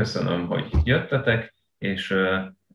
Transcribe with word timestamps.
köszönöm, 0.00 0.46
hogy 0.46 0.70
jöttetek, 0.84 1.54
és 1.78 2.14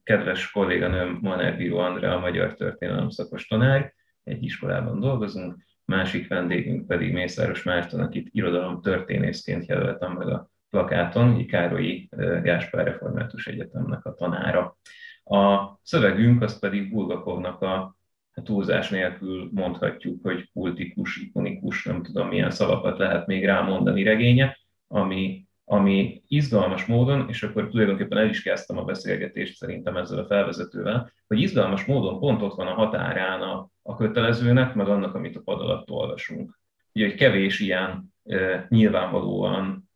kedves 0.03 0.51
kolléganőm 0.51 1.19
Maner 1.21 1.57
Bíró 1.57 1.77
Andrea, 1.77 2.15
a 2.15 2.19
magyar 2.19 2.53
történelem 2.53 3.09
szakos 3.09 3.47
tanár, 3.47 3.93
egy 4.23 4.43
iskolában 4.43 4.99
dolgozunk, 4.99 5.55
másik 5.85 6.27
vendégünk 6.27 6.87
pedig 6.87 7.13
Mészáros 7.13 7.63
Márton, 7.63 7.99
akit 7.99 8.27
irodalom 8.31 8.81
történészként 8.81 9.65
jelöltem 9.65 10.11
meg 10.11 10.27
a 10.27 10.49
plakáton, 10.69 11.45
Károlyi 11.45 12.09
Gáspár 12.43 12.85
Református 12.85 13.47
Egyetemnek 13.47 14.05
a 14.05 14.13
tanára. 14.13 14.77
A 15.23 15.73
szövegünk 15.83 16.41
az 16.41 16.59
pedig 16.59 16.91
Bulgakovnak 16.91 17.61
a 17.61 17.95
túlzás 18.43 18.89
nélkül 18.89 19.49
mondhatjuk, 19.53 20.23
hogy 20.23 20.49
kultikus, 20.53 21.17
ikonikus, 21.17 21.83
nem 21.85 22.03
tudom 22.03 22.27
milyen 22.27 22.51
szavakat 22.51 22.97
lehet 22.97 23.27
még 23.27 23.45
rámondani 23.45 24.03
regénye, 24.03 24.57
ami, 24.87 25.44
ami 25.65 26.21
izgalmas 26.27 26.85
módon, 26.85 27.29
és 27.29 27.43
akkor 27.43 27.69
tulajdonképpen 27.69 28.17
el 28.17 28.29
is 28.29 28.41
kezdtem 28.41 28.77
a 28.77 28.83
beszélgetést 28.83 29.55
szerintem 29.55 29.97
ezzel 29.97 30.19
a 30.19 30.25
felvezetővel, 30.25 31.11
hogy 31.27 31.41
izgalmas 31.41 31.85
módon 31.85 32.19
pont 32.19 32.41
ott 32.41 32.55
van 32.55 32.67
a 32.67 32.73
határán 32.73 33.41
a, 33.41 33.69
a 33.81 33.95
kötelezőnek, 33.95 34.73
meg 34.73 34.87
annak, 34.87 35.15
amit 35.15 35.35
a 35.35 35.41
pad 35.41 35.61
alatt 35.61 35.89
olvasunk. 35.89 36.59
Ugye, 36.93 37.05
hogy 37.05 37.15
kevés 37.15 37.59
ilyen 37.59 38.13
e, 38.23 38.65
nyilvánvalóan 38.69 39.89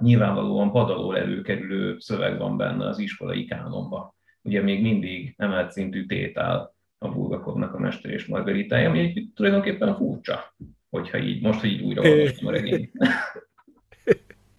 nyilvánvalóan 0.00 0.72
pad 0.72 0.90
alól 0.90 1.18
előkerülő 1.18 1.98
szöveg 1.98 2.38
van 2.38 2.56
benne 2.56 2.86
az 2.86 2.98
iskolai 2.98 3.44
kánonban. 3.44 4.14
Ugye 4.42 4.62
még 4.62 4.82
mindig 4.82 5.34
emelt 5.36 5.72
szintű 5.72 6.06
tétel 6.06 6.74
a 6.98 7.08
Bulgakovnak 7.08 7.74
a 7.74 7.78
Mester 7.78 8.10
és 8.10 8.26
Margaritája, 8.26 8.88
ami 8.88 8.98
egy 8.98 9.28
tulajdonképpen 9.34 9.96
furcsa, 9.96 10.54
hogyha 10.90 11.18
így, 11.18 11.42
most, 11.42 11.60
hogy 11.60 11.70
így 11.70 11.82
újra 11.82 12.02
olvastam 12.02 12.46
a 12.46 12.50
regényt. 12.50 12.92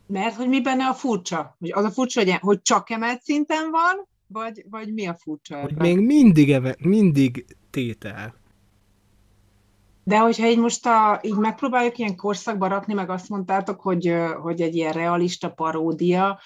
Mert 0.07 0.35
hogy 0.35 0.47
mi 0.47 0.61
benne 0.61 0.87
a 0.87 0.93
furcsa? 0.93 1.55
Hogy 1.59 1.71
az 1.71 1.83
a 1.83 1.91
furcsa, 1.91 2.23
hogy, 2.23 2.37
hogy 2.39 2.61
csak 2.61 2.89
emelt 2.89 3.21
szinten 3.21 3.71
van, 3.71 4.07
vagy, 4.27 4.65
vagy 4.69 4.93
mi 4.93 5.07
a 5.07 5.13
furcsa? 5.13 5.61
Hogy 5.61 5.75
még 5.75 5.99
mindig, 5.99 6.51
eve, 6.51 6.75
mindig 6.79 7.45
tétel. 7.69 8.35
De 10.03 10.17
hogyha 10.17 10.47
így 10.47 10.59
most 10.59 10.85
a, 10.85 11.19
így 11.23 11.35
megpróbáljuk 11.35 11.97
ilyen 11.97 12.15
korszakba 12.15 12.67
rakni, 12.67 12.93
meg 12.93 13.09
azt 13.09 13.29
mondtátok, 13.29 13.81
hogy, 13.81 14.15
hogy 14.41 14.61
egy 14.61 14.75
ilyen 14.75 14.93
realista 14.93 15.49
paródia, 15.49 16.39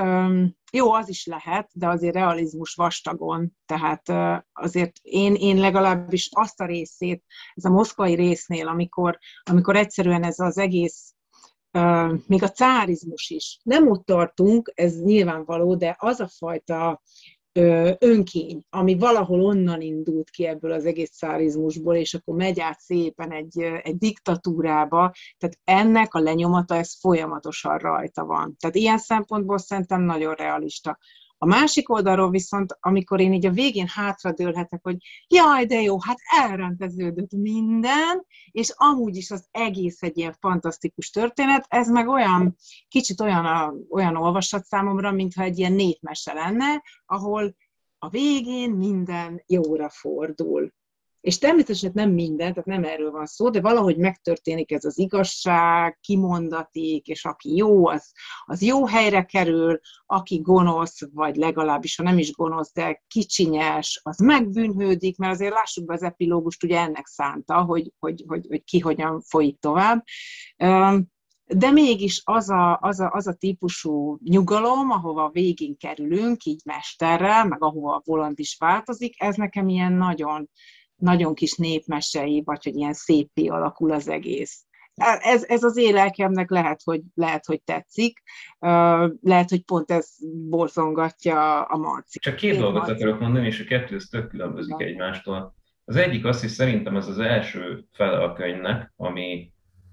Üm, 0.00 0.56
jó, 0.72 0.92
az 0.92 1.08
is 1.08 1.26
lehet, 1.26 1.70
de 1.72 1.88
azért 1.88 2.14
realizmus 2.14 2.74
vastagon, 2.74 3.56
tehát 3.66 4.08
azért 4.52 4.98
én, 5.02 5.34
én 5.34 5.56
legalábbis 5.56 6.28
azt 6.32 6.60
a 6.60 6.66
részét, 6.66 7.24
ez 7.54 7.64
a 7.64 7.70
moszkvai 7.70 8.14
résznél, 8.14 8.68
amikor, 8.68 9.18
amikor 9.50 9.76
egyszerűen 9.76 10.22
ez 10.22 10.38
az 10.38 10.58
egész 10.58 11.13
még 12.26 12.42
a 12.42 12.50
cárizmus 12.50 13.30
is. 13.30 13.58
Nem 13.62 13.90
ott 13.90 14.04
tartunk, 14.04 14.72
ez 14.74 15.00
nyilvánvaló, 15.00 15.74
de 15.74 15.96
az 15.98 16.20
a 16.20 16.28
fajta 16.28 17.02
önkény, 17.98 18.62
ami 18.70 18.98
valahol 18.98 19.44
onnan 19.44 19.80
indult 19.80 20.30
ki 20.30 20.46
ebből 20.46 20.72
az 20.72 20.86
egész 20.86 21.12
szárizmusból, 21.12 21.96
és 21.96 22.14
akkor 22.14 22.34
megy 22.34 22.60
át 22.60 22.80
szépen 22.80 23.32
egy, 23.32 23.58
egy 23.58 23.96
diktatúrába, 23.96 25.12
tehát 25.38 25.58
ennek 25.64 26.14
a 26.14 26.20
lenyomata, 26.20 26.74
ez 26.74 26.98
folyamatosan 27.00 27.78
rajta 27.78 28.24
van. 28.24 28.56
Tehát 28.58 28.76
ilyen 28.76 28.98
szempontból 28.98 29.58
szerintem 29.58 30.02
nagyon 30.02 30.34
realista. 30.34 30.98
A 31.44 31.46
másik 31.46 31.88
oldalról 31.90 32.30
viszont, 32.30 32.76
amikor 32.80 33.20
én 33.20 33.32
így 33.32 33.46
a 33.46 33.50
végén 33.50 33.86
hátradőlhetek, 33.86 34.80
hogy 34.82 34.96
jaj, 35.26 35.66
de 35.66 35.80
jó, 35.80 36.00
hát 36.00 36.18
elrendeződött 36.40 37.30
minden, 37.30 38.26
és 38.50 38.72
amúgy 38.76 39.16
is 39.16 39.30
az 39.30 39.48
egész 39.50 40.02
egy 40.02 40.18
ilyen 40.18 40.36
fantasztikus 40.40 41.10
történet, 41.10 41.66
ez 41.68 41.88
meg 41.88 42.08
olyan, 42.08 42.56
kicsit 42.88 43.20
olyan, 43.20 43.44
a, 43.44 43.74
olyan 43.90 44.16
olvasat 44.16 44.64
számomra, 44.64 45.12
mintha 45.12 45.42
egy 45.42 45.58
ilyen 45.58 45.72
népmese 45.72 46.32
lenne, 46.32 46.82
ahol 47.06 47.54
a 47.98 48.08
végén 48.08 48.70
minden 48.70 49.42
jóra 49.46 49.88
fordul. 49.88 50.72
És 51.24 51.38
természetesen 51.38 51.90
nem 51.94 52.10
minden, 52.10 52.52
tehát 52.52 52.64
nem 52.64 52.84
erről 52.84 53.10
van 53.10 53.26
szó, 53.26 53.50
de 53.50 53.60
valahogy 53.60 53.96
megtörténik 53.96 54.72
ez 54.72 54.84
az 54.84 54.98
igazság, 54.98 55.98
kimondatik, 56.00 57.06
és 57.06 57.24
aki 57.24 57.56
jó, 57.56 57.86
az, 57.86 58.12
az 58.44 58.62
jó 58.62 58.86
helyre 58.86 59.22
kerül, 59.24 59.80
aki 60.06 60.40
gonosz, 60.40 61.00
vagy 61.12 61.36
legalábbis, 61.36 61.96
ha 61.96 62.02
nem 62.02 62.18
is 62.18 62.32
gonosz, 62.32 62.72
de 62.72 63.02
kicsinyes, 63.06 64.00
az 64.02 64.18
megbűnhődik, 64.18 65.16
mert 65.16 65.32
azért 65.32 65.52
lássuk 65.52 65.84
be 65.84 65.94
az 65.94 66.02
epilógust, 66.02 66.64
ugye 66.64 66.78
ennek 66.80 67.06
szánta, 67.06 67.62
hogy, 67.62 67.92
hogy, 67.98 68.24
hogy, 68.26 68.46
hogy 68.48 68.64
ki 68.64 68.78
hogyan 68.78 69.20
folyik 69.20 69.58
tovább. 69.58 70.04
De 71.46 71.70
mégis 71.70 72.22
az 72.24 72.50
a, 72.50 72.78
az, 72.80 73.00
a, 73.00 73.10
az 73.12 73.26
a 73.26 73.34
típusú 73.34 74.18
nyugalom, 74.24 74.90
ahova 74.90 75.30
végén 75.30 75.76
kerülünk, 75.76 76.44
így 76.44 76.60
mesterrel, 76.64 77.44
meg 77.44 77.62
ahova 77.62 77.94
a 77.94 78.02
volant 78.04 78.38
is 78.38 78.56
változik, 78.58 79.22
ez 79.22 79.36
nekem 79.36 79.68
ilyen 79.68 79.92
nagyon, 79.92 80.48
nagyon 80.96 81.34
kis 81.34 81.56
népmesei, 81.56 82.42
vagy 82.44 82.64
hogy 82.64 82.76
ilyen 82.76 82.92
szépé 82.92 83.46
alakul 83.46 83.92
az 83.92 84.08
egész. 84.08 84.64
Ez, 85.20 85.44
ez 85.48 85.62
az 85.62 85.76
élelkemnek 85.76 86.50
lehet 86.50 86.80
hogy, 86.84 87.00
lehet, 87.14 87.44
hogy 87.44 87.62
tetszik, 87.62 88.22
lehet, 89.20 89.48
hogy 89.48 89.64
pont 89.64 89.90
ez 89.90 90.08
borzongatja 90.48 91.62
a 91.62 91.76
Marci. 91.76 92.18
Csak 92.18 92.36
két 92.36 92.52
Én 92.52 92.60
dolgot 92.60 92.86
Marci. 92.86 93.02
akarok 93.02 93.20
mondani, 93.20 93.46
és 93.46 93.60
a 93.60 93.64
kettő 93.64 93.94
ez 93.94 94.04
tök 94.04 94.28
különbözik 94.28 94.76
Na. 94.76 94.84
egymástól. 94.84 95.54
Az 95.84 95.96
egyik 95.96 96.24
az, 96.24 96.40
hogy 96.40 96.48
szerintem 96.48 96.96
ez 96.96 97.08
az 97.08 97.18
első 97.18 97.84
fele 97.92 98.22
a 98.22 98.32
könyvnek, 98.32 98.92
ami, 98.96 99.52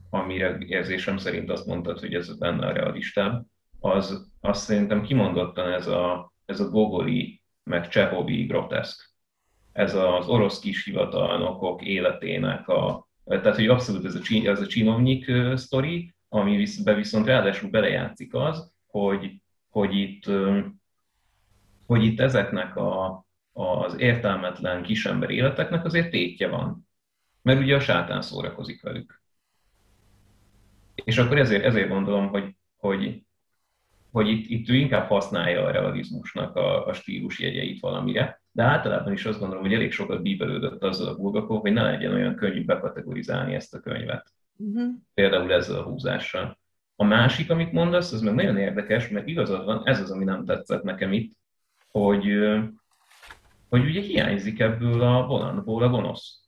amire 0.09 0.57
érzésem 0.59 1.17
szerint 1.17 1.49
azt 1.49 1.65
mondtad, 1.65 1.99
hogy 1.99 2.13
ez 2.13 2.37
benne 2.37 2.67
a 2.67 2.71
realistább, 2.73 3.45
az, 3.79 4.31
az 4.39 4.59
szerintem 4.59 5.01
kimondottan 5.01 5.71
ez 5.71 5.87
a, 5.87 6.33
ez 6.45 6.59
a 6.59 6.69
Gogoli, 6.69 7.41
meg 7.63 7.87
Csehovi 7.87 8.45
groteszk 8.45 9.10
ez 9.71 9.95
az 9.95 10.27
orosz 10.27 10.59
kishivatalnokok 10.59 11.81
életének 11.81 12.67
a, 12.67 13.07
tehát 13.25 13.55
hogy 13.55 13.67
abszolút 13.67 14.05
ez 14.05 14.15
a, 14.15 14.21
ez 14.43 14.61
a 14.61 14.67
csinovnyik 14.67 15.31
sztori, 15.55 16.13
ami 16.29 16.67
be 16.83 16.93
viszont 16.93 17.25
ráadásul 17.25 17.69
belejátszik 17.69 18.33
az, 18.33 18.71
hogy, 18.87 19.41
hogy 19.69 19.95
itt, 19.95 20.25
hogy 21.85 22.03
itt 22.03 22.19
ezeknek 22.19 22.75
a, 22.75 23.25
az 23.53 23.99
értelmetlen 23.99 24.83
kisember 24.83 25.29
életeknek 25.29 25.85
azért 25.85 26.11
tétje 26.11 26.47
van. 26.47 26.87
Mert 27.41 27.59
ugye 27.59 27.75
a 27.75 27.79
sátán 27.79 28.21
szórakozik 28.21 28.81
velük. 28.81 29.21
És 31.03 31.17
akkor 31.17 31.37
ezért, 31.37 31.63
ezért 31.63 31.89
gondolom, 31.89 32.27
hogy, 32.27 32.55
hogy, 32.77 33.23
hogy 34.11 34.29
itt, 34.29 34.49
itt 34.49 34.69
ő 34.69 34.75
inkább 34.75 35.07
használja 35.07 35.65
a 35.65 35.71
realizmusnak 35.71 36.55
a, 36.55 36.87
a 36.87 36.93
stílus 36.93 37.39
jegyeit 37.39 37.79
valamire, 37.79 38.40
de 38.51 38.63
általában 38.63 39.13
is 39.13 39.25
azt 39.25 39.39
gondolom, 39.39 39.63
hogy 39.63 39.73
elég 39.73 39.91
sokat 39.91 40.21
bíbelődött 40.21 40.83
azzal 40.83 41.07
a 41.07 41.15
Bulgakov, 41.15 41.61
hogy 41.61 41.73
ne 41.73 41.83
legyen 41.83 42.13
olyan 42.13 42.35
könnyű 42.35 42.65
bekategorizálni 42.65 43.53
ezt 43.53 43.73
a 43.73 43.79
könyvet. 43.79 44.33
Uh-huh. 44.57 44.89
Például 45.13 45.53
ezzel 45.53 45.79
a 45.79 45.83
húzással. 45.83 46.59
A 46.95 47.03
másik, 47.03 47.49
amit 47.49 47.71
mondasz, 47.71 48.11
az 48.11 48.21
meg 48.21 48.33
nagyon 48.33 48.57
érdekes, 48.57 49.09
mert 49.09 49.27
igazad 49.27 49.65
van, 49.65 49.81
ez 49.83 50.01
az, 50.01 50.11
ami 50.11 50.23
nem 50.23 50.45
tetszett 50.45 50.83
nekem 50.83 51.13
itt, 51.13 51.33
hogy, 51.87 52.23
hogy 53.69 53.85
ugye 53.85 54.01
hiányzik 54.01 54.59
ebből 54.59 55.01
a 55.01 55.25
vonalból 55.25 55.83
a 55.83 55.89
gonosz. 55.89 56.41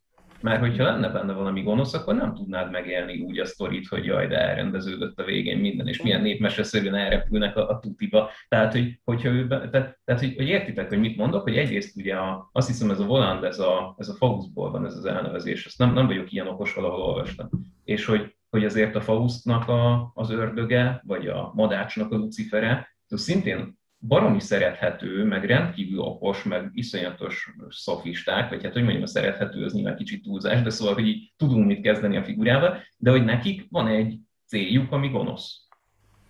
Mert 0.43 0.59
hogyha 0.59 0.83
lenne 0.83 1.09
benne 1.09 1.33
valami 1.33 1.61
gonosz, 1.61 1.93
akkor 1.93 2.15
nem 2.15 2.33
tudnád 2.33 2.71
megélni 2.71 3.19
úgy 3.21 3.39
a 3.39 3.45
sztorit, 3.45 3.87
hogy 3.87 4.05
jaj, 4.05 4.27
de 4.27 4.37
elrendeződött 4.37 5.19
a 5.19 5.23
végén 5.23 5.57
minden, 5.57 5.87
és 5.87 6.01
milyen 6.01 6.21
népmeseszerűen 6.21 6.95
elrepülnek 6.95 7.57
a, 7.57 7.69
a 7.69 7.79
tutiba. 7.79 8.29
Tehát, 8.47 8.71
hogy, 8.71 8.99
hogyha 9.03 9.29
ő, 9.29 9.47
tehát, 9.47 9.99
tehát 10.05 10.21
hogy, 10.21 10.35
hogy, 10.35 10.47
értitek, 10.47 10.89
hogy 10.89 10.99
mit 10.99 11.17
mondok, 11.17 11.43
hogy 11.43 11.57
egyrészt 11.57 11.97
ugye 11.97 12.15
a, 12.15 12.49
azt 12.51 12.67
hiszem 12.67 12.89
ez 12.89 12.99
a 12.99 13.05
volant, 13.05 13.43
ez 13.43 13.59
a, 13.59 13.95
ez 13.97 14.09
a 14.09 14.13
Faustból 14.13 14.71
van 14.71 14.85
ez 14.85 14.95
az 14.95 15.05
elnevezés, 15.05 15.65
ezt 15.65 15.77
nem, 15.77 15.93
nem 15.93 16.07
vagyok 16.07 16.31
ilyen 16.31 16.47
okos, 16.47 16.73
valahol 16.73 17.01
olvastam. 17.01 17.49
És 17.83 18.05
hogy, 18.05 18.35
hogy 18.49 18.65
azért 18.65 18.95
a 18.95 19.01
Faustnak 19.01 19.67
a, 19.67 20.11
az 20.13 20.29
ördöge, 20.29 21.01
vagy 21.05 21.27
a 21.27 21.51
madácsnak 21.55 22.11
a 22.11 22.15
lucifere, 22.15 22.95
szintén 23.07 23.77
baromi 24.07 24.39
szerethető, 24.39 25.23
meg 25.23 25.45
rendkívül 25.45 25.99
okos, 25.99 26.43
meg 26.43 26.69
iszonyatos 26.73 27.53
szofisták, 27.69 28.49
vagy 28.49 28.63
hát 28.63 28.73
hogy 28.73 28.81
mondjam, 28.81 29.03
a 29.03 29.07
szerethető 29.07 29.63
az 29.63 29.73
nyilván 29.73 29.95
kicsit 29.95 30.23
túlzás, 30.23 30.61
de 30.61 30.69
szóval, 30.69 30.93
hogy 30.93 31.07
így 31.07 31.33
tudunk 31.37 31.65
mit 31.65 31.81
kezdeni 31.81 32.17
a 32.17 32.23
figurával, 32.23 32.81
de 32.97 33.11
hogy 33.11 33.23
nekik 33.23 33.67
van 33.69 33.87
egy 33.87 34.19
céljuk, 34.45 34.91
ami 34.91 35.09
gonosz. 35.09 35.67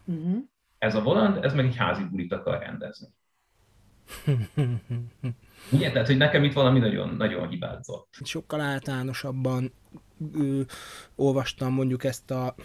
Uh-huh. 0.06 0.38
Ez 0.78 0.96
a 0.96 1.02
volant, 1.02 1.46
ez 1.46 1.54
meg 1.54 1.66
egy 1.66 1.76
házi 1.76 2.04
bulit 2.04 2.32
akar 2.32 2.60
rendezni. 2.60 3.08
Ugye? 5.72 5.92
Tehát, 5.92 6.08
hogy 6.08 6.18
nekem 6.18 6.44
itt 6.44 6.54
valami 6.54 6.80
nagyon, 6.80 7.16
nagyon 7.18 7.50
hibázott. 7.50 8.08
Sokkal 8.24 8.62
általánosabban 8.62 9.72
ő, 10.36 10.66
olvastam 11.16 11.74
mondjuk 11.74 12.04
ezt 12.04 12.32
a, 12.32 12.56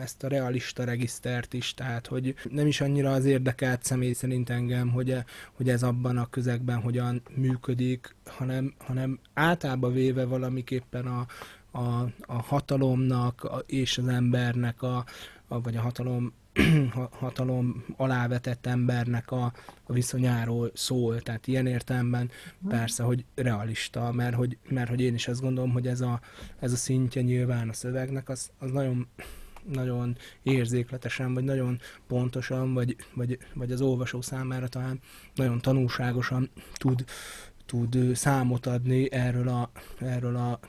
ezt 0.00 0.22
a 0.22 0.28
realista 0.28 0.84
regisztert 0.84 1.52
is, 1.54 1.74
tehát 1.74 2.06
hogy 2.06 2.34
nem 2.50 2.66
is 2.66 2.80
annyira 2.80 3.12
az 3.12 3.24
érdekelt 3.24 3.82
személy 3.82 4.12
szerint 4.12 4.50
engem, 4.50 4.90
hogy, 4.90 5.10
e, 5.10 5.24
hogy 5.52 5.68
ez 5.68 5.82
abban 5.82 6.16
a 6.16 6.30
közegben 6.30 6.80
hogyan 6.80 7.22
működik, 7.34 8.16
hanem, 8.26 8.74
hanem 8.78 9.20
általában 9.34 9.92
véve 9.92 10.24
valamiképpen 10.24 11.06
a, 11.06 11.26
a, 11.78 12.08
a 12.20 12.42
hatalomnak 12.42 13.64
és 13.66 13.98
az 13.98 14.08
embernek 14.08 14.82
a, 14.82 15.04
a, 15.48 15.60
vagy 15.60 15.76
a 15.76 15.80
hatalom 15.80 16.32
hatalom 17.10 17.84
alávetett 17.96 18.66
embernek 18.66 19.30
a, 19.30 19.52
a 19.82 19.92
viszonyáról 19.92 20.70
szól. 20.74 21.20
Tehát 21.20 21.46
ilyen 21.46 21.66
értelemben 21.66 22.30
persze, 22.68 23.02
hogy 23.02 23.24
realista, 23.34 24.12
mert 24.12 24.34
hogy, 24.34 24.58
mert 24.68 24.88
hogy 24.88 25.00
én 25.00 25.14
is 25.14 25.28
azt 25.28 25.40
gondolom, 25.40 25.72
hogy 25.72 25.86
ez 25.86 26.00
a, 26.00 26.20
ez 26.58 26.72
a 26.72 26.76
szintje 26.76 27.22
nyilván 27.22 27.68
a 27.68 27.72
szövegnek, 27.72 28.28
az, 28.28 28.50
az 28.58 28.70
nagyon 28.70 29.06
nagyon 29.72 30.16
érzékletesen, 30.42 31.34
vagy 31.34 31.44
nagyon 31.44 31.80
pontosan, 32.06 32.74
vagy, 32.74 32.96
vagy, 33.14 33.38
vagy 33.54 33.72
az 33.72 33.80
olvasó 33.80 34.20
számára 34.20 34.68
talán 34.68 35.00
nagyon 35.34 35.60
tanulságosan 35.60 36.50
tud, 36.74 37.04
tud 37.66 38.14
számot 38.14 38.66
adni 38.66 39.12
erről 39.12 39.48
a, 39.48 39.70
erről 39.98 40.36
a 40.36 40.60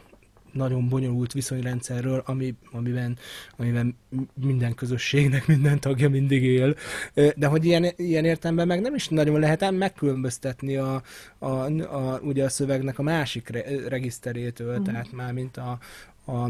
nagyon 0.51 0.89
bonyolult 0.89 1.33
viszonyrendszerről, 1.33 2.23
ami, 2.25 2.55
amiben, 2.71 3.17
amiben 3.57 3.97
minden 4.33 4.75
közösségnek 4.75 5.47
minden 5.47 5.79
tagja 5.79 6.09
mindig 6.09 6.43
él. 6.43 6.75
De 7.13 7.47
hogy 7.47 7.65
ilyen, 7.65 7.85
ilyen 7.95 8.25
értelemben 8.25 8.67
meg 8.67 8.81
nem 8.81 8.95
is 8.95 9.07
nagyon 9.07 9.39
lehet 9.39 9.71
megkülönböztetni 9.71 10.75
a, 10.75 11.01
a, 11.37 11.47
a, 11.81 12.19
ugye 12.23 12.43
a 12.43 12.49
szövegnek 12.49 12.99
a 12.99 13.03
másik 13.03 13.49
re, 13.49 13.63
regiszterétől, 13.87 14.79
mm. 14.79 14.83
tehát 14.83 15.11
már 15.11 15.33
mint 15.33 15.57
a, 15.57 15.79
a 16.25 16.49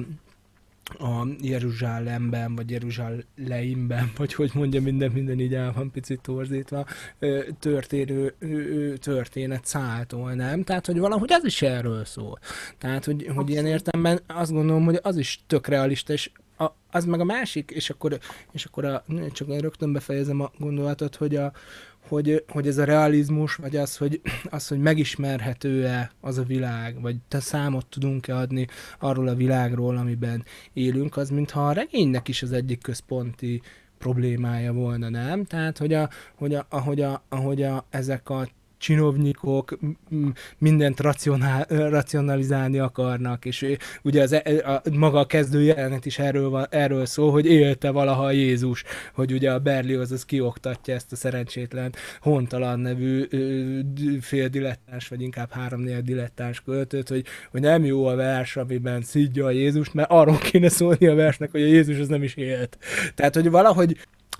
a 1.00 1.28
Jeruzsálemben, 1.42 2.56
vagy 2.56 2.70
Jeruzsáleimben, 2.70 4.12
vagy 4.18 4.34
hogy 4.34 4.52
mondja, 4.54 4.82
minden, 4.82 5.12
minden 5.12 5.40
így 5.40 5.54
el 5.54 5.72
van 5.76 5.92
picit 5.92 6.22
torzítva, 6.22 6.86
történő 7.60 8.36
történet 9.00 9.66
szálltól, 9.66 10.34
nem? 10.34 10.64
Tehát, 10.64 10.86
hogy 10.86 11.00
valahogy 11.00 11.32
az 11.32 11.46
is 11.46 11.62
erről 11.62 12.06
szól. 12.06 12.40
Tehát, 12.78 13.06
hogy, 13.06 13.30
hogy 13.36 13.50
ilyen 13.50 13.66
értemben 13.66 14.20
azt 14.28 14.52
gondolom, 14.52 14.86
hogy 14.86 15.00
az 15.02 15.18
is 15.18 15.44
tök 15.48 15.68
realista, 15.68 16.14
és 16.14 16.32
a, 16.62 16.76
az 16.92 17.06
meg 17.06 17.20
a 17.20 17.24
másik, 17.24 17.72
és 17.72 17.90
akkor, 17.90 18.20
és 18.52 18.66
akkor 18.66 18.86
a, 18.86 19.04
csak 19.32 19.60
rögtön 19.60 19.94
befejezem 19.94 20.42
a 20.42 20.52
gondolatot, 20.60 21.16
hogy 21.16 21.36
a, 21.36 21.52
hogy, 22.08 22.44
hogy 22.48 22.68
ez 22.68 22.78
a 22.78 22.84
realizmus, 22.84 23.56
vagy 23.56 23.76
az, 23.76 23.98
hogy, 23.98 24.22
az, 24.50 24.68
hogy 24.68 24.80
megismerhető-e 24.80 26.12
az 26.22 26.38
a 26.38 26.44
világ, 26.44 27.02
vagy 27.02 27.16
te 27.28 27.40
számot 27.40 27.86
tudunk-e 27.86 28.36
adni 28.36 28.68
arról 29.00 29.28
a 29.28 29.36
világról, 29.36 29.98
amiben 29.98 30.44
élünk, 30.74 31.18
az 31.18 31.30
mintha 31.30 31.68
a 31.68 31.72
regénynek 31.72 32.28
is 32.28 32.42
az 32.42 32.52
egyik 32.52 32.82
központi 32.82 33.62
problémája 33.98 34.74
volna, 34.74 35.10
nem? 35.10 35.46
Tehát, 35.46 35.78
hogy, 35.78 35.94
a, 35.94 36.10
hogy, 36.36 36.54
a, 36.54 36.66
ahogy, 36.70 37.02
a, 37.02 37.24
ahogy 37.30 37.64
a, 37.64 37.86
ezek 37.90 38.30
a 38.30 38.48
csinovnyikok 38.82 39.78
mindent 40.58 41.00
racionál, 41.00 41.66
racionalizálni 41.70 42.80
akarnak, 42.80 43.46
és 43.46 43.76
ugye 44.02 44.22
az, 44.22 44.32
e, 44.32 44.44
a, 44.72 44.82
maga 44.92 45.20
a 45.20 45.26
kezdő 45.26 45.62
jelenet 45.62 46.06
is 46.06 46.20
erről, 46.20 46.68
erről 46.70 47.06
szól, 47.06 47.32
hogy 47.32 47.46
élte 47.46 47.92
valaha 47.92 48.32
Jézus, 48.32 48.84
hogy 49.14 49.32
ugye 49.32 49.52
a 49.52 49.60
Berlioz 49.60 50.12
az 50.12 50.26
kioktatja 50.26 50.94
ezt 50.94 51.12
a 51.12 51.16
szerencsétlen 51.16 51.94
hontalan 52.22 52.80
nevű 52.80 53.28
féldilettáns, 54.22 55.08
vagy 55.08 55.22
inkább 55.22 55.52
három 55.52 55.86
dilettáns 56.04 56.62
költőt, 56.62 57.10
hogy, 57.10 57.26
hogy 57.52 57.62
nem 57.62 57.86
jó 57.86 58.06
a 58.06 58.16
vers, 58.16 58.58
amiben 58.58 59.02
szidja 59.02 59.46
a 59.46 59.52
Jézust, 59.52 59.94
mert 59.94 60.12
arról 60.12 60.38
kéne 60.38 60.70
szólni 60.70 61.08
a 61.08 61.16
versnek, 61.16 61.52
hogy 61.52 61.62
a 61.62 61.66
Jézus 61.66 62.00
az 62.00 62.08
nem 62.08 62.24
is 62.24 62.36
élt. 62.36 62.78
Tehát, 63.16 63.36
hogy 63.36 63.50
valahogy 63.50 63.98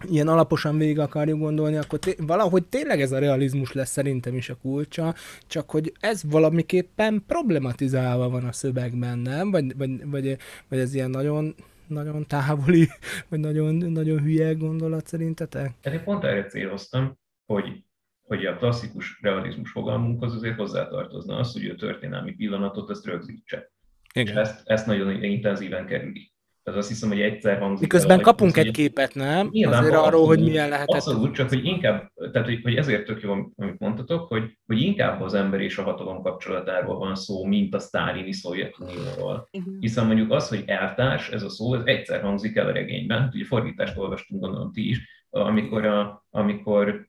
ilyen 0.10 0.28
alaposan 0.28 0.78
végig 0.78 1.00
akarjuk 1.00 1.40
gondolni, 1.40 1.76
akkor 1.76 2.00
té- 2.00 2.20
valahogy 2.20 2.66
tényleg 2.66 3.02
ez 3.02 3.12
a 3.12 3.20
realizmus 3.20 3.72
lesz 3.72 3.92
szerintem 3.92 4.36
is 4.36 4.50
a 4.50 4.56
kulcsa, 4.56 5.16
csak 5.48 5.70
hogy 5.70 5.94
ez 6.00 6.24
valamiképpen 6.24 7.24
problematizálva 7.28 8.30
van 8.30 8.46
a 8.46 8.52
szövegben, 8.52 9.20
nem? 9.20 9.52
Vagy, 9.52 9.78
vagy, 9.78 10.10
vagy, 10.10 10.38
vagy 10.68 10.80
ez 10.80 10.94
ilyen 10.94 11.10
nagyon, 11.10 11.56
nagyon 11.88 12.28
távoli, 12.28 12.88
vagy 13.30 13.40
nagyon, 13.40 13.76
nagyon 13.76 14.22
hülye 14.22 14.54
gondolat 14.54 15.08
szerintetek? 15.08 15.74
Hát 15.84 15.94
én 15.94 16.04
pont 16.04 16.24
erre 16.24 16.46
céloztam, 16.46 17.20
hogy, 17.46 17.84
hogy 18.22 18.46
a 18.46 18.58
klasszikus 18.58 19.20
realizmus 19.22 19.72
fogalmunkhoz 19.72 20.36
azért 20.36 20.58
hozzátartozna 20.58 21.38
az, 21.38 21.54
hogy 21.54 21.66
a 21.66 21.76
történelmi 21.76 22.32
pillanatot 22.32 22.90
ezt 22.90 23.06
rögzítse. 23.06 23.72
Igen. 24.14 24.34
És 24.34 24.40
ezt, 24.40 24.62
ezt 24.68 24.86
nagyon 24.86 25.24
intenzíven 25.24 25.86
kerüli. 25.86 26.31
Tehát 26.64 26.80
azt 26.80 26.90
hiszem, 26.90 27.10
hogy 27.10 27.22
egyszer 27.22 27.60
hangzik. 27.60 27.82
Miközben 27.82 28.18
el, 28.18 28.24
kapunk 28.24 28.58
egy 28.58 28.72
képet, 28.72 29.16
nem? 29.16 29.48
Nyilván, 29.52 29.80
Azért 29.80 29.96
abszolút, 29.96 30.14
arról, 30.14 30.28
hogy 30.28 30.40
milyen 30.40 30.70
lehetett. 30.70 30.96
Abszolút, 30.96 31.34
csak 31.34 31.50
hogy 31.50 31.66
inkább, 31.66 32.12
tehát 32.32 32.48
hogy, 32.48 32.60
hogy 32.64 32.76
ezért 32.76 33.06
tök 33.06 33.22
jó, 33.22 33.32
amit 33.32 33.80
mondtatok, 33.80 34.28
hogy, 34.28 34.58
hogy 34.66 34.82
inkább 34.82 35.22
az 35.22 35.34
ember 35.34 35.62
és 35.62 35.78
a 35.78 35.84
hatalom 35.84 36.22
kapcsolatáról 36.22 36.98
van 36.98 37.16
szó, 37.16 37.46
mint 37.46 37.76
a 37.76 37.80
sztálini 37.80 38.34
Szovjetunióról. 38.34 39.50
Hiszen 39.80 40.06
mondjuk 40.06 40.32
az, 40.32 40.50
hogy 40.50 40.64
eltárs, 40.66 41.30
ez 41.30 41.44
a 41.44 41.50
szó, 41.50 41.74
ez 41.74 41.82
egyszer 41.86 42.22
hangzik 42.22 42.56
el 42.56 42.68
a 42.68 42.72
regényben, 42.72 43.32
ugye 43.34 43.46
fordítást 43.46 43.98
olvastunk, 43.98 44.42
gondolom 44.42 44.72
ti 44.72 44.90
is, 44.90 45.26
amikor, 45.30 45.86
a, 45.86 46.26
amikor 46.30 47.08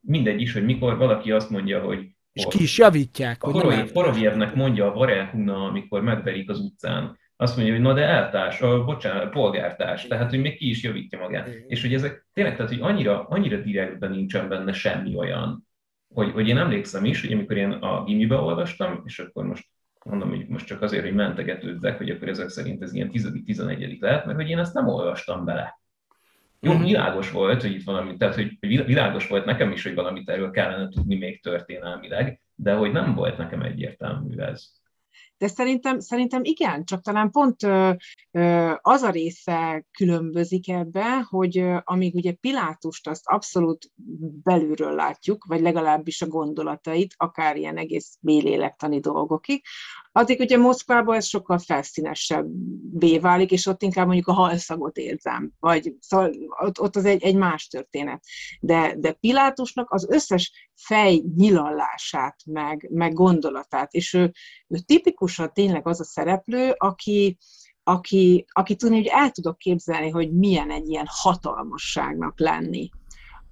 mindegy 0.00 0.40
is, 0.40 0.52
hogy 0.52 0.64
mikor 0.64 0.96
valaki 0.96 1.30
azt 1.30 1.50
mondja, 1.50 1.80
hogy 1.80 2.08
és 2.32 2.46
ki 2.48 2.62
is 2.62 2.78
javítják. 2.78 3.42
A 3.42 3.50
Horovjevnek 3.92 4.54
mondja 4.54 4.90
a 4.90 4.94
Varelhuna, 4.94 5.64
amikor 5.64 6.02
megverik 6.02 6.50
az 6.50 6.60
utcán, 6.60 7.18
azt 7.36 7.56
mondja, 7.56 7.74
hogy 7.74 7.82
na 7.82 7.92
de 7.92 8.02
eltárs, 8.02 8.60
a, 8.60 8.84
bocsánat, 8.84 9.30
polgártárs, 9.30 10.06
tehát 10.06 10.30
hogy 10.30 10.40
még 10.40 10.56
ki 10.56 10.68
is 10.68 10.82
javítja 10.82 11.18
magát. 11.18 11.48
Igen. 11.48 11.64
És 11.66 11.80
hogy 11.80 11.94
ezek 11.94 12.26
tényleg, 12.32 12.56
tehát 12.56 12.70
hogy 12.70 12.80
annyira, 12.80 13.26
annyira 13.28 13.56
direktben 13.56 14.10
nincsen 14.10 14.48
benne 14.48 14.72
semmi 14.72 15.16
olyan, 15.16 15.66
hogy, 16.14 16.30
hogy 16.30 16.48
én 16.48 16.58
emlékszem 16.58 17.04
is, 17.04 17.20
hogy 17.20 17.32
amikor 17.32 17.56
én 17.56 17.70
a 17.70 18.04
gimibe 18.04 18.36
olvastam, 18.36 19.02
és 19.04 19.18
akkor 19.18 19.44
most 19.44 19.66
mondom, 20.04 20.28
hogy 20.28 20.46
most 20.48 20.66
csak 20.66 20.82
azért, 20.82 21.04
hogy 21.04 21.14
mentegetődzek, 21.14 21.96
hogy 21.96 22.10
akkor 22.10 22.28
ezek 22.28 22.48
szerint 22.48 22.82
ez 22.82 22.94
ilyen 22.94 23.10
10.-11. 23.12 24.00
lehet, 24.00 24.26
mert 24.26 24.38
hogy 24.38 24.48
én 24.48 24.58
ezt 24.58 24.74
nem 24.74 24.88
olvastam 24.88 25.44
bele. 25.44 25.78
Jó, 26.60 26.70
uh-huh. 26.70 26.86
világos 26.86 27.30
volt, 27.30 27.62
hogy 27.62 27.70
itt 27.70 27.84
valami, 27.84 28.16
tehát 28.16 28.34
hogy 28.34 28.56
világos 28.60 29.28
volt 29.28 29.44
nekem 29.44 29.72
is, 29.72 29.82
hogy 29.82 29.94
valamit 29.94 30.28
erről 30.28 30.50
kellene 30.50 30.88
tudni 30.88 31.16
még 31.16 31.42
történelmileg, 31.42 32.40
de 32.54 32.74
hogy 32.74 32.92
nem 32.92 33.14
volt 33.14 33.36
nekem 33.36 33.62
egyértelmű 33.62 34.36
ez. 34.36 34.82
De 35.38 35.46
szerintem, 35.46 36.00
szerintem 36.00 36.44
igen, 36.44 36.84
csak 36.84 37.02
talán 37.02 37.30
pont 37.30 37.62
az 38.80 39.02
a 39.02 39.10
része 39.10 39.86
különbözik 39.90 40.68
ebbe, 40.68 41.20
hogy 41.20 41.64
amíg 41.84 42.14
ugye 42.14 42.32
Pilátust 42.32 43.08
azt 43.08 43.26
abszolút 43.26 43.90
belülről 44.42 44.94
látjuk, 44.94 45.44
vagy 45.44 45.60
legalábbis 45.60 46.22
a 46.22 46.26
gondolatait, 46.26 47.14
akár 47.16 47.56
ilyen 47.56 47.76
egész 47.76 48.18
mélélektani 48.20 49.00
dolgokig, 49.00 49.62
addig 50.16 50.40
ugye 50.40 50.56
Moszkvában 50.56 51.16
ez 51.16 51.26
sokkal 51.26 51.58
felszínesebbé 51.58 53.18
válik, 53.18 53.50
és 53.50 53.66
ott 53.66 53.82
inkább 53.82 54.06
mondjuk 54.06 54.26
a 54.26 54.32
halszagot 54.32 54.96
érzem, 54.96 55.52
vagy 55.58 55.94
szóval 56.00 56.32
ott, 56.60 56.80
ott 56.80 56.96
az 56.96 57.04
egy, 57.04 57.22
egy 57.22 57.36
más 57.36 57.66
történet. 57.66 58.24
De, 58.60 58.94
de 58.98 59.12
Pilátusnak 59.12 59.90
az 59.90 60.06
összes 60.10 60.70
fej 60.74 61.22
nyilallását, 61.36 62.36
meg, 62.46 62.88
meg 62.92 63.12
gondolatát, 63.12 63.92
és 63.92 64.12
ő, 64.12 64.32
ő 64.68 64.78
tipikusan 64.78 65.52
tényleg 65.52 65.86
az 65.86 66.00
a 66.00 66.04
szereplő, 66.04 66.74
aki, 66.76 67.38
aki, 67.82 68.44
aki 68.52 68.76
tudni, 68.76 68.96
hogy 68.96 69.10
el 69.12 69.30
tudok 69.30 69.58
képzelni, 69.58 70.10
hogy 70.10 70.32
milyen 70.32 70.70
egy 70.70 70.88
ilyen 70.88 71.06
hatalmasságnak 71.08 72.40
lenni 72.40 72.90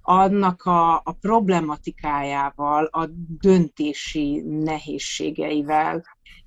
annak 0.05 0.63
a, 0.63 0.95
a 0.95 1.11
problematikájával, 1.19 2.85
a 2.85 3.09
döntési 3.39 4.41
nehézségeivel, 4.45 6.03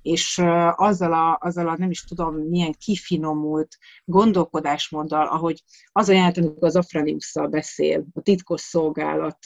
és 0.07 0.41
azzal 0.75 1.13
a, 1.13 1.37
azzal 1.41 1.67
a 1.67 1.77
nem 1.77 1.89
is 1.89 2.03
tudom 2.03 2.35
milyen 2.35 2.73
kifinomult 2.77 3.77
gondolkodásmóddal, 4.05 5.27
ahogy 5.27 5.63
az 5.91 6.09
a 6.09 6.13
jelent, 6.13 6.37
amikor 6.37 6.67
az 6.67 6.75
Afraniusszal 6.75 7.47
beszél, 7.47 8.05
a 8.13 8.21
titkos 8.21 8.61
szolgálat 8.61 9.39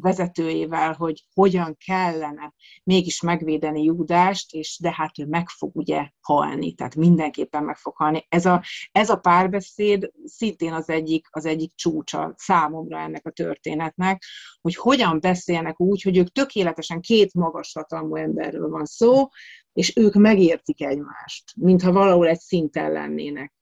vezetőjével, 0.00 0.92
hogy 0.92 1.24
hogyan 1.34 1.76
kellene 1.86 2.54
mégis 2.84 3.20
megvédeni 3.20 3.82
Júdást, 3.82 4.52
és 4.54 4.78
de 4.82 4.92
hát 4.94 5.18
ő 5.18 5.26
meg 5.26 5.48
fog 5.48 5.76
ugye 5.76 6.08
halni, 6.20 6.74
tehát 6.74 6.94
mindenképpen 6.94 7.64
meg 7.64 7.76
fog 7.76 7.96
halni. 7.96 8.26
Ez 8.28 8.46
a, 8.46 8.62
ez 8.92 9.10
a 9.10 9.16
párbeszéd 9.16 10.10
szintén 10.24 10.72
az 10.72 10.88
egyik, 10.88 11.26
az 11.30 11.44
egyik 11.44 11.74
csúcsa 11.74 12.34
számomra 12.36 12.98
ennek 12.98 13.26
a 13.26 13.30
történetnek, 13.30 14.22
hogy 14.60 14.74
hogyan 14.74 15.20
beszélnek 15.20 15.80
úgy, 15.80 16.02
hogy 16.02 16.16
ők 16.16 16.32
tökéletesen 16.32 17.00
két 17.00 17.34
magas 17.34 17.72
hatalmú 17.72 18.14
emberről 18.16 18.68
van 18.68 18.84
szó, 18.84 19.28
és 19.72 19.96
ők 19.96 20.14
megértik 20.14 20.82
egymást, 20.82 21.52
mintha 21.56 21.92
valahol 21.92 22.28
egy 22.28 22.40
szinten 22.40 22.92
lennének. 22.92 23.57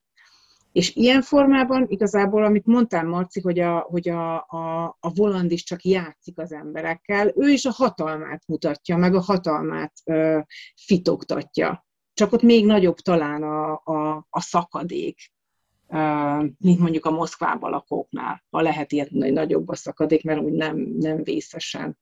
És 0.77 0.95
ilyen 0.95 1.23
formában 1.23 1.87
igazából, 1.89 2.45
amit 2.45 2.67
mondtál, 2.67 3.05
Marci, 3.05 3.41
hogy 3.41 3.59
a, 3.59 3.79
hogy 3.79 4.09
a, 4.09 4.35
a, 4.35 4.85
a 5.01 5.13
Voland 5.15 5.51
is 5.51 5.65
csak 5.65 5.83
játszik 5.83 6.39
az 6.39 6.53
emberekkel, 6.53 7.33
ő 7.37 7.49
is 7.49 7.65
a 7.65 7.71
hatalmát 7.71 8.43
mutatja, 8.47 8.97
meg 8.97 9.15
a 9.15 9.21
hatalmát 9.21 9.93
ö, 10.05 10.39
fitoktatja. 10.87 11.87
Csak 12.15 12.33
ott 12.33 12.43
még 12.43 12.67
nagyobb 12.67 12.97
talán 12.97 13.43
a, 13.43 13.73
a, 13.85 14.27
a 14.31 14.41
szakadék, 14.41 15.33
ö, 15.89 15.99
mint 16.59 16.79
mondjuk 16.79 17.07
a 17.07 17.11
Moszkvában 17.11 17.71
lakóknál, 17.71 18.45
ha 18.51 18.61
lehet 18.61 18.93
ilyet 18.93 19.11
hogy 19.11 19.33
nagyobb 19.33 19.69
a 19.69 19.75
szakadék, 19.75 20.25
mert 20.25 20.41
úgy 20.41 20.53
nem, 20.53 20.77
nem 20.99 21.23
vészesen. 21.23 21.99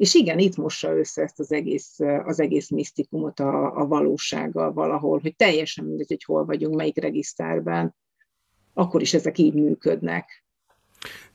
És 0.00 0.14
igen, 0.14 0.38
itt 0.38 0.56
mossa 0.56 0.96
össze 0.96 1.22
ezt 1.22 1.40
az 1.40 1.52
egész, 1.52 1.98
az 2.24 2.40
egész 2.40 2.68
misztikumot 2.68 3.40
a, 3.40 3.76
a 3.76 3.86
valósággal 3.86 4.72
valahol, 4.72 5.18
hogy 5.18 5.36
teljesen 5.36 5.84
mindegy, 5.84 6.08
hogy 6.08 6.24
hol 6.24 6.44
vagyunk, 6.44 6.74
melyik 6.74 7.00
regiszterben. 7.00 7.94
akkor 8.74 9.00
is 9.00 9.14
ezek 9.14 9.38
így 9.38 9.54
működnek. 9.54 10.44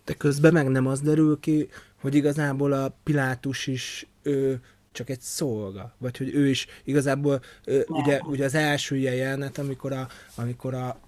De 0.05 0.13
közben 0.13 0.53
meg 0.53 0.67
nem 0.67 0.87
az 0.87 1.01
derül 1.01 1.39
ki, 1.39 1.67
hogy 2.01 2.15
igazából 2.15 2.71
a 2.71 2.97
Pilátus 3.03 3.67
is 3.67 4.07
ő, 4.23 4.61
csak 4.91 5.09
egy 5.09 5.21
szolga, 5.21 5.95
vagy 5.97 6.17
hogy 6.17 6.33
ő 6.33 6.47
is 6.47 6.67
igazából, 6.83 7.41
ő, 7.65 7.85
ugye, 7.87 8.19
ugye 8.23 8.45
az 8.45 8.55
első 8.55 8.95
jelenet, 8.95 9.57
amikor 9.57 9.91
a, 9.91 10.07
amikor 10.35 10.73
a 10.73 10.99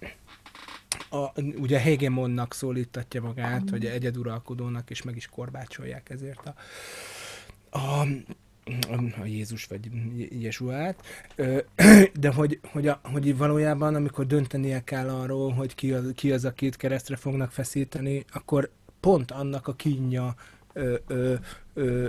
a, 1.10 1.40
ugye 1.40 1.78
hegemonnak 1.78 2.54
szólítatja 2.54 3.22
magát, 3.22 3.62
mm. 3.62 3.66
vagy 3.70 3.86
egyeduralkodónak, 3.86 4.90
és 4.90 5.02
meg 5.02 5.16
is 5.16 5.26
korbácsolják 5.26 6.10
ezért 6.10 6.46
a, 6.46 6.54
a 7.78 8.06
a 9.20 9.24
Jézus 9.24 9.64
vagy 9.64 9.90
Jesuát, 10.40 11.04
de 12.20 12.32
hogy, 12.32 12.60
hogy, 12.72 12.88
a, 12.88 13.00
hogy 13.02 13.36
valójában, 13.36 13.94
amikor 13.94 14.26
döntenie 14.26 14.84
kell 14.84 15.08
arról, 15.08 15.52
hogy 15.52 15.74
ki 15.74 15.92
az, 15.92 16.12
ki 16.14 16.32
az, 16.32 16.44
akit 16.44 16.76
keresztre 16.76 17.16
fognak 17.16 17.50
feszíteni, 17.50 18.24
akkor 18.32 18.70
pont 19.00 19.30
annak 19.30 19.66
a 19.66 19.74
kínja 19.74 20.34
ö, 21.06 21.34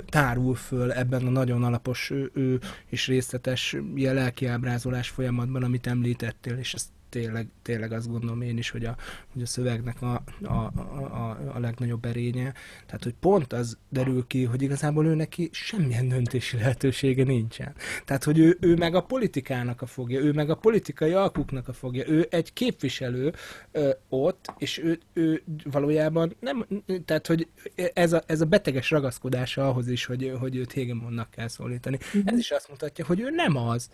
tárul 0.05 0.55
föl 0.55 0.91
ebben 0.91 1.27
a 1.27 1.29
nagyon 1.29 1.63
alapos 1.63 2.09
ö, 2.09 2.25
ö, 2.33 2.55
és 2.85 3.07
részletes 3.07 3.75
lelkiábrázolás 3.95 5.09
folyamatban, 5.09 5.63
amit 5.63 5.87
említettél, 5.87 6.57
és 6.57 6.73
ezt 6.73 6.89
tényleg, 7.09 7.47
tényleg 7.61 7.91
azt 7.91 8.09
gondolom 8.09 8.41
én 8.41 8.57
is, 8.57 8.69
hogy 8.69 8.85
a, 8.85 8.95
hogy 9.33 9.41
a 9.41 9.45
szövegnek 9.45 10.01
a, 10.01 10.23
a, 10.43 10.53
a, 10.53 11.51
a 11.53 11.59
legnagyobb 11.59 12.05
erénye. 12.05 12.53
Tehát, 12.85 13.03
hogy 13.03 13.15
pont 13.19 13.53
az 13.53 13.77
derül 13.89 14.27
ki, 14.27 14.43
hogy 14.43 14.61
igazából 14.61 15.05
ő 15.05 15.15
neki 15.15 15.49
semmilyen 15.51 16.07
döntési 16.07 16.57
lehetősége 16.57 17.23
nincsen. 17.23 17.73
Tehát, 18.05 18.23
hogy 18.23 18.39
ő, 18.39 18.57
ő 18.59 18.75
meg 18.75 18.95
a 18.95 19.01
politikának 19.01 19.81
a 19.81 19.85
fogja, 19.85 20.19
ő 20.19 20.31
meg 20.31 20.49
a 20.49 20.55
politikai 20.55 21.11
alkuknak 21.11 21.67
a 21.67 21.73
fogja, 21.73 22.07
ő 22.07 22.27
egy 22.29 22.53
képviselő 22.53 23.33
ö, 23.71 23.89
ott, 24.09 24.53
és 24.57 24.77
ő, 24.77 24.99
ő 25.13 25.43
valójában 25.63 26.35
nem, 26.39 26.65
tehát, 27.05 27.27
hogy 27.27 27.47
ez 27.93 28.13
a, 28.13 28.21
ez 28.25 28.41
a 28.41 28.45
beteges 28.45 28.89
ragaszkodása 28.91 29.67
ahhoz 29.67 29.87
is, 29.87 30.05
hogy, 30.05 30.33
hogy 30.39 30.55
őt 30.55 30.71
hegemonnak 30.71 31.31
kell 31.31 31.47
szólítani. 31.47 31.97
Mm-hmm. 32.17 32.27
Ez 32.27 32.37
is 32.37 32.51
azt 32.51 32.69
mutatja, 32.69 33.05
hogy 33.05 33.19
ő 33.19 33.29
nem 33.29 33.55
az. 33.55 33.89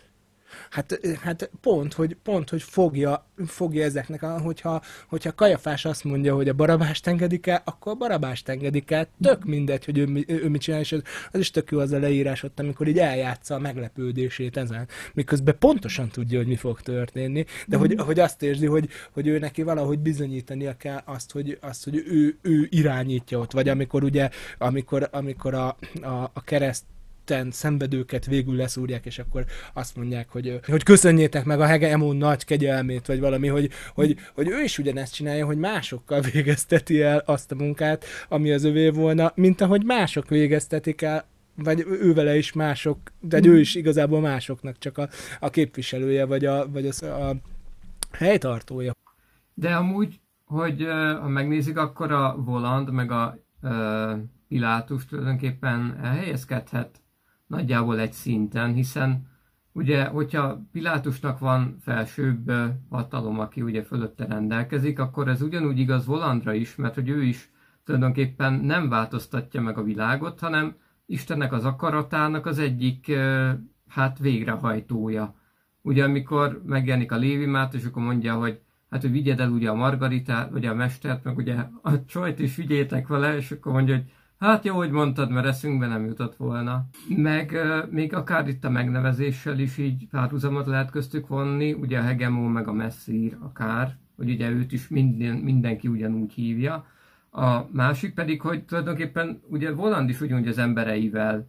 Hát, 0.69 0.99
hát 1.21 1.49
pont, 1.61 1.93
hogy, 1.93 2.17
pont, 2.23 2.49
hogy 2.49 2.61
fogja, 2.63 3.29
fogja 3.45 3.83
ezeknek, 3.83 4.23
a, 4.23 4.39
hogyha, 4.39 4.81
hogyha 5.07 5.35
Kajafás 5.35 5.85
azt 5.85 6.03
mondja, 6.03 6.35
hogy 6.35 6.49
a 6.49 6.53
barabást 6.53 7.07
engedik 7.07 7.47
el, 7.47 7.61
akkor 7.65 7.91
a 7.91 7.95
barabást 7.95 8.49
engedik 8.49 8.91
el, 8.91 9.07
tök 9.21 9.45
mindegy, 9.45 9.85
hogy 9.85 9.97
ő, 9.97 10.23
ő, 10.27 10.49
mit 10.49 10.61
csinál, 10.61 10.79
és 10.79 10.91
az, 10.91 11.01
az 11.31 11.39
is 11.39 11.51
tök 11.51 11.71
jó 11.71 11.79
az 11.79 11.91
a 11.91 11.99
leírás 11.99 12.43
ott, 12.43 12.59
amikor 12.59 12.87
így 12.87 12.99
eljátsza 12.99 13.55
a 13.55 13.59
meglepődését 13.59 14.57
ezen, 14.57 14.87
miközben 15.13 15.57
pontosan 15.59 16.09
tudja, 16.09 16.37
hogy 16.37 16.47
mi 16.47 16.55
fog 16.55 16.81
történni, 16.81 17.45
de 17.67 17.77
hogy, 17.77 17.95
hogy 17.97 18.19
azt 18.19 18.43
érzi, 18.43 18.65
hogy, 18.65 18.89
hogy 19.11 19.27
ő 19.27 19.39
neki 19.39 19.63
valahogy 19.63 19.99
bizonyítania 19.99 20.77
kell 20.77 21.01
azt, 21.05 21.31
hogy, 21.31 21.57
azt, 21.61 21.83
hogy 21.83 22.03
ő, 22.07 22.37
ő 22.41 22.67
irányítja 22.69 23.39
ott, 23.39 23.51
vagy 23.51 23.69
amikor 23.69 24.03
ugye, 24.03 24.29
amikor, 24.57 25.09
amikor 25.11 25.53
a, 25.53 25.77
a, 26.01 26.31
a 26.33 26.41
kereszt 26.43 26.83
itten 27.25 27.51
szenvedőket 27.51 28.25
végül 28.25 28.55
leszúrják, 28.55 29.05
és 29.05 29.19
akkor 29.19 29.45
azt 29.73 29.95
mondják, 29.95 30.29
hogy, 30.29 30.59
hogy 30.65 30.83
köszönjétek 30.83 31.45
meg 31.45 31.59
a 31.59 31.65
hegemon 31.65 32.15
nagy 32.15 32.45
kegyelmét, 32.45 33.05
vagy 33.05 33.19
valami, 33.19 33.47
hogy, 33.47 33.69
hogy, 33.93 34.17
hogy 34.33 34.47
ő 34.47 34.61
is 34.63 34.77
ugyanezt 34.77 35.13
csinálja, 35.13 35.45
hogy 35.45 35.57
másokkal 35.57 36.21
végezteti 36.21 37.01
el 37.01 37.23
azt 37.25 37.51
a 37.51 37.55
munkát, 37.55 38.05
ami 38.29 38.51
az 38.51 38.63
övé 38.63 38.89
volna, 38.89 39.31
mint 39.35 39.61
ahogy 39.61 39.83
mások 39.85 40.29
végeztetik 40.29 41.01
el 41.01 41.25
vagy 41.63 41.85
ő 41.87 42.13
vele 42.13 42.37
is 42.37 42.53
mások, 42.53 42.97
de 43.19 43.39
ő 43.43 43.59
is 43.59 43.75
igazából 43.75 44.21
másoknak 44.21 44.77
csak 44.77 44.97
a, 44.97 45.07
a 45.39 45.49
képviselője, 45.49 46.25
vagy 46.25 46.45
a, 46.45 46.69
vagy 46.71 46.87
az, 46.87 47.03
a 47.03 47.35
helytartója. 48.11 48.93
De 49.53 49.75
amúgy, 49.75 50.19
hogy 50.45 50.85
ha 51.21 51.27
megnézik, 51.27 51.77
akkor 51.77 52.11
a 52.11 52.35
Voland 52.37 52.91
meg 52.91 53.11
a 53.11 53.37
uh, 53.61 53.71
Pilátus 54.47 55.05
tulajdonképpen 55.05 55.99
elhelyezkedhet 56.03 57.01
nagyjából 57.47 57.99
egy 57.99 58.13
szinten, 58.13 58.73
hiszen 58.73 59.27
ugye, 59.71 60.05
hogyha 60.05 60.61
Pilátusnak 60.71 61.39
van 61.39 61.77
felsőbb 61.81 62.51
hatalom, 62.89 63.39
aki 63.39 63.61
ugye 63.61 63.83
fölötte 63.83 64.25
rendelkezik, 64.25 64.99
akkor 64.99 65.27
ez 65.27 65.41
ugyanúgy 65.41 65.79
igaz 65.79 66.05
Volandra 66.05 66.53
is, 66.53 66.75
mert 66.75 66.95
hogy 66.95 67.09
ő 67.09 67.23
is 67.23 67.51
tulajdonképpen 67.83 68.53
nem 68.53 68.89
változtatja 68.89 69.61
meg 69.61 69.77
a 69.77 69.83
világot, 69.83 70.39
hanem 70.39 70.75
Istennek 71.05 71.53
az 71.53 71.65
akaratának 71.65 72.45
az 72.45 72.59
egyik 72.59 73.11
hát 73.87 74.19
végrehajtója. 74.19 75.35
Ugye 75.81 76.03
amikor 76.03 76.61
megjelenik 76.65 77.11
a 77.11 77.15
Lévi 77.15 77.57
és 77.71 77.85
akkor 77.85 78.03
mondja, 78.03 78.35
hogy 78.35 78.59
hát 78.89 79.01
hogy 79.01 79.11
vigyed 79.11 79.39
el 79.39 79.49
ugye 79.49 79.69
a 79.69 79.75
Margaritát, 79.75 80.51
vagy 80.51 80.65
a 80.65 80.73
mestert, 80.73 81.23
meg 81.23 81.37
ugye 81.37 81.55
a 81.81 82.05
csajt 82.05 82.39
is 82.39 82.55
vigyétek 82.55 83.07
vele, 83.07 83.35
és 83.35 83.51
akkor 83.51 83.71
mondja, 83.71 83.95
hogy 83.95 84.11
Hát 84.45 84.65
jó, 84.65 84.75
hogy 84.75 84.91
mondtad, 84.91 85.29
mert 85.29 85.45
eszünkbe 85.45 85.87
nem 85.87 86.05
jutott 86.05 86.35
volna. 86.35 86.85
Meg 87.07 87.57
még 87.89 88.13
akár 88.13 88.47
itt 88.47 88.63
a 88.63 88.69
megnevezéssel 88.69 89.59
is 89.59 89.77
így 89.77 90.07
párhuzamot 90.07 90.65
lehet 90.65 90.91
köztük 90.91 91.27
vonni, 91.27 91.73
ugye 91.73 91.99
a 91.99 92.01
hegemó 92.01 92.47
meg 92.47 92.67
a 92.67 92.73
messzír 92.73 93.37
akár, 93.39 93.97
hogy 94.15 94.29
ugye 94.29 94.49
őt 94.49 94.71
is 94.71 94.87
minden, 94.87 95.35
mindenki 95.35 95.87
ugyanúgy 95.87 96.33
hívja. 96.33 96.85
A 97.31 97.59
másik 97.71 98.13
pedig, 98.13 98.41
hogy 98.41 98.63
tulajdonképpen 98.63 99.41
ugye 99.49 99.71
Voland 99.71 100.09
is 100.09 100.21
ugyanúgy 100.21 100.47
az 100.47 100.57
embereivel 100.57 101.47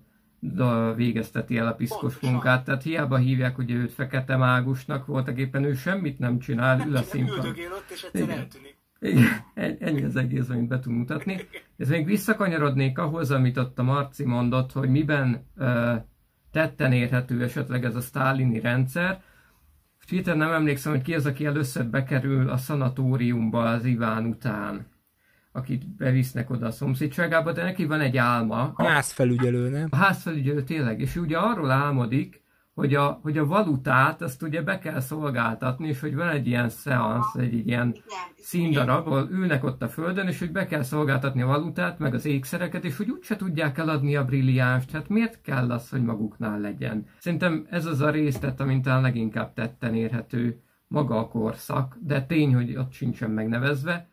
végezteti 0.95 1.59
el 1.59 1.67
a 1.67 1.75
piszkos 1.75 2.19
munkát, 2.21 2.65
tehát 2.65 2.83
hiába 2.83 3.17
hívják 3.17 3.57
hogy 3.57 3.71
őt 3.71 3.93
fekete 3.93 4.37
mágusnak, 4.37 5.07
voltak 5.07 5.39
éppen 5.39 5.65
ő 5.65 5.75
semmit 5.75 6.19
nem 6.19 6.39
csinál, 6.39 6.87
ül 6.87 6.97
a 6.97 7.03
színpadon. 7.03 7.47
ott, 7.47 7.91
és 7.91 8.03
egyszer 8.13 8.39
eltűnik. 8.39 8.76
Igen, 9.01 9.77
ennyi 9.79 10.03
az 10.03 10.17
egész, 10.17 10.49
amit 10.49 10.69
be 10.69 10.79
tud 10.79 10.93
mutatni. 10.93 11.41
Ez 11.77 11.89
még 11.89 12.07
visszakanyarodnék 12.07 12.99
ahhoz, 12.99 13.31
amit 13.31 13.57
ott 13.57 13.79
a 13.79 13.83
Marci 13.83 14.25
mondott, 14.25 14.73
hogy 14.73 14.89
miben 14.89 15.47
uh, 15.57 15.95
tetten 16.53 16.93
érhető 16.93 17.43
esetleg 17.43 17.85
ez 17.85 17.97
a 17.97 18.01
sztálini 18.01 18.61
rendszer. 18.61 19.23
Hirtelen 20.09 20.39
nem 20.39 20.53
emlékszem, 20.53 20.93
hogy 20.93 21.03
ki 21.03 21.15
az, 21.15 21.27
aki 21.27 21.47
először 21.47 21.87
bekerül 21.87 22.49
a 22.49 22.57
szanatóriumba 22.57 23.63
az 23.63 23.85
Iván 23.85 24.27
után 24.27 24.87
akit 25.57 25.97
bevisznek 25.97 26.51
oda 26.51 26.67
a 26.67 26.71
szomszédságába, 26.71 27.53
de 27.53 27.63
neki 27.63 27.85
van 27.85 28.01
egy 28.01 28.17
álma. 28.17 28.73
A 28.75 28.85
házfelügyelő, 28.85 29.69
nem? 29.69 29.89
A 29.91 29.97
házfelügyelő 29.97 30.63
tényleg, 30.63 31.01
és 31.01 31.17
ugye 31.17 31.39
arról 31.39 31.71
álmodik, 31.71 32.43
hogy 32.77 32.95
a, 32.95 33.19
hogy 33.23 33.39
a 33.39 33.47
valutát 33.47 34.23
azt 34.23 34.43
ugye 34.43 34.63
be 34.63 34.79
kell 34.79 35.01
szolgáltatni, 35.01 35.89
és 35.89 36.01
hogy 36.01 36.15
van 36.15 36.29
egy 36.29 36.47
ilyen 36.47 36.69
szeansz, 36.69 37.35
egy, 37.35 37.67
ilyen 37.67 37.97
színdarab, 38.37 39.07
ahol 39.07 39.29
ülnek 39.31 39.65
ott 39.65 39.83
a 39.83 39.89
földön, 39.89 40.29
és 40.29 40.39
hogy 40.39 40.53
be 40.53 40.67
kell 40.67 40.83
szolgáltatni 40.83 41.43
a 41.43 41.47
valutát, 41.47 41.99
meg 41.99 42.15
az 42.15 42.25
ékszereket, 42.25 42.85
és 42.85 42.97
hogy 42.97 43.11
úgyse 43.11 43.37
tudják 43.37 43.79
eladni 43.79 44.17
a 44.17 44.25
brilliánst, 44.25 44.91
hát 44.91 45.09
miért 45.09 45.41
kell 45.41 45.71
az, 45.71 45.91
hogy 45.91 46.03
maguknál 46.03 46.61
legyen? 46.61 47.07
Szerintem 47.19 47.67
ez 47.71 47.87
az 47.87 48.01
a 48.01 48.11
részlet, 48.11 48.61
amint 48.61 48.85
talán 48.85 49.03
leginkább 49.03 49.53
tetten 49.53 49.95
érhető 49.95 50.61
maga 50.87 51.19
a 51.19 51.29
korszak, 51.29 51.97
de 52.01 52.23
tény, 52.23 52.55
hogy 52.55 52.77
ott 52.77 52.93
sincsen 52.93 53.31
megnevezve. 53.31 54.09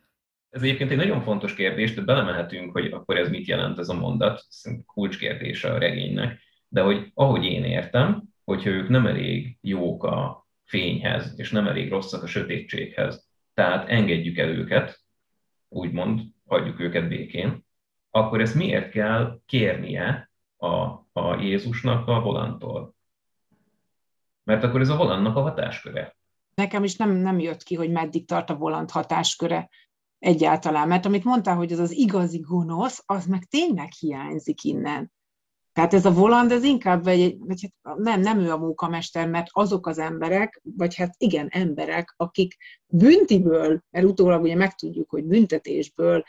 Ez 0.50 0.62
egyébként 0.62 0.92
egy 0.92 0.98
nagyon 0.98 1.22
fontos 1.22 1.54
kérdés, 1.54 1.94
de 1.94 2.02
belemehetünk, 2.02 2.72
hogy 2.72 2.86
akkor 2.86 3.18
ez 3.18 3.30
mit 3.30 3.48
jelent 3.48 3.80
ez 3.80 3.90
a 3.90 4.00
mondat, 4.00 4.46
ez 4.50 4.72
kulcskérdése 4.86 5.72
a 5.72 5.78
regénynek, 5.78 6.40
de 6.68 6.82
hogy 6.82 7.12
ahogy 7.14 7.46
én 7.46 7.64
értem, 7.64 8.32
hogyha 8.44 8.70
ők 8.70 8.90
nem 8.90 9.08
elég 9.08 9.58
jók 9.62 10.04
a 10.04 10.48
fényhez, 10.64 11.34
és 11.36 11.52
nem 11.52 11.68
elég 11.68 11.90
rosszak 11.90 12.24
a 12.24 12.28
sötétséghez, 12.28 13.28
tehát 13.54 13.90
engedjük 13.90 14.38
el 14.38 14.50
őket, 14.50 15.02
úgymond 15.70 16.22
hagyjuk 16.48 16.80
őket 16.80 17.08
békén, 17.08 17.66
akkor 18.10 18.42
ezt 18.42 18.56
miért 18.56 18.90
kell 18.90 19.40
kérnie 19.46 20.32
a, 20.58 20.68
a 21.12 21.40
Jézusnak 21.40 22.08
a 22.08 22.20
Holantól? 22.20 22.96
Mert 24.44 24.64
akkor 24.64 24.82
ez 24.82 24.90
a 24.90 24.96
Hollandnak 24.96 25.36
a 25.36 25.42
hatásköre. 25.42 26.16
Nekem 26.56 26.84
is 26.84 26.96
nem, 26.96 27.12
nem 27.12 27.40
jött 27.40 27.64
ki, 27.64 27.76
hogy 27.76 27.92
meddig 27.92 28.28
tart 28.28 28.50
a 28.50 28.56
volant 28.56 28.92
hatásköre 28.92 29.70
egyáltalán, 30.20 30.88
mert 30.88 31.06
amit 31.06 31.24
mondtál, 31.24 31.56
hogy 31.56 31.72
ez 31.72 31.80
az 31.80 31.92
igazi 31.92 32.40
gonosz, 32.40 33.04
az 33.06 33.26
meg 33.26 33.44
tényleg 33.44 33.92
hiányzik 33.92 34.64
innen. 34.64 35.13
Tehát 35.74 35.94
ez 35.94 36.06
a 36.06 36.14
voland, 36.14 36.52
ez 36.52 36.64
inkább 36.64 37.08
egy, 37.08 37.38
vagy 37.40 37.72
hát 37.84 37.98
nem, 37.98 38.22
nem 38.22 38.40
ő 38.40 38.52
a 38.52 38.58
munkamester, 38.58 39.30
mert 39.30 39.48
azok 39.52 39.88
az 39.88 39.98
emberek, 39.98 40.62
vagy 40.78 40.96
hát 40.96 41.16
igen, 41.18 41.48
emberek, 41.48 42.14
akik 42.18 42.56
büntiből, 42.88 43.84
mert 43.90 44.06
utólag 44.06 44.42
ugye 44.42 44.56
megtudjuk, 44.56 45.10
hogy 45.10 45.24
büntetésből 45.24 46.24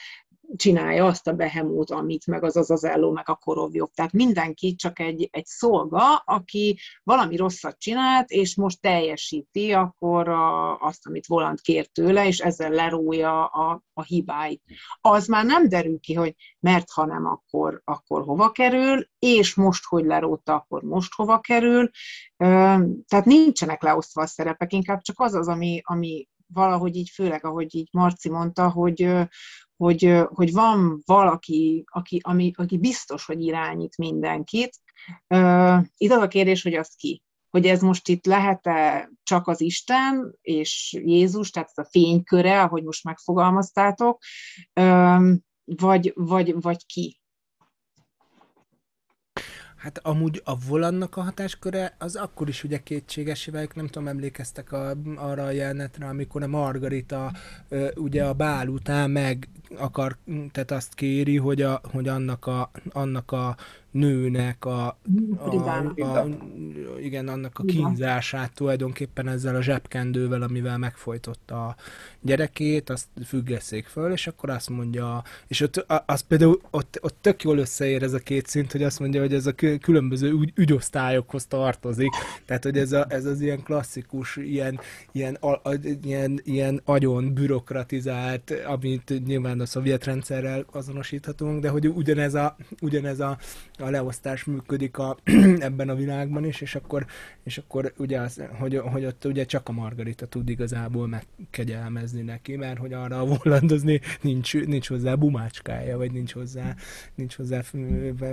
csinálja 0.56 1.04
azt 1.06 1.26
a 1.26 1.32
behemót, 1.32 1.90
amit 1.90 2.26
meg 2.26 2.44
az 2.44 2.56
az 2.56 2.70
az 2.70 2.84
elló, 2.84 3.12
meg 3.12 3.28
a 3.28 3.34
korovjok. 3.34 3.92
Tehát 3.94 4.12
mindenki 4.12 4.74
csak 4.74 4.98
egy, 4.98 5.28
egy 5.32 5.46
szolga, 5.46 6.16
aki 6.16 6.78
valami 7.02 7.36
rosszat 7.36 7.78
csinált, 7.78 8.30
és 8.30 8.56
most 8.56 8.80
teljesíti 8.80 9.72
akkor 9.72 10.28
a, 10.28 10.78
azt, 10.78 11.06
amit 11.06 11.26
Volant 11.26 11.60
kér 11.60 11.86
tőle, 11.86 12.26
és 12.26 12.38
ezzel 12.38 12.70
lerója 12.70 13.46
a, 13.46 13.82
a 13.92 14.02
hibáit. 14.02 14.62
Az 15.00 15.26
már 15.26 15.44
nem 15.44 15.68
derül 15.68 16.00
ki, 16.00 16.14
hogy 16.14 16.34
mert 16.60 16.90
ha 16.90 17.04
nem, 17.04 17.26
akkor, 17.26 17.80
akkor 17.84 18.22
hova 18.22 18.50
kerül, 18.50 19.08
és 19.18 19.54
most, 19.54 19.84
hogy 19.84 20.04
leróta, 20.04 20.54
akkor 20.54 20.82
most 20.82 21.14
hova 21.14 21.40
kerül. 21.40 21.90
Tehát 23.06 23.24
nincsenek 23.24 23.82
leosztva 23.82 24.22
a 24.22 24.26
szerepek, 24.26 24.72
inkább 24.72 25.00
csak 25.00 25.20
az 25.20 25.34
az, 25.34 25.48
ami, 25.48 25.80
ami 25.84 26.28
valahogy 26.46 26.96
így, 26.96 27.10
főleg 27.10 27.44
ahogy 27.44 27.74
így 27.74 27.88
Marci 27.92 28.30
mondta, 28.30 28.70
hogy, 28.70 29.08
hogy, 29.84 30.14
hogy 30.26 30.52
van 30.52 31.02
valaki, 31.06 31.84
aki, 31.86 32.20
ami, 32.22 32.52
aki 32.56 32.78
biztos, 32.78 33.24
hogy 33.24 33.42
irányít 33.42 33.96
mindenkit. 33.96 34.78
Itt 35.96 36.10
az 36.10 36.22
a 36.22 36.28
kérdés, 36.28 36.62
hogy 36.62 36.74
az 36.74 36.94
ki 36.96 37.22
hogy 37.50 37.66
ez 37.66 37.80
most 37.80 38.08
itt 38.08 38.26
lehet-e 38.26 39.10
csak 39.22 39.48
az 39.48 39.60
Isten 39.60 40.38
és 40.40 40.98
Jézus, 41.04 41.50
tehát 41.50 41.70
ez 41.74 41.84
a 41.84 41.88
fényköre, 41.90 42.62
ahogy 42.62 42.82
most 42.82 43.04
megfogalmaztátok, 43.04 44.22
vagy, 45.64 46.12
vagy, 46.14 46.60
vagy 46.60 46.86
ki? 46.86 47.20
Hát 49.84 50.00
amúgy 50.02 50.42
a 50.44 50.58
volannak 50.58 51.16
a 51.16 51.22
hatásköre 51.22 51.94
az 51.98 52.16
akkor 52.16 52.48
is 52.48 52.64
ugye 52.64 52.78
kétséges, 52.82 53.46
ők 53.46 53.74
nem 53.74 53.86
tudom, 53.86 54.08
emlékeztek 54.08 54.72
a, 54.72 54.92
arra 55.16 55.44
a 55.44 55.50
jelenetre, 55.50 56.06
amikor 56.06 56.42
a 56.42 56.46
Margarita 56.46 57.32
ugye 57.94 58.24
a 58.24 58.32
bál 58.32 58.68
után 58.68 59.10
meg 59.10 59.48
akar, 59.76 60.16
tehát 60.52 60.70
azt 60.70 60.94
kéri, 60.94 61.36
hogy, 61.36 61.62
a, 61.62 61.80
hogy 61.92 62.08
annak, 62.08 62.46
a, 62.46 62.70
annak 62.92 63.32
a 63.32 63.56
nőnek 63.94 64.64
a, 64.64 64.86
a, 65.36 65.54
a, 66.00 66.26
igen, 67.00 67.28
annak 67.28 67.58
a 67.58 67.64
kínzását 67.64 68.54
tulajdonképpen 68.54 69.28
ezzel 69.28 69.56
a 69.56 69.62
zsebkendővel, 69.62 70.42
amivel 70.42 70.78
megfojtotta 70.78 71.66
a 71.66 71.76
gyerekét, 72.20 72.90
azt 72.90 73.06
függesszék 73.26 73.86
föl, 73.86 74.12
és 74.12 74.26
akkor 74.26 74.50
azt 74.50 74.70
mondja, 74.70 75.22
és 75.46 75.60
ott, 75.60 75.86
az 76.06 76.20
például 76.20 76.60
ott, 76.70 76.98
ott 77.02 77.16
tök 77.20 77.42
jól 77.42 77.58
összeér 77.58 78.02
ez 78.02 78.12
a 78.12 78.18
két 78.18 78.46
szint, 78.46 78.72
hogy 78.72 78.82
azt 78.82 79.00
mondja, 79.00 79.20
hogy 79.20 79.34
ez 79.34 79.46
a 79.46 79.54
különböző 79.80 80.30
ügy, 80.32 80.52
ügyosztályokhoz 80.54 81.46
tartozik, 81.46 82.10
tehát 82.46 82.62
hogy 82.62 82.78
ez, 82.78 82.92
a, 82.92 83.06
ez 83.08 83.24
az 83.24 83.40
ilyen 83.40 83.62
klasszikus, 83.62 84.36
ilyen, 84.36 84.80
ilyen, 85.12 85.34
a, 85.34 85.50
a, 85.50 85.74
ilyen, 86.02 86.40
ilyen 86.44 86.80
agyon 86.84 87.34
bürokratizált, 87.34 88.54
amit 88.66 89.26
nyilván 89.26 89.60
a 89.60 89.66
szovjet 89.66 90.04
rendszerrel 90.04 90.64
azonosíthatunk, 90.72 91.60
de 91.62 91.68
hogy 91.68 91.88
ugyanez 91.88 92.34
a, 92.34 92.56
ugyanez 92.80 93.20
a 93.20 93.38
a 93.83 93.83
leosztás 93.90 94.44
működik 94.44 94.98
a, 94.98 95.16
ebben 95.58 95.88
a 95.88 95.94
világban 95.94 96.44
is, 96.44 96.60
és 96.60 96.74
akkor, 96.74 97.06
és 97.42 97.58
akkor 97.58 97.92
ugye 97.96 98.20
az, 98.20 98.42
hogy, 98.58 98.76
hogy 98.76 99.04
ott 99.04 99.24
ugye 99.24 99.44
csak 99.44 99.68
a 99.68 99.72
Margarita 99.72 100.26
tud 100.26 100.48
igazából 100.48 101.08
megkegyelmezni 101.08 102.22
neki, 102.22 102.56
mert 102.56 102.78
hogy 102.78 102.92
arra 102.92 103.24
vollandozni 103.24 104.00
nincs, 104.20 104.54
nincs 104.54 104.88
hozzá 104.88 105.14
bumácskája, 105.14 105.96
vagy 105.96 106.12
nincs 106.12 106.32
hozzá, 106.32 106.74
nincs 107.14 107.36
hozzá 107.36 107.62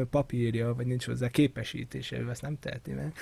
papírja, 0.10 0.76
vagy 0.76 0.86
nincs 0.86 1.06
hozzá 1.06 1.28
képesítése, 1.28 2.20
ő 2.20 2.30
ezt 2.30 2.42
nem 2.42 2.60
teheti 2.60 2.92
meg. 2.92 3.14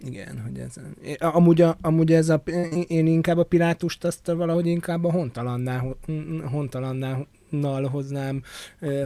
Igen, 0.00 0.40
hogy 0.40 0.58
ez... 0.58 0.74
Amúgy, 1.18 1.60
a, 1.60 1.76
amúgy 1.80 2.12
ez 2.12 2.28
a, 2.28 2.42
én 2.86 3.06
inkább 3.06 3.38
a 3.38 3.44
Pilátust 3.44 4.04
azt 4.04 4.26
valahogy 4.26 4.66
inkább 4.66 5.04
a 5.04 5.10
hontalanná, 5.10 5.84
hontalanná 6.44 7.26
nal 7.52 7.86
hoznám 7.86 8.42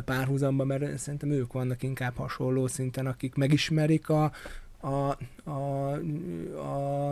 párhuzamba, 0.05 0.65
mert 0.65 0.99
szerintem 0.99 1.31
ők 1.31 1.53
vannak 1.53 1.83
inkább 1.83 2.17
hasonló 2.17 2.67
szinten, 2.67 3.07
akik 3.07 3.35
megismerik 3.35 4.09
a, 4.09 4.33
a, 4.81 5.19
a, 5.51 5.93
a, 6.57 7.09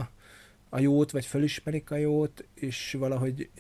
a 0.68 0.79
jót, 0.79 1.11
vagy 1.11 1.27
felismerik 1.27 1.90
a 1.90 1.97
jót, 1.97 2.44
és 2.55 2.97
valahogy 2.99 3.51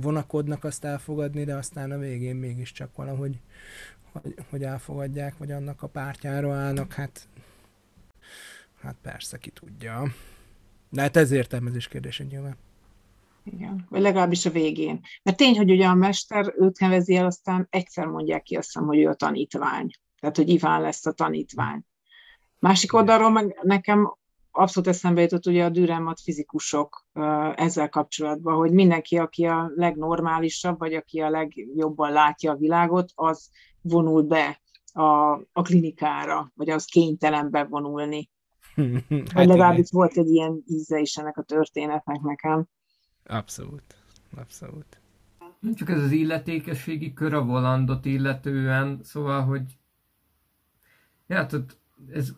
vonakodnak 0.00 0.64
azt 0.64 0.84
elfogadni, 0.84 1.44
de 1.44 1.54
aztán 1.54 1.90
a 1.90 1.98
végén 1.98 2.36
mégiscsak 2.36 2.96
valahogy 2.96 3.40
hogy, 4.22 4.34
hogy 4.50 4.62
elfogadják, 4.62 5.38
vagy 5.38 5.50
annak 5.50 5.82
a 5.82 5.86
pártjára 5.86 6.54
állnak, 6.54 6.92
hát 6.92 7.28
hát 8.80 8.96
persze, 9.02 9.38
ki 9.38 9.50
tudja. 9.50 10.12
De 10.90 11.00
hát 11.00 11.16
ez 11.16 11.30
értelmezés 11.30 11.88
kérdése 11.88 12.24
nyilván. 12.24 12.56
Igen, 13.52 13.86
vagy 13.88 14.00
legalábbis 14.00 14.46
a 14.46 14.50
végén. 14.50 15.00
Mert 15.22 15.36
tény, 15.36 15.56
hogy 15.56 15.70
ugye 15.70 15.86
a 15.86 15.94
mester 15.94 16.54
őt 16.58 16.78
nevezi 16.78 17.16
el, 17.16 17.26
aztán 17.26 17.66
egyszer 17.70 18.06
mondják 18.06 18.42
ki 18.42 18.56
azt 18.56 18.66
hiszem, 18.66 18.86
hogy 18.86 18.98
ő 18.98 19.08
a 19.08 19.14
tanítvány. 19.14 19.90
Tehát, 20.20 20.36
hogy 20.36 20.48
Iván 20.48 20.80
lesz 20.80 21.06
a 21.06 21.12
tanítvány. 21.12 21.82
Másik 22.58 22.92
oldalról 22.92 23.30
meg 23.30 23.58
nekem 23.62 24.16
abszolút 24.50 24.88
eszembe 24.88 25.20
jutott 25.20 25.46
ugye 25.46 25.64
a 25.64 25.68
dürremat 25.68 26.20
fizikusok 26.20 27.06
ezzel 27.54 27.88
kapcsolatban, 27.88 28.54
hogy 28.54 28.72
mindenki, 28.72 29.18
aki 29.18 29.44
a 29.44 29.70
legnormálisabb, 29.74 30.78
vagy 30.78 30.94
aki 30.94 31.20
a 31.20 31.30
legjobban 31.30 32.12
látja 32.12 32.52
a 32.52 32.56
világot, 32.56 33.12
az 33.14 33.50
vonul 33.80 34.22
be 34.22 34.60
a, 34.92 35.32
a 35.52 35.62
klinikára, 35.62 36.52
vagy 36.54 36.70
az 36.70 36.84
kénytelen 36.84 37.50
bevonulni. 37.50 38.30
hát 39.34 39.46
legalábbis 39.46 39.90
volt 39.90 40.16
egy 40.16 40.28
ilyen 40.28 40.62
íze 40.66 40.98
is 40.98 41.16
ennek 41.16 41.36
a 41.36 41.42
történetnek 41.42 42.20
nekem. 42.20 42.66
Abszolút. 43.28 43.96
Abszolút. 44.36 45.00
Nem 45.60 45.74
csak 45.74 45.90
ez 45.90 46.02
az 46.02 46.10
illetékességi 46.10 47.12
kör 47.12 47.34
a 47.34 47.44
volandot 47.44 48.04
illetően, 48.04 49.00
szóval, 49.02 49.42
hogy 49.42 49.78
ja, 51.26 51.46
tehát 51.46 51.78
ez 52.10 52.32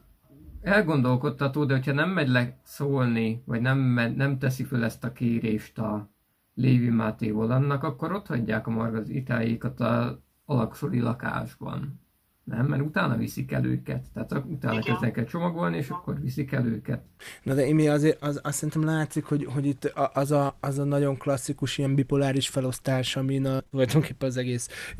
elgondolkodtató, 0.60 1.64
de 1.64 1.74
hogyha 1.74 1.92
nem 1.92 2.10
megy 2.10 2.28
le 2.28 2.60
szólni, 2.62 3.42
vagy 3.44 3.60
nem, 3.60 3.78
nem 4.16 4.38
teszi 4.38 4.64
föl 4.64 4.84
ezt 4.84 5.04
a 5.04 5.12
kérést 5.12 5.78
a 5.78 6.10
Lévi 6.54 6.88
Máté 6.88 7.30
Volannak, 7.30 7.82
akkor 7.82 8.12
ott 8.12 8.26
hagyják 8.26 8.66
a 8.66 8.70
margazitáikat 8.70 9.80
a 9.80 10.22
alaksori 10.44 11.00
lakásban. 11.00 12.00
Nem, 12.48 12.66
mert 12.66 12.82
utána 12.82 13.16
viszik 13.16 13.52
el 13.52 13.64
őket. 13.64 14.04
Tehát 14.14 14.44
utána 14.46 14.80
kezdenek 14.80 15.16
el 15.16 15.24
csomagolni, 15.24 15.76
és 15.76 15.88
akkor 15.88 16.20
viszik 16.20 16.52
el 16.52 16.66
őket. 16.66 17.00
Na 17.42 17.54
de 17.54 17.66
Imi, 17.66 17.88
azért 17.88 18.22
az, 18.22 18.40
azt 18.42 18.54
szerintem 18.54 18.84
látszik, 18.84 19.24
hogy, 19.24 19.44
hogy 19.44 19.66
itt 19.66 19.84
az 20.12 20.30
a, 20.30 20.56
az 20.60 20.78
a 20.78 20.84
nagyon 20.84 21.16
klasszikus 21.16 21.78
ilyen 21.78 21.94
bipoláris 21.94 22.48
felosztás, 22.48 23.16
amin 23.16 23.46
a, 23.46 23.60
tulajdonképpen 23.60 24.28
az 24.28 24.36
egész 24.36 24.94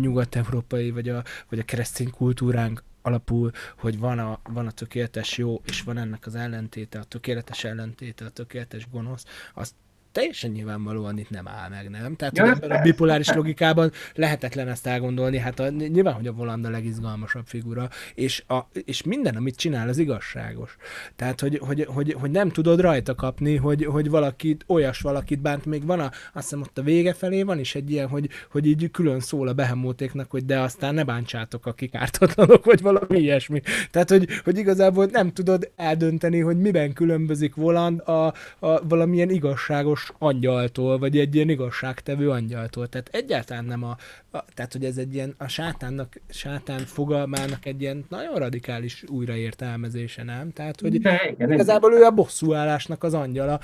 nyugat-európai, 0.00 0.90
vagy 0.90 1.08
a, 1.08 1.22
vagy 1.48 1.58
a 1.58 1.64
keresztény 1.64 2.10
kultúránk 2.10 2.82
alapul, 3.02 3.50
hogy 3.78 3.98
van 3.98 4.18
a, 4.18 4.38
van 4.52 4.66
a 4.66 4.70
tökéletes 4.70 5.38
jó, 5.38 5.60
és 5.64 5.82
van 5.82 5.98
ennek 5.98 6.26
az 6.26 6.34
ellentéte, 6.34 6.98
a 6.98 7.04
tökéletes 7.04 7.64
ellentéte, 7.64 8.24
a 8.24 8.30
tökéletes 8.30 8.88
gonosz, 8.90 9.24
azt 9.54 9.74
teljesen 10.16 10.50
nyilvánvalóan 10.50 11.18
itt 11.18 11.30
nem 11.30 11.48
áll 11.48 11.68
meg, 11.68 11.90
nem? 11.90 12.16
Tehát 12.16 12.36
ja, 12.36 12.50
ebben 12.50 12.70
a 12.70 12.82
bipoláris 12.82 13.32
logikában 13.32 13.92
lehetetlen 14.14 14.68
ezt 14.68 14.86
elgondolni, 14.86 15.38
hát 15.38 15.60
a, 15.60 15.68
nyilván, 15.68 16.14
hogy 16.14 16.26
a 16.26 16.32
Voland 16.32 16.64
a 16.64 16.70
legizgalmasabb 16.70 17.46
figura, 17.46 17.88
és, 18.14 18.44
a, 18.48 18.58
és 18.84 19.02
minden, 19.02 19.36
amit 19.36 19.56
csinál, 19.56 19.88
az 19.88 19.98
igazságos. 19.98 20.76
Tehát, 21.16 21.40
hogy, 21.40 21.58
hogy, 21.58 21.86
hogy, 21.88 22.16
hogy 22.20 22.30
nem 22.30 22.48
tudod 22.48 22.80
rajta 22.80 23.14
kapni, 23.14 23.56
hogy, 23.56 23.84
hogy 23.84 24.10
valakit, 24.10 24.64
olyas 24.66 25.00
valakit 25.00 25.40
bánt, 25.40 25.64
még 25.64 25.86
van 25.86 26.00
a, 26.00 26.04
azt 26.04 26.14
hiszem 26.32 26.60
ott 26.60 26.78
a 26.78 26.82
vége 26.82 27.12
felé 27.12 27.42
van 27.42 27.58
is 27.58 27.74
egy 27.74 27.90
ilyen, 27.90 28.08
hogy, 28.08 28.28
hogy 28.50 28.66
így 28.66 28.90
külön 28.90 29.20
szól 29.20 29.48
a 29.48 29.52
behemótéknak, 29.52 30.30
hogy 30.30 30.44
de 30.44 30.60
aztán 30.60 30.94
ne 30.94 31.04
bántsátok, 31.04 31.66
akik 31.66 31.94
ártatlanok, 31.94 32.64
vagy 32.64 32.80
valami 32.80 33.18
ilyesmi. 33.18 33.62
Tehát, 33.90 34.10
hogy, 34.10 34.28
hogy 34.44 34.58
igazából 34.58 35.08
nem 35.12 35.32
tudod 35.32 35.70
eldönteni, 35.76 36.40
hogy 36.40 36.58
miben 36.58 36.92
különbözik 36.92 37.54
Voland 37.54 38.00
a, 38.00 38.26
a 38.58 38.86
valamilyen 38.88 39.30
igazságos 39.30 40.05
angyaltól, 40.18 40.98
vagy 40.98 41.18
egy 41.18 41.34
ilyen 41.34 41.48
igazságtevő 41.48 42.30
angyaltól. 42.30 42.88
Tehát 42.88 43.08
egyáltalán 43.12 43.64
nem 43.64 43.84
a, 43.84 43.96
a 44.30 44.44
tehát 44.54 44.72
hogy 44.72 44.84
ez 44.84 44.96
egy 44.96 45.14
ilyen 45.14 45.34
a 45.38 45.48
sátánnak, 45.48 46.20
sátán 46.28 46.78
fogalmának 46.78 47.66
egy 47.66 47.80
ilyen 47.80 48.04
nagyon 48.08 48.34
radikális 48.34 49.04
újraértelmezése, 49.08 50.22
nem? 50.22 50.52
Tehát, 50.52 50.80
hogy 50.80 51.00
De, 51.00 51.30
igen, 51.30 51.52
igazából 51.52 51.92
ő 51.92 52.02
a 52.02 52.10
bosszúállásnak 52.10 53.02
az 53.02 53.14
angyala 53.14 53.60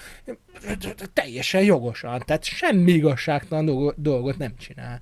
teljesen 1.12 1.62
jogosan, 1.62 2.22
tehát 2.26 2.44
semmi 2.44 2.92
igazságtalan 2.92 3.94
dolgot 3.96 4.38
nem 4.38 4.56
csinál. 4.56 5.00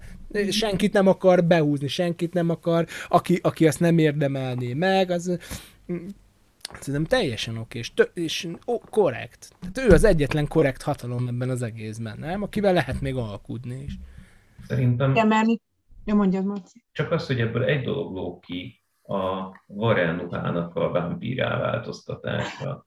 Senkit 0.50 0.92
nem 0.92 1.07
akar 1.07 1.44
behúzni, 1.44 1.88
senkit 1.88 2.33
nem 2.33 2.50
akar, 2.50 2.87
aki, 3.09 3.38
aki 3.42 3.66
azt 3.66 3.81
nem 3.81 3.98
érdemelné 3.98 4.72
meg, 4.74 5.11
az 5.11 5.38
Szerintem 6.81 7.19
teljesen 7.19 7.57
oké, 7.57 7.79
és, 7.79 7.95
tö- 7.95 8.16
és 8.16 8.49
ó, 8.66 8.79
korrekt. 8.79 9.53
Tehát 9.61 9.90
ő 9.90 9.95
az 9.95 10.05
egyetlen 10.05 10.49
korrekt 10.49 10.83
hatalom 10.83 11.29
ebben 11.29 11.51
az 11.51 11.62
egészben, 11.62 12.19
nem? 12.19 12.43
Akivel 12.43 12.73
lehet 12.73 13.01
még 13.01 13.14
alkudni 13.14 13.83
is. 13.83 13.99
Szerintem... 14.66 15.14
Ja, 15.14 15.25
mert 15.25 15.49
Ja, 16.05 16.14
mondjad, 16.14 16.45
Marci. 16.45 16.85
Csak 16.93 17.11
az, 17.11 17.27
hogy 17.27 17.40
ebből 17.40 17.64
egy 17.64 17.85
dolog 17.85 18.14
ló 18.14 18.38
ki, 18.38 18.83
a 19.03 19.55
Varenuhának 19.66 20.75
a 20.75 20.90
vámpírá 20.90 21.59
változtatása. 21.59 22.87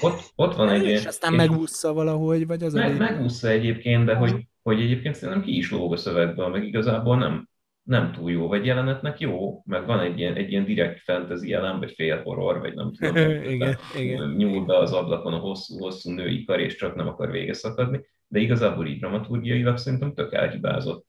Ott, 0.00 0.32
ott 0.34 0.54
van 0.54 0.68
egy... 0.68 0.84
És 0.84 1.06
aztán 1.06 1.32
megúszza 1.32 1.92
valahogy, 1.92 2.46
vagy 2.46 2.62
az 2.62 2.72
meg, 2.72 2.94
a... 2.94 2.98
Megúszza 2.98 3.48
egyébként, 3.48 4.04
de 4.04 4.14
hogy, 4.14 4.46
hogy 4.62 4.80
egyébként 4.80 5.14
szerintem 5.14 5.42
ki 5.42 5.56
is 5.56 5.70
lóg 5.70 5.92
a 5.92 5.96
szövegből, 5.96 6.48
meg 6.48 6.64
igazából 6.64 7.16
nem, 7.16 7.48
nem 7.84 8.12
túl 8.12 8.30
jó, 8.30 8.48
vagy 8.48 8.66
jelenetnek 8.66 9.20
jó, 9.20 9.62
meg 9.64 9.86
van 9.86 10.00
egy 10.00 10.18
ilyen, 10.18 10.34
egy 10.34 10.50
ilyen 10.50 10.64
direkt 10.64 11.00
fantasy 11.00 11.48
jelen, 11.48 11.78
vagy 11.78 11.92
fél 11.92 12.22
horror, 12.22 12.58
vagy 12.58 12.74
nem 12.74 12.92
tudom, 12.92 13.16
igen, 13.52 13.76
igen. 13.96 14.30
nyúl 14.30 14.64
be 14.64 14.76
az 14.76 14.92
ablakon 14.92 15.32
a 15.32 15.38
hosszú-hosszú 15.38 16.10
női 16.10 16.44
kar, 16.44 16.60
és 16.60 16.76
csak 16.76 16.94
nem 16.94 17.08
akar 17.08 17.30
vége 17.30 17.52
szakadni, 17.52 18.00
de 18.26 18.38
igazából 18.38 18.86
így 18.86 18.98
dramaturgiailag 18.98 19.76
szerintem 19.76 20.14
tök 20.14 20.32
elhibázott. 20.32 21.06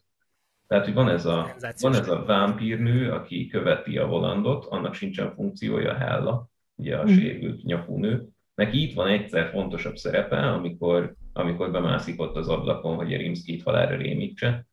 Tehát, 0.67 0.85
hogy 0.85 0.93
van 0.93 1.09
ez 1.09 1.25
a, 1.25 1.55
van 1.79 1.95
ez 1.95 2.09
a 2.09 2.23
vámpírnő, 2.23 3.11
aki 3.11 3.47
követi 3.47 3.97
a 3.97 4.07
volandot, 4.07 4.65
annak 4.65 4.93
sincsen 4.93 5.33
funkciója 5.35 5.93
Hella, 5.93 6.49
ugye 6.75 6.97
a 6.97 7.03
mm. 7.03 7.07
sérült 7.07 7.63
nyakú 7.63 7.97
nő. 7.97 8.27
Neki 8.55 8.81
itt 8.81 8.93
van 8.93 9.07
egyszer 9.07 9.49
fontosabb 9.49 9.95
szerepe, 9.95 10.38
amikor 10.38 11.15
amikor 11.38 11.71
bemászik 11.71 12.21
ott 12.21 12.35
az 12.35 12.47
ablakon, 12.47 12.95
hogy 12.95 13.13
a 13.13 13.17
Rimskit 13.17 13.63
halára 13.63 13.95
rémítse. 13.95 14.67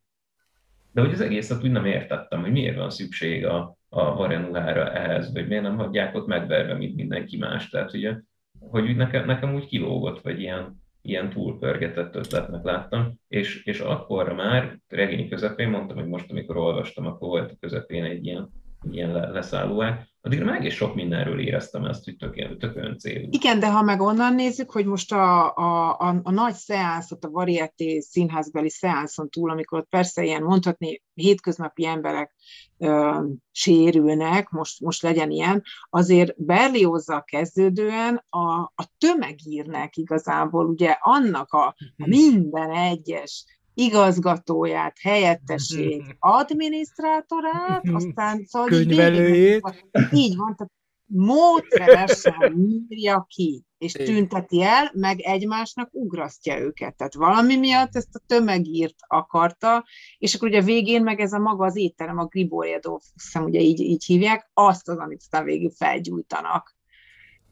De 0.93 1.01
hogy 1.01 1.11
az 1.11 1.21
egészet 1.21 1.63
úgy 1.63 1.71
nem 1.71 1.85
értettem, 1.85 2.41
hogy 2.41 2.51
miért 2.51 2.77
van 2.77 2.89
szükség 2.89 3.45
a, 3.45 3.77
a 3.89 4.15
Varenuhára 4.15 4.93
ehhez, 4.93 5.33
vagy 5.33 5.47
miért 5.47 5.63
nem 5.63 5.77
hagyják 5.77 6.15
ott 6.15 6.27
megverve, 6.27 6.73
mint 6.73 6.95
mindenki 6.95 7.37
más. 7.37 7.69
Tehát 7.69 7.93
ugye, 7.93 8.15
hogy 8.59 8.95
nekem, 8.95 9.25
nekem 9.25 9.53
úgy 9.53 9.65
kilógott, 9.65 10.21
vagy 10.21 10.39
ilyen, 10.39 10.81
ilyen 11.01 11.29
túlpörgetett 11.29 12.15
ötletnek 12.15 12.63
láttam, 12.63 13.19
és, 13.27 13.63
és 13.63 13.79
akkor 13.79 14.33
már 14.33 14.79
regény 14.87 15.29
közepén 15.29 15.69
mondtam, 15.69 15.97
hogy 15.97 16.07
most, 16.07 16.31
amikor 16.31 16.57
olvastam, 16.57 17.05
akkor 17.05 17.27
volt 17.27 17.51
a 17.51 17.57
közepén 17.59 18.03
egy 18.03 18.25
ilyen, 18.25 18.49
ilyen 18.91 19.11
leszállóák, 19.11 20.12
addigra 20.25 20.45
meg 20.45 20.63
is 20.63 20.75
sok 20.75 20.95
mindenről 20.95 21.39
éreztem 21.39 21.85
ezt, 21.85 22.03
hogy 22.03 22.15
tök, 22.15 22.57
tök 22.57 22.75
ön 22.75 22.97
célú. 22.97 23.27
Igen, 23.31 23.59
de 23.59 23.71
ha 23.71 23.81
meg 23.81 24.01
onnan 24.01 24.35
nézzük, 24.35 24.71
hogy 24.71 24.85
most 24.85 25.11
a, 25.11 25.55
a, 25.55 25.99
a, 25.99 26.19
a 26.23 26.31
nagy 26.31 26.53
szeánszot, 26.53 27.25
a 27.25 27.29
varieté 27.29 27.99
színházbeli 27.99 28.69
szeánszon 28.69 29.29
túl, 29.29 29.49
amikor 29.49 29.87
persze 29.89 30.23
ilyen 30.23 30.43
mondhatni 30.43 31.01
hétköznapi 31.13 31.85
emberek 31.85 32.35
ö, 32.77 33.19
sérülnek, 33.51 34.49
most, 34.49 34.79
most 34.81 35.01
legyen 35.01 35.31
ilyen, 35.31 35.63
azért 35.89 36.43
Berliozzal 36.43 37.23
kezdődően 37.23 38.25
a, 38.29 38.61
a 38.61 38.87
tömegírnek 38.97 39.97
igazából, 39.97 40.65
ugye 40.65 40.95
annak 40.99 41.51
a, 41.51 41.65
a 41.67 41.75
mhm. 41.95 42.09
minden 42.09 42.71
egyes 42.71 43.45
igazgatóját, 43.73 44.97
helyettesét, 45.01 46.15
adminisztrátorát, 46.19 47.89
aztán 47.93 48.45
szóval 48.45 48.67
könyvelőjét. 48.67 49.85
Így 50.11 50.35
van, 50.35 50.55
tehát 50.55 50.71
módszeresen 51.05 52.53
írja 52.89 53.25
ki, 53.29 53.63
és 53.77 53.91
tünteti 53.91 54.61
el, 54.61 54.91
meg 54.93 55.19
egymásnak 55.19 55.89
ugrasztja 55.91 56.59
őket. 56.59 56.95
Tehát 56.95 57.13
valami 57.13 57.55
miatt 57.55 57.95
ezt 57.95 58.15
a 58.15 58.21
tömegírt 58.27 58.95
akarta, 59.07 59.85
és 60.17 60.35
akkor 60.35 60.47
ugye 60.47 60.59
a 60.59 60.63
végén 60.63 61.03
meg 61.03 61.19
ez 61.19 61.33
a 61.33 61.39
maga 61.39 61.65
az 61.65 61.75
étterem, 61.75 62.17
a 62.17 62.25
Griboriadó, 62.25 63.01
hiszem 63.13 63.43
ugye 63.43 63.59
így, 63.59 63.79
így 63.79 64.03
hívják, 64.03 64.49
azt 64.53 64.89
az, 64.89 64.97
amit 64.97 65.19
aztán 65.19 65.43
végül 65.43 65.71
felgyújtanak. 65.71 66.75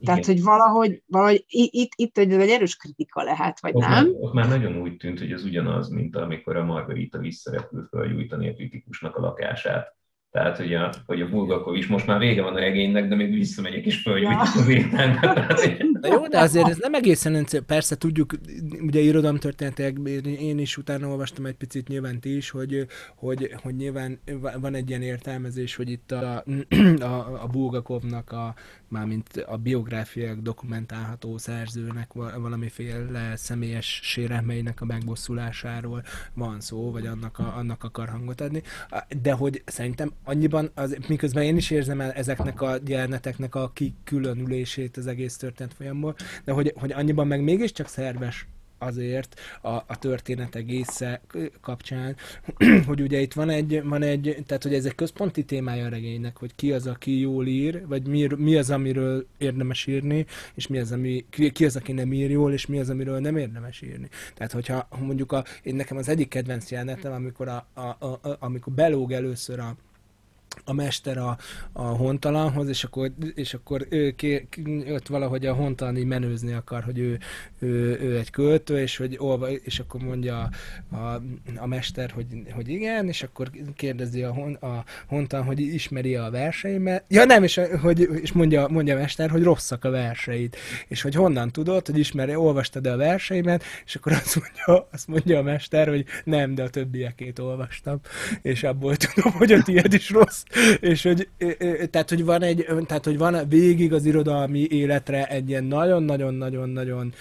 Tehát, 0.04 0.26
hogy 0.26 0.42
valahogy, 0.42 1.02
valahogy 1.06 1.44
itt, 1.46 1.92
itt 1.96 2.18
egy, 2.18 2.32
egy 2.32 2.48
erős 2.48 2.76
kritika 2.76 3.22
lehet, 3.22 3.60
vagy 3.60 3.74
ott 3.74 3.80
nem? 3.80 3.90
Már, 3.90 4.06
ott 4.20 4.32
már 4.32 4.48
nagyon 4.48 4.76
úgy 4.76 4.96
tűnt, 4.96 5.18
hogy 5.18 5.32
ez 5.32 5.44
ugyanaz, 5.44 5.88
mint 5.88 6.16
amikor 6.16 6.56
a 6.56 6.64
Margarita 6.64 7.18
visszarepül 7.18 7.88
felgyújtani 7.90 8.48
a 8.48 8.54
kritikusnak 8.54 9.16
a 9.16 9.20
lakását. 9.20 9.96
Tehát, 10.32 10.56
hogy 10.56 10.74
a, 10.74 10.92
hogy 11.06 11.20
a 11.20 11.28
Bulgakov 11.28 11.76
is 11.76 11.86
most 11.86 12.06
már 12.06 12.18
vége 12.18 12.42
van 12.42 12.54
a 12.54 12.58
regénynek, 12.58 13.08
de 13.08 13.14
még 13.14 13.32
visszamegyek 13.32 13.84
és 13.84 13.96
fölgyújtok 13.96 14.54
az 14.54 14.68
ételmet. 14.68 15.78
Na 16.00 16.08
jó, 16.08 16.26
de 16.26 16.38
azért 16.38 16.68
ez 16.68 16.78
nem 16.78 16.94
egészen, 16.94 17.46
persze 17.66 17.96
tudjuk, 17.96 18.32
ugye 18.80 19.00
irodalomtörténetek, 19.00 19.96
én 20.24 20.58
is 20.58 20.76
utána 20.76 21.08
olvastam 21.08 21.46
egy 21.46 21.54
picit 21.54 21.88
nyilván 21.88 22.20
ti 22.20 22.36
is, 22.36 22.50
hogy, 22.50 22.86
hogy, 23.16 23.54
hogy 23.62 23.76
nyilván 23.76 24.20
van 24.60 24.74
egy 24.74 24.88
ilyen 24.88 25.02
értelmezés, 25.02 25.76
hogy 25.76 25.90
itt 25.90 26.12
a, 26.12 26.44
a, 27.12 27.42
a 27.42 27.46
Bulgakovnak 27.46 28.32
a, 28.32 28.54
mármint 28.88 29.44
a 29.46 29.56
biográfiák 29.56 30.36
dokumentálható 30.36 31.38
szerzőnek 31.38 32.12
valamiféle 32.12 33.36
személyes 33.36 34.00
sérelmeinek 34.02 34.80
a 34.80 34.84
megbosszulásáról 34.84 36.02
van 36.34 36.60
szó, 36.60 36.90
vagy 36.90 37.06
annak, 37.06 37.38
a, 37.38 37.56
annak 37.56 37.84
akar 37.84 38.08
hangot 38.08 38.40
adni, 38.40 38.62
de 39.22 39.32
hogy 39.32 39.62
szerintem 39.64 40.12
annyiban, 40.24 40.70
az, 40.74 40.96
miközben 41.08 41.42
én 41.42 41.56
is 41.56 41.70
érzem 41.70 42.00
el 42.00 42.12
ezeknek 42.12 42.60
a 42.60 42.78
jeleneteknek 42.86 43.54
a 43.54 43.70
kikülönülését 43.74 44.96
az 44.96 45.06
egész 45.06 45.36
történet 45.36 45.74
folyamból, 45.74 46.14
de 46.44 46.52
hogy, 46.52 46.72
hogy 46.76 46.92
annyiban 46.92 47.26
meg 47.26 47.42
mégiscsak 47.42 47.88
szerves 47.88 48.46
azért 48.82 49.40
a, 49.62 49.68
a 49.68 49.98
történet 49.98 50.54
egésze 50.54 51.20
kapcsán, 51.60 52.16
hogy 52.86 53.00
ugye 53.00 53.20
itt 53.20 53.32
van 53.32 53.48
egy, 53.50 53.82
van 53.84 54.02
egy, 54.02 54.36
tehát 54.46 54.62
hogy 54.62 54.74
ez 54.74 54.84
egy 54.84 54.94
központi 54.94 55.44
témája 55.44 55.86
a 55.86 55.88
regénynek, 55.88 56.36
hogy 56.36 56.54
ki 56.54 56.72
az, 56.72 56.86
aki 56.86 57.20
jól 57.20 57.46
ír, 57.46 57.86
vagy 57.86 58.06
mi, 58.06 58.28
mi 58.36 58.56
az, 58.56 58.70
amiről 58.70 59.26
érdemes 59.38 59.86
írni, 59.86 60.26
és 60.54 60.66
mi 60.66 60.78
az, 60.78 60.92
ami, 60.92 61.24
ki 61.52 61.64
az, 61.64 61.76
aki 61.76 61.92
nem 61.92 62.12
ír 62.12 62.30
jól, 62.30 62.52
és 62.52 62.66
mi 62.66 62.78
az, 62.78 62.90
amiről 62.90 63.18
nem 63.18 63.36
érdemes 63.36 63.82
írni. 63.82 64.08
Tehát, 64.34 64.52
hogyha 64.52 64.88
mondjuk 65.00 65.32
a, 65.32 65.44
én 65.62 65.74
nekem 65.74 65.96
az 65.96 66.08
egyik 66.08 66.28
kedvenc 66.28 66.70
jelenetem, 66.70 67.12
amikor, 67.12 67.48
a, 67.48 67.66
a, 67.74 67.80
a, 67.80 68.36
amikor 68.38 68.72
belóg 68.72 69.12
először 69.12 69.58
a, 69.58 69.76
a 70.64 70.72
mester 70.72 71.18
a, 71.18 71.38
a 71.72 71.82
hontalanhoz, 71.82 72.68
és 72.68 72.84
akkor, 72.84 73.10
és 73.34 73.54
akkor 73.54 73.86
ő 73.90 74.10
ké, 74.10 74.48
ott 74.88 75.06
valahogy 75.06 75.46
a 75.46 75.54
hontalan 75.54 75.96
így 75.96 76.04
menőzni 76.04 76.52
akar, 76.52 76.82
hogy 76.82 76.98
ő, 76.98 77.18
ő, 77.58 77.98
ő 78.00 78.18
egy 78.18 78.30
költő, 78.30 78.78
és, 78.78 78.96
hogy 78.96 79.16
olva, 79.18 79.50
és 79.50 79.78
akkor 79.78 80.00
mondja 80.00 80.50
a, 80.90 80.96
a, 80.96 81.22
a 81.56 81.66
mester, 81.66 82.10
hogy, 82.10 82.26
hogy 82.54 82.68
igen, 82.68 83.08
és 83.08 83.22
akkor 83.22 83.50
kérdezi 83.76 84.22
a, 84.22 84.32
hon, 84.32 84.54
a 84.54 84.84
hontalan, 85.06 85.46
hogy 85.46 85.60
ismeri 85.60 86.16
a 86.16 86.30
verseimet. 86.30 87.04
Ja 87.08 87.24
nem, 87.24 87.42
és, 87.42 87.60
hogy, 87.80 88.08
és 88.22 88.32
mondja, 88.32 88.68
mondja 88.68 88.96
a 88.96 88.98
mester, 88.98 89.30
hogy 89.30 89.42
rosszak 89.42 89.84
a 89.84 89.90
verseit, 89.90 90.56
és 90.88 91.02
hogy 91.02 91.14
honnan 91.14 91.50
tudod, 91.50 91.86
hogy 91.86 91.98
ismeri, 91.98 92.34
olvastad 92.34 92.86
a 92.86 92.96
verseimet, 92.96 93.62
és 93.84 93.94
akkor 93.94 94.12
azt 94.12 94.36
mondja, 94.40 94.88
azt 94.92 95.08
mondja 95.08 95.38
a 95.38 95.42
mester, 95.42 95.88
hogy 95.88 96.04
nem, 96.24 96.54
de 96.54 96.62
a 96.62 96.70
többiekét 96.70 97.38
olvastam, 97.38 98.00
és 98.42 98.62
abból 98.62 98.96
tudom, 98.96 99.32
hogy 99.32 99.52
a 99.52 99.62
tiéd 99.62 99.92
is 99.92 100.10
rossz 100.10 100.41
és 100.80 101.02
hogy, 101.02 101.28
tehát, 101.90 102.08
hogy 102.08 102.24
van 102.24 102.42
egy, 102.42 102.66
tehát, 102.86 103.04
hogy 103.04 103.18
van 103.18 103.48
végig 103.48 103.92
az 103.92 104.04
irodalmi 104.04 104.66
életre 104.70 105.26
egy 105.26 105.48
ilyen 105.48 105.64
nagyon-nagyon-nagyon-nagyon 105.64 107.12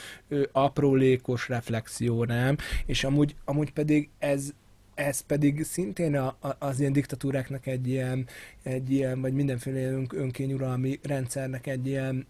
aprólékos 0.52 1.48
reflexió, 1.48 2.24
nem? 2.24 2.58
És 2.86 3.04
amúgy, 3.04 3.36
amúgy 3.46 3.72
pedig 3.72 4.10
ez, 4.20 4.54
ez 5.02 5.22
pedig 5.22 5.64
szintén 5.64 6.16
a, 6.16 6.36
a, 6.40 6.56
az 6.60 6.80
ilyen 6.80 6.94
diktatúráknak 6.94 7.66
egy 7.66 7.88
ilyen, 7.88 8.28
egy 8.64 8.92
ilyen 8.92 9.22
vagy 9.22 9.34
mindenféle 9.34 9.92
ön, 9.92 10.08
önkényuralmi 10.14 11.00
rendszernek 11.04 11.68
egy 11.68 11.88
ilyen, 11.88 12.28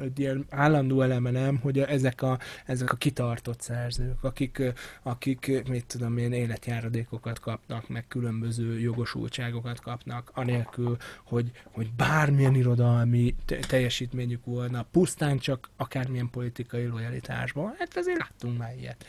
egy 0.00 0.18
ilyen 0.18 0.46
állandó 0.50 1.00
eleme, 1.00 1.30
nem, 1.30 1.56
hogy 1.56 1.78
ezek 1.78 2.22
a, 2.22 2.38
ezek 2.66 2.92
a 2.92 2.96
kitartott 2.96 3.60
szerzők, 3.60 4.24
akik, 4.24 4.62
akik, 5.02 5.68
mit 5.68 5.86
tudom 5.86 6.18
én, 6.18 6.32
életjáradékokat 6.32 7.40
kapnak, 7.40 7.88
meg 7.88 8.04
különböző 8.08 8.80
jogosultságokat 8.80 9.80
kapnak, 9.80 10.30
anélkül, 10.34 10.96
hogy, 11.24 11.50
hogy 11.70 11.92
bármilyen 11.92 12.54
irodalmi 12.54 13.34
teljesítményük 13.68 14.44
volna, 14.44 14.86
pusztán 14.90 15.38
csak 15.38 15.70
akármilyen 15.76 16.30
politikai 16.30 16.86
lojalitásban. 16.86 17.74
Hát 17.78 17.96
azért 17.96 18.18
láttunk 18.18 18.58
már 18.58 18.74
ilyet. 18.78 19.04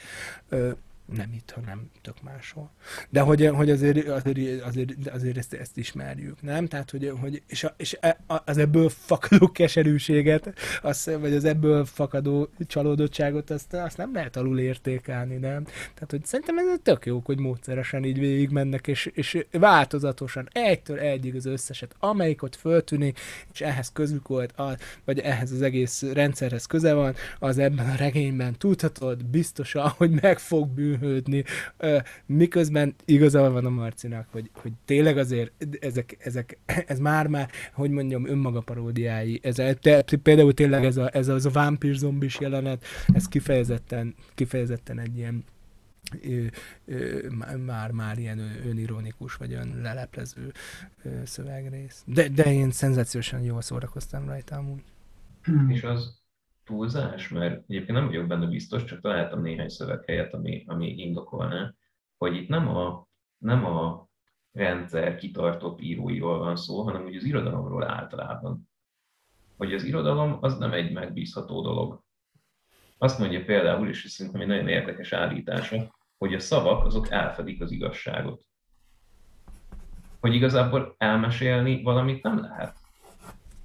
Ö, 0.49 0.71
nem 1.05 1.33
itt, 1.33 1.51
hanem 1.51 1.89
tök 2.01 2.21
máshol. 2.21 2.71
De 3.09 3.21
hogy, 3.21 3.47
hogy 3.47 3.69
azért, 3.69 4.07
azért, 4.07 4.61
azért, 4.61 5.07
azért 5.07 5.37
ezt, 5.37 5.53
ezt 5.53 5.77
ismerjük, 5.77 6.41
nem? 6.41 6.67
Tehát, 6.67 6.91
hogy, 6.91 7.13
hogy 7.21 7.41
és, 7.47 7.63
a, 7.63 7.73
és 7.77 7.97
e, 7.99 8.19
az 8.45 8.57
ebből 8.57 8.89
fakadó 8.89 9.51
keserűséget, 9.51 10.53
az, 10.81 11.11
vagy 11.19 11.33
az 11.33 11.43
ebből 11.45 11.85
fakadó 11.85 12.49
csalódottságot, 12.67 13.49
azt, 13.49 13.73
azt 13.73 13.97
nem 13.97 14.13
lehet 14.13 14.35
alul 14.35 14.59
értékelni, 14.59 15.35
nem? 15.35 15.63
Tehát, 15.63 16.07
hogy 16.09 16.25
szerintem 16.25 16.57
ez 16.57 16.65
tök 16.83 17.05
jó, 17.05 17.21
hogy 17.25 17.39
módszeresen 17.39 18.03
így 18.03 18.19
végig 18.19 18.49
mennek, 18.49 18.87
és, 18.87 19.05
és 19.05 19.45
változatosan, 19.51 20.47
egytől 20.51 20.99
egyig 20.99 21.35
az 21.35 21.45
összeset, 21.45 21.95
amelyik 21.99 22.43
ott 22.43 22.55
föltűnik, 22.55 23.19
és 23.53 23.61
ehhez 23.61 23.91
közük 23.91 24.27
volt, 24.27 24.51
a, 24.51 24.77
vagy 25.05 25.19
ehhez 25.19 25.51
az 25.51 25.61
egész 25.61 26.01
rendszerhez 26.01 26.65
köze 26.65 26.93
van, 26.93 27.15
az 27.39 27.57
ebben 27.57 27.89
a 27.89 27.95
regényben 27.95 28.57
tudhatod 28.57 29.25
biztosan, 29.25 29.89
hogy 29.89 30.09
meg 30.21 30.39
fog 30.39 30.69
bűnni 30.69 30.91
bűnhődni, 30.97 31.43
miközben 32.25 32.95
igazából 33.06 33.51
van 33.51 33.65
a 33.65 33.69
Marcinak, 33.69 34.27
hogy, 34.32 34.49
hogy 34.53 34.71
tényleg 34.86 35.17
azért 35.17 35.51
ezek, 35.79 36.17
ezek, 36.19 36.58
ez 36.88 36.99
már-már, 36.99 37.49
hogy 37.73 37.89
mondjam, 37.89 38.27
önmaga 38.27 38.62
paródiái. 38.62 39.39
Ez, 39.43 39.56
te, 39.82 40.03
például 40.23 40.53
tényleg 40.53 40.86
ez, 40.86 40.97
a, 40.97 41.10
ez 41.15 41.27
az 41.27 41.45
a 41.45 41.49
vámpír 41.49 41.95
zombis 41.95 42.39
jelenet, 42.39 42.86
ez 43.13 43.27
kifejezetten, 43.27 44.15
kifejezetten 44.36 44.99
egy 44.99 45.17
ilyen 45.17 45.43
már-már 47.65 48.17
ilyen 48.17 48.39
önironikus, 48.65 49.36
vagy 49.36 49.53
ön 49.53 49.79
leleplező 49.82 50.51
szövegrész. 51.23 52.03
De, 52.06 52.27
de 52.27 52.53
én 52.53 52.71
szenzációsan 52.71 53.41
jól 53.41 53.62
szórakoztam 53.62 54.25
rajta 54.25 54.56
amúgy. 54.56 54.84
És 55.67 55.84
az 55.84 56.22
túlzás, 56.63 57.30
mert 57.30 57.63
egyébként 57.67 57.97
nem 57.97 58.06
vagyok 58.06 58.28
benne 58.28 58.45
biztos, 58.45 58.84
csak 58.84 59.02
találtam 59.02 59.41
néhány 59.41 59.69
szöveghelyet, 59.69 60.34
ami, 60.34 60.63
ami 60.67 60.89
indokolná, 60.89 61.73
hogy 62.17 62.36
itt 62.36 62.47
nem 62.47 62.67
a, 62.67 63.08
nem 63.38 63.65
a 63.65 64.08
rendszer 64.52 65.15
kitartó 65.15 65.78
íróiról 65.82 66.38
van 66.38 66.56
szó, 66.56 66.82
hanem 66.82 67.04
úgy 67.04 67.15
az 67.15 67.23
irodalomról 67.23 67.84
általában. 67.84 68.69
Hogy 69.58 69.73
az 69.73 69.84
irodalom 69.84 70.38
az 70.41 70.58
nem 70.58 70.73
egy 70.73 70.91
megbízható 70.91 71.62
dolog. 71.62 72.04
Azt 72.97 73.19
mondja 73.19 73.43
például, 73.43 73.89
és 73.89 74.06
szerintem 74.10 74.41
egy 74.41 74.47
nagyon 74.47 74.67
érdekes 74.67 75.13
állítása, 75.13 75.95
hogy 76.17 76.34
a 76.34 76.39
szavak 76.39 76.86
azok 76.86 77.10
elfedik 77.10 77.62
az 77.62 77.71
igazságot. 77.71 78.45
Hogy 80.19 80.34
igazából 80.36 80.95
elmesélni 80.97 81.82
valamit 81.82 82.23
nem 82.23 82.39
lehet. 82.39 82.83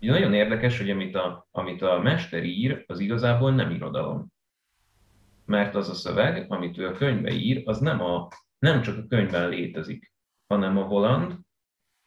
Ugye 0.01 0.11
nagyon 0.11 0.35
érdekes, 0.35 0.79
hogy 0.79 0.91
amit 0.91 1.15
a, 1.15 1.49
amit 1.51 1.83
a 1.83 1.99
mester 1.99 2.45
ír, 2.45 2.85
az 2.87 3.01
igazából 3.01 3.55
nem 3.55 3.71
irodalom. 3.71 4.27
mert 5.45 5.75
az 5.75 5.89
a 5.89 5.95
szöveg, 5.95 6.45
amit 6.49 6.79
ő 6.79 6.87
a 6.87 6.93
könyvbe 6.93 7.31
ír, 7.33 7.63
az 7.65 7.79
nem, 7.79 8.01
a, 8.01 8.29
nem 8.59 8.83
csak 8.83 8.99
a 8.99 9.07
könyvben 9.09 9.49
létezik, 9.49 10.13
hanem 10.47 10.79
a 10.79 10.83
Holland 10.83 11.35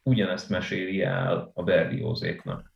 ugyanezt 0.02 0.48
meséli 0.48 1.02
el 1.02 1.50
a 1.54 1.62
Berliózéknak. 1.62 2.72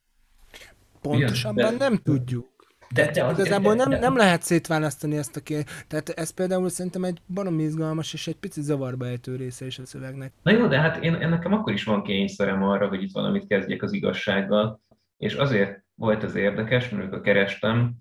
Pontosabban 1.01 1.75
nem 1.75 1.97
tudjuk. 1.97 2.55
De, 2.95 3.25
az, 3.25 3.39
Igazából 3.39 3.75
nem, 3.75 3.89
nem 3.89 4.17
lehet 4.17 4.43
szétválasztani 4.43 5.17
ezt 5.17 5.37
a 5.37 5.41
kérdést. 5.41 5.87
Tehát 5.89 6.09
ez 6.09 6.31
például 6.31 6.69
szerintem 6.69 7.05
egy 7.05 7.19
baromi 7.35 7.63
izgalmas 7.63 8.13
és 8.13 8.27
egy 8.27 8.37
picit 8.37 8.65
zavarba 8.65 9.07
ejtő 9.07 9.37
része 9.37 9.67
is 9.67 9.79
a 9.79 9.87
szövegnek. 9.87 10.33
Na 10.43 10.51
jó, 10.51 10.67
de 10.67 10.81
hát 10.81 11.05
én, 11.05 11.15
én 11.15 11.29
nekem 11.29 11.53
akkor 11.53 11.73
is 11.73 11.85
van 11.85 12.03
kényszerem 12.03 12.63
arra, 12.63 12.89
hogy 12.89 13.03
itt 13.03 13.13
valamit 13.13 13.47
kezdjek 13.47 13.83
az 13.83 13.93
igazsággal, 13.93 14.81
és 15.17 15.35
azért 15.35 15.85
volt 15.95 16.23
ez 16.23 16.35
érdekes, 16.35 16.89
mert 16.89 17.03
amikor 17.03 17.21
kerestem 17.21 17.95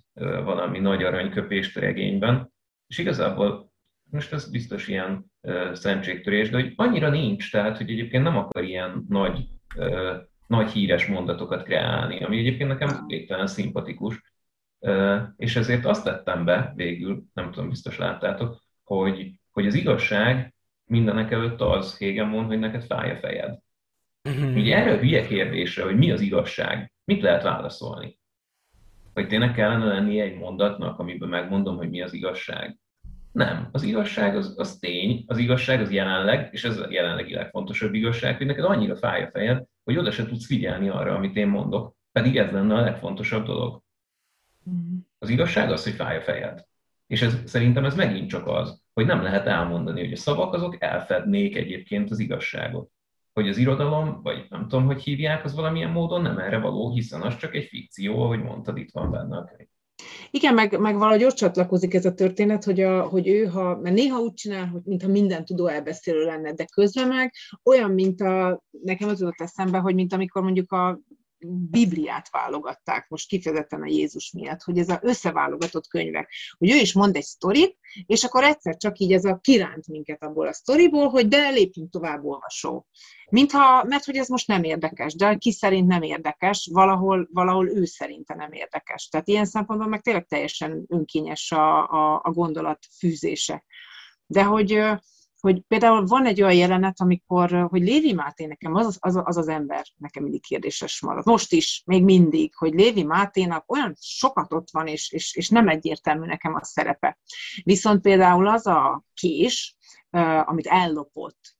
valami 0.43 0.79
nagy 0.79 1.03
aranyköpést 1.03 1.77
regényben, 1.77 2.53
és 2.87 2.97
igazából 2.97 3.71
most 4.09 4.33
ez 4.33 4.49
biztos 4.49 4.87
ilyen 4.87 5.31
szentségtörés, 5.73 6.49
de 6.49 6.61
hogy 6.61 6.73
annyira 6.75 7.09
nincs, 7.09 7.51
tehát 7.51 7.77
hogy 7.77 7.89
egyébként 7.89 8.23
nem 8.23 8.37
akar 8.37 8.63
ilyen 8.63 9.05
nagy, 9.09 9.47
nagy 10.47 10.71
híres 10.71 11.05
mondatokat 11.05 11.63
kreálni, 11.63 12.23
ami 12.23 12.37
egyébként 12.37 12.69
nekem 12.69 13.05
végtelen 13.07 13.47
szimpatikus. 13.47 14.33
És 15.37 15.55
ezért 15.55 15.85
azt 15.85 16.03
tettem 16.03 16.45
be 16.45 16.73
végül, 16.75 17.23
nem 17.33 17.51
tudom, 17.51 17.69
biztos 17.69 17.97
láttátok, 17.97 18.61
hogy, 18.83 19.31
hogy 19.51 19.67
az 19.67 19.73
igazság 19.73 20.53
mindenek 20.85 21.31
előtt 21.31 21.61
az, 21.61 21.97
Hegemon, 21.97 22.45
hogy 22.45 22.59
neked 22.59 22.83
fáj 22.83 23.11
a 23.11 23.15
fejed. 23.15 23.59
Uh-huh. 24.25 24.55
Ugye 24.55 24.75
erre 24.75 24.93
a 24.93 24.97
hülye 24.97 25.25
kérdésre, 25.25 25.83
hogy 25.83 25.97
mi 25.97 26.11
az 26.11 26.21
igazság, 26.21 26.93
mit 27.03 27.21
lehet 27.21 27.43
válaszolni? 27.43 28.19
Hogy 29.13 29.27
tényleg 29.27 29.53
kellene 29.53 29.85
lennie 29.85 30.23
egy 30.23 30.37
mondatnak, 30.37 30.99
amiben 30.99 31.29
megmondom, 31.29 31.77
hogy 31.77 31.89
mi 31.89 32.01
az 32.01 32.13
igazság? 32.13 32.77
Nem. 33.31 33.69
Az 33.71 33.83
igazság 33.83 34.35
az, 34.35 34.53
az 34.57 34.77
tény, 34.77 35.23
az 35.27 35.37
igazság 35.37 35.81
az 35.81 35.91
jelenleg, 35.91 36.49
és 36.51 36.63
ez 36.63 36.77
a 36.77 36.87
jelenlegi 36.89 37.33
legfontosabb 37.33 37.93
igazság, 37.93 38.37
hogy 38.37 38.45
neked 38.45 38.63
annyira 38.63 38.95
fáj 38.95 39.23
a 39.23 39.29
fejed, 39.33 39.63
hogy 39.83 39.97
oda 39.97 40.11
se 40.11 40.25
tudsz 40.25 40.45
figyelni 40.45 40.89
arra, 40.89 41.15
amit 41.15 41.35
én 41.35 41.47
mondok. 41.47 41.95
Pedig 42.11 42.37
ez 42.37 42.51
lenne 42.51 42.75
a 42.75 42.81
legfontosabb 42.81 43.45
dolog. 43.45 43.81
Mm-hmm. 44.69 44.97
Az 45.19 45.29
igazság 45.29 45.71
az, 45.71 45.83
hogy 45.83 45.93
fáj 45.93 46.17
a 46.17 46.21
fejed. 46.21 46.65
És 47.07 47.21
ez, 47.21 47.41
szerintem 47.45 47.85
ez 47.85 47.95
megint 47.95 48.29
csak 48.29 48.47
az, 48.47 48.81
hogy 48.93 49.05
nem 49.05 49.21
lehet 49.21 49.47
elmondani, 49.47 50.03
hogy 50.03 50.11
a 50.11 50.15
szavak 50.15 50.53
azok 50.53 50.81
elfednék 50.81 51.55
egyébként 51.55 52.11
az 52.11 52.19
igazságot. 52.19 52.89
Hogy 53.35 53.49
az 53.49 53.57
irodalom, 53.57 54.19
vagy 54.23 54.45
nem 54.49 54.67
tudom, 54.67 54.85
hogy 54.85 55.01
hívják, 55.01 55.43
az 55.43 55.55
valamilyen 55.55 55.91
módon 55.91 56.21
nem 56.21 56.37
erre 56.37 56.59
való, 56.59 56.93
hiszen 56.93 57.21
az 57.21 57.37
csak 57.37 57.55
egy 57.55 57.65
fikció, 57.65 58.23
ahogy 58.23 58.43
mondtad, 58.43 58.77
itt 58.77 58.91
van 58.91 59.11
benne 59.11 59.37
a 59.37 59.43
könyv. 59.43 59.67
Igen, 60.31 60.53
meg, 60.53 60.79
meg 60.79 60.97
valahogy 60.97 61.23
ott 61.23 61.35
csatlakozik 61.35 61.93
ez 61.93 62.05
a 62.05 62.13
történet, 62.13 62.63
hogy, 62.63 62.81
a, 62.81 63.07
hogy 63.07 63.27
ő, 63.27 63.45
ha, 63.45 63.79
mert 63.81 63.95
néha 63.95 64.19
úgy 64.19 64.33
csinál, 64.33 64.67
hogy 64.67 64.81
mintha 64.83 65.09
minden 65.09 65.45
tudó 65.45 65.67
elbeszélő 65.67 66.25
lenne, 66.25 66.53
de 66.53 66.65
közben 66.65 67.07
meg 67.07 67.33
olyan, 67.63 67.91
mint 67.91 68.21
a, 68.21 68.63
nekem 68.71 69.09
az 69.09 69.19
jutott 69.19 69.41
eszembe, 69.41 69.77
hogy 69.77 69.95
mint 69.95 70.13
amikor 70.13 70.41
mondjuk 70.41 70.71
a 70.71 70.99
Bibliát 71.47 72.29
válogatták, 72.29 73.09
most 73.09 73.27
kifejezetten 73.27 73.81
a 73.81 73.87
Jézus 73.87 74.31
miatt, 74.31 74.61
hogy 74.61 74.77
ez 74.77 74.89
az 74.89 74.99
összeválogatott 75.01 75.87
könyvek, 75.87 76.29
hogy 76.57 76.71
ő 76.71 76.75
is 76.75 76.93
mond 76.93 77.15
egy 77.15 77.23
sztorit, 77.23 77.77
és 78.05 78.23
akkor 78.23 78.43
egyszer 78.43 78.77
csak 78.77 78.97
így 78.97 79.13
ez 79.13 79.25
a 79.25 79.39
kiránt 79.41 79.87
minket 79.87 80.23
abból 80.23 80.47
a 80.47 80.53
sztoriból, 80.53 81.07
hogy 81.07 81.27
de 81.27 81.49
lépjünk 81.49 81.89
tovább 81.89 82.23
olvasó. 82.23 82.87
Mintha, 83.29 83.83
mert 83.83 84.05
hogy 84.05 84.15
ez 84.15 84.27
most 84.27 84.47
nem 84.47 84.63
érdekes, 84.63 85.15
de 85.15 85.35
ki 85.35 85.51
szerint 85.51 85.87
nem 85.87 86.01
érdekes, 86.01 86.69
valahol, 86.71 87.29
valahol 87.31 87.69
ő 87.69 87.85
szerinte 87.85 88.35
nem 88.35 88.51
érdekes. 88.51 89.07
Tehát 89.07 89.27
ilyen 89.27 89.45
szempontból 89.45 89.89
meg 89.89 90.01
tényleg 90.01 90.25
teljesen 90.25 90.85
önkényes 90.87 91.51
a, 91.51 91.89
a, 91.89 92.21
a 92.23 92.31
gondolat 92.31 92.79
fűzése. 92.97 93.63
De 94.25 94.43
hogy, 94.43 94.83
hogy 95.39 95.61
például 95.67 96.05
van 96.05 96.25
egy 96.25 96.41
olyan 96.41 96.55
jelenet, 96.55 97.01
amikor, 97.01 97.67
hogy 97.69 97.81
Lévi 97.81 98.13
Máté 98.13 98.45
nekem 98.45 98.75
az 98.75 98.97
az, 98.99 99.21
az 99.23 99.37
az 99.37 99.47
ember, 99.47 99.85
nekem 99.95 100.23
mindig 100.23 100.41
kérdéses 100.41 101.01
marad. 101.01 101.25
Most 101.25 101.51
is, 101.51 101.83
még 101.85 102.03
mindig, 102.03 102.55
hogy 102.55 102.73
Lévi 102.73 103.03
Máténak 103.03 103.71
olyan 103.71 103.95
sokat 103.99 104.53
ott 104.53 104.67
van, 104.71 104.87
és, 104.87 105.11
és, 105.11 105.35
és 105.35 105.49
nem 105.49 105.67
egyértelmű 105.67 106.25
nekem 106.25 106.53
a 106.53 106.63
szerepe. 106.63 107.17
Viszont 107.63 108.01
például 108.01 108.47
az 108.47 108.67
a 108.67 109.03
kés, 109.13 109.75
amit 110.45 110.67
ellopott 110.67 111.55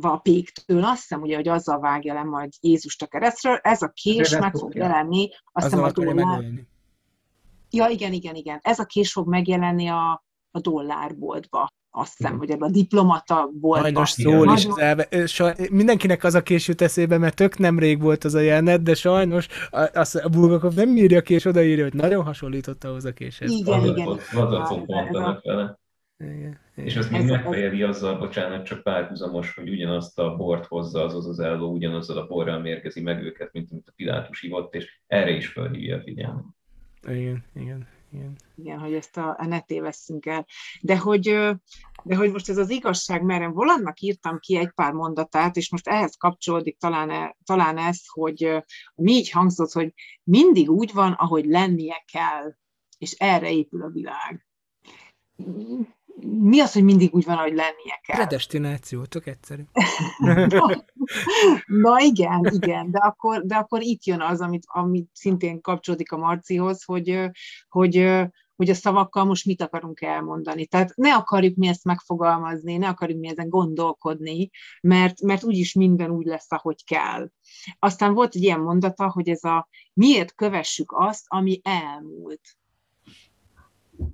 a 0.00 0.16
péktől, 0.16 0.84
azt 0.84 1.00
hiszem 1.00 1.20
ugye, 1.20 1.36
hogy 1.36 1.48
azzal 1.48 1.80
vágja 1.80 2.14
le 2.14 2.22
majd 2.22 2.52
Jézust 2.60 3.02
a 3.02 3.06
keresztről, 3.06 3.56
ez 3.62 3.82
a 3.82 3.88
kés 3.88 4.38
meg 4.38 4.54
fog 4.56 4.74
jelenni, 4.74 5.28
azt 5.52 5.66
hiszem 5.66 5.84
a 5.84 5.90
dollár... 5.92 6.44
Ja, 7.70 7.88
igen, 7.88 8.12
igen, 8.12 8.34
igen. 8.34 8.58
Ez 8.62 8.78
a 8.78 8.84
kés 8.84 9.12
fog 9.12 9.28
megjelenni 9.28 9.88
a, 9.88 10.24
a 10.50 10.60
dollárboltba 10.60 11.68
azt 11.90 12.16
hiszem, 12.16 12.32
mhm. 12.32 12.40
hogy 12.40 12.50
ebben 12.50 12.68
a 12.68 12.72
diplomata 12.72 13.50
volt. 13.60 13.80
Sajnos 13.80 14.10
szól 14.10 14.52
is 14.52 14.66
az 14.66 14.78
elve, 14.78 15.26
saj, 15.26 15.54
mindenkinek 15.70 16.24
az 16.24 16.34
a 16.34 16.42
kés 16.42 16.68
jut 16.68 16.80
eszébe, 16.80 17.18
mert 17.18 17.36
tök 17.36 17.58
nemrég 17.58 18.00
volt 18.00 18.24
az 18.24 18.34
a 18.34 18.40
jelenet, 18.40 18.82
de 18.82 18.94
sajnos 18.94 19.46
a, 19.70 19.80
a, 19.80 20.06
a 20.22 20.28
Bulgakov 20.28 20.74
nem 20.74 20.96
írja 20.96 21.22
ki, 21.22 21.34
és 21.34 21.44
odaírja, 21.44 21.84
hogy 21.84 21.94
nagyon 21.94 22.24
hasonlított 22.24 22.84
ahhoz 22.84 23.04
a 23.04 23.12
késhez. 23.12 23.50
Igen, 23.50 23.84
igen. 23.84 24.18
Vadatot 24.32 24.86
mondanak 24.86 25.44
vele. 25.44 25.78
Igen. 26.18 26.58
És 26.74 26.96
ezt 26.96 27.10
még 27.10 27.24
megfejeli 27.24 27.82
azzal, 27.82 28.18
bocsánat, 28.18 28.64
csak 28.64 28.82
párhuzamos, 28.82 29.54
hogy 29.54 29.68
ugyanazt 29.68 30.18
a 30.18 30.36
bort 30.36 30.66
hozza, 30.66 31.04
azaz 31.04 31.26
az 31.26 31.38
elló 31.40 31.72
ugyanazzal 31.72 32.18
a 32.18 32.26
borral 32.26 32.60
mérgezi 32.60 33.00
meg 33.00 33.22
őket, 33.22 33.52
mint 33.52 33.70
amit 33.70 33.88
a 33.88 33.92
Pilátus 33.96 34.40
hívott, 34.40 34.74
és 34.74 35.00
erre 35.06 35.30
is 35.30 35.48
felhívja 35.48 35.96
a 35.96 36.00
figyelmet. 36.00 36.44
Igen, 37.06 37.44
igen. 37.54 37.88
Igen. 38.12 38.36
Igen, 38.54 38.78
hogy 38.78 38.94
ezt 38.94 39.16
a, 39.16 39.36
a 39.38 39.46
ne 39.46 39.60
tévesszünk 39.60 40.26
el. 40.26 40.46
De 40.80 40.98
hogy, 40.98 41.22
de 42.04 42.16
hogy 42.16 42.30
most 42.32 42.48
ez 42.48 42.56
az 42.56 42.70
igazság, 42.70 43.22
mert 43.22 43.52
Volannak 43.52 44.00
írtam 44.00 44.38
ki 44.38 44.56
egy 44.56 44.70
pár 44.70 44.92
mondatát, 44.92 45.56
és 45.56 45.70
most 45.70 45.88
ehhez 45.88 46.16
kapcsolódik 46.16 46.78
talán, 46.78 47.10
e, 47.10 47.36
talán 47.44 47.78
ez, 47.78 48.00
hogy 48.06 48.64
mi 48.94 49.12
így 49.12 49.30
hangzott, 49.30 49.72
hogy 49.72 49.94
mindig 50.22 50.70
úgy 50.70 50.92
van, 50.92 51.12
ahogy 51.12 51.44
lennie 51.44 52.04
kell, 52.12 52.54
és 52.98 53.12
erre 53.12 53.52
épül 53.52 53.82
a 53.82 53.88
világ 53.88 54.46
mi 56.26 56.60
az, 56.60 56.72
hogy 56.72 56.84
mindig 56.84 57.14
úgy 57.14 57.24
van, 57.24 57.36
hogy 57.36 57.54
lennie 57.54 58.00
kell? 58.02 58.16
Predestináció, 58.16 59.04
tök 59.04 59.26
egyszerű. 59.26 59.62
na, 60.18 60.84
na 61.82 62.00
igen, 62.00 62.44
igen, 62.44 62.90
de 62.90 62.98
akkor, 62.98 63.42
de 63.44 63.54
akkor 63.54 63.82
itt 63.82 64.04
jön 64.04 64.20
az, 64.20 64.40
amit, 64.40 64.64
amit 64.66 65.10
szintén 65.12 65.60
kapcsolódik 65.60 66.12
a 66.12 66.16
Marcihoz, 66.16 66.84
hogy, 66.84 67.30
hogy, 67.68 67.96
hogy 68.56 68.70
a 68.70 68.74
szavakkal 68.74 69.24
most 69.24 69.44
mit 69.44 69.62
akarunk 69.62 70.00
elmondani. 70.00 70.66
Tehát 70.66 70.92
ne 70.96 71.14
akarjuk 71.14 71.56
mi 71.56 71.66
ezt 71.66 71.84
megfogalmazni, 71.84 72.76
ne 72.76 72.88
akarjuk 72.88 73.18
mi 73.18 73.28
ezen 73.28 73.48
gondolkodni, 73.48 74.50
mert, 74.80 75.20
mert 75.20 75.44
úgyis 75.44 75.72
minden 75.72 76.10
úgy 76.10 76.26
lesz, 76.26 76.52
ahogy 76.52 76.84
kell. 76.84 77.30
Aztán 77.78 78.14
volt 78.14 78.34
egy 78.34 78.42
ilyen 78.42 78.60
mondata, 78.60 79.10
hogy 79.10 79.28
ez 79.28 79.44
a 79.44 79.68
miért 79.92 80.34
kövessük 80.34 80.92
azt, 80.92 81.24
ami 81.26 81.60
elmúlt. 81.62 82.40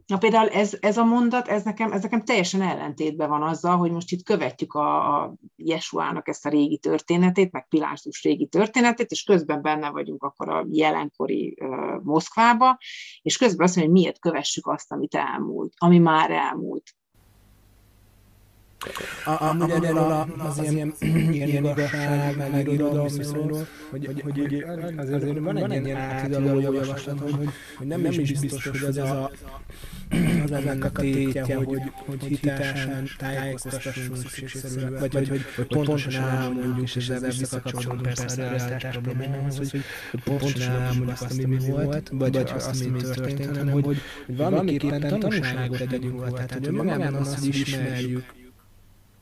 Na 0.06 0.18
például 0.18 0.48
ez, 0.48 0.76
ez 0.80 0.96
a 0.96 1.04
mondat, 1.04 1.48
ez 1.48 1.62
nekem, 1.62 1.92
ez 1.92 2.02
nekem 2.02 2.24
teljesen 2.24 2.62
ellentétben 2.62 3.28
van 3.28 3.42
azzal, 3.42 3.76
hogy 3.76 3.90
most 3.90 4.12
itt 4.12 4.24
követjük 4.24 4.72
a, 4.72 5.20
a 5.22 5.34
Jesuának 5.56 6.28
ezt 6.28 6.46
a 6.46 6.48
régi 6.48 6.78
történetét, 6.78 7.52
meg 7.52 7.68
Pilátus 7.68 8.22
régi 8.22 8.46
történetét, 8.46 9.10
és 9.10 9.22
közben 9.22 9.62
benne 9.62 9.90
vagyunk 9.90 10.22
akkor 10.22 10.48
a 10.48 10.66
jelenkori 10.70 11.56
uh, 11.60 12.02
Moszkvába, 12.02 12.78
és 13.22 13.36
közben 13.36 13.66
azt 13.66 13.76
mondja, 13.76 13.92
hogy 13.92 14.02
miért 14.02 14.20
kövessük 14.20 14.66
azt, 14.66 14.92
amit 14.92 15.14
elmúlt, 15.14 15.72
ami 15.76 15.98
már 15.98 16.30
elmúlt. 16.30 16.94
Amúgy 19.24 19.70
erről 19.70 19.96
a, 19.96 20.26
az 20.38 20.70
ilyen, 20.70 20.94
ilyen 21.30 21.64
igazság, 21.72 22.36
meg, 22.36 22.50
meg 22.50 22.72
irodalom 22.72 23.08
viszonyról, 23.16 23.66
hogy, 23.90 24.06
hogy, 24.06 24.20
hogy 24.20 24.64
azért, 24.98 24.98
azért 24.98 25.38
van 25.38 25.72
egy 25.72 25.84
ilyen 25.84 26.00
átidaló 26.00 26.60
javaslat, 26.60 27.20
hogy, 27.20 27.48
hogy 27.78 27.86
nem, 27.86 28.00
nem 28.00 28.12
is 28.12 28.40
biztos, 28.40 28.68
hogy 28.68 28.82
az 28.88 28.96
a 28.96 29.30
az 30.44 30.52
ennek 30.52 30.84
a 30.84 30.90
tétje, 30.90 31.54
hogy, 31.54 31.82
hogy 32.06 32.24
hitelesen 32.24 33.08
tájékoztassunk 33.18 34.16
szükségszerűen, 34.16 34.92
vagy, 34.98 35.12
vagy, 35.12 35.28
hogy, 35.28 35.42
hogy 35.56 35.66
pontosan 35.66 36.22
elmondjuk, 36.22 36.96
és 36.96 37.08
ezzel 37.08 37.30
visszakapcsolódunk 37.30 38.14
persze 38.14 38.46
a 38.46 38.48
realitás 38.50 38.96
problémához, 39.02 39.58
hogy, 39.58 39.70
hogy 40.10 40.22
pontosan 40.22 40.74
elmondjuk 40.74 41.20
azt, 41.20 41.42
ami 41.44 41.58
volt, 41.58 42.10
vagy 42.12 42.36
azt, 42.36 42.84
ami 42.86 43.00
történt, 43.00 43.56
hanem 43.56 43.82
hogy, 43.82 44.00
valamiképpen 44.26 45.00
tanulságot 45.00 45.88
tegyünk 45.88 46.12
róla, 46.12 46.32
tehát 46.32 46.52
hogy 46.52 46.66
önmagában 46.66 47.14
az, 47.14 47.34
hogy 47.34 47.48
ismerjük 47.48 48.24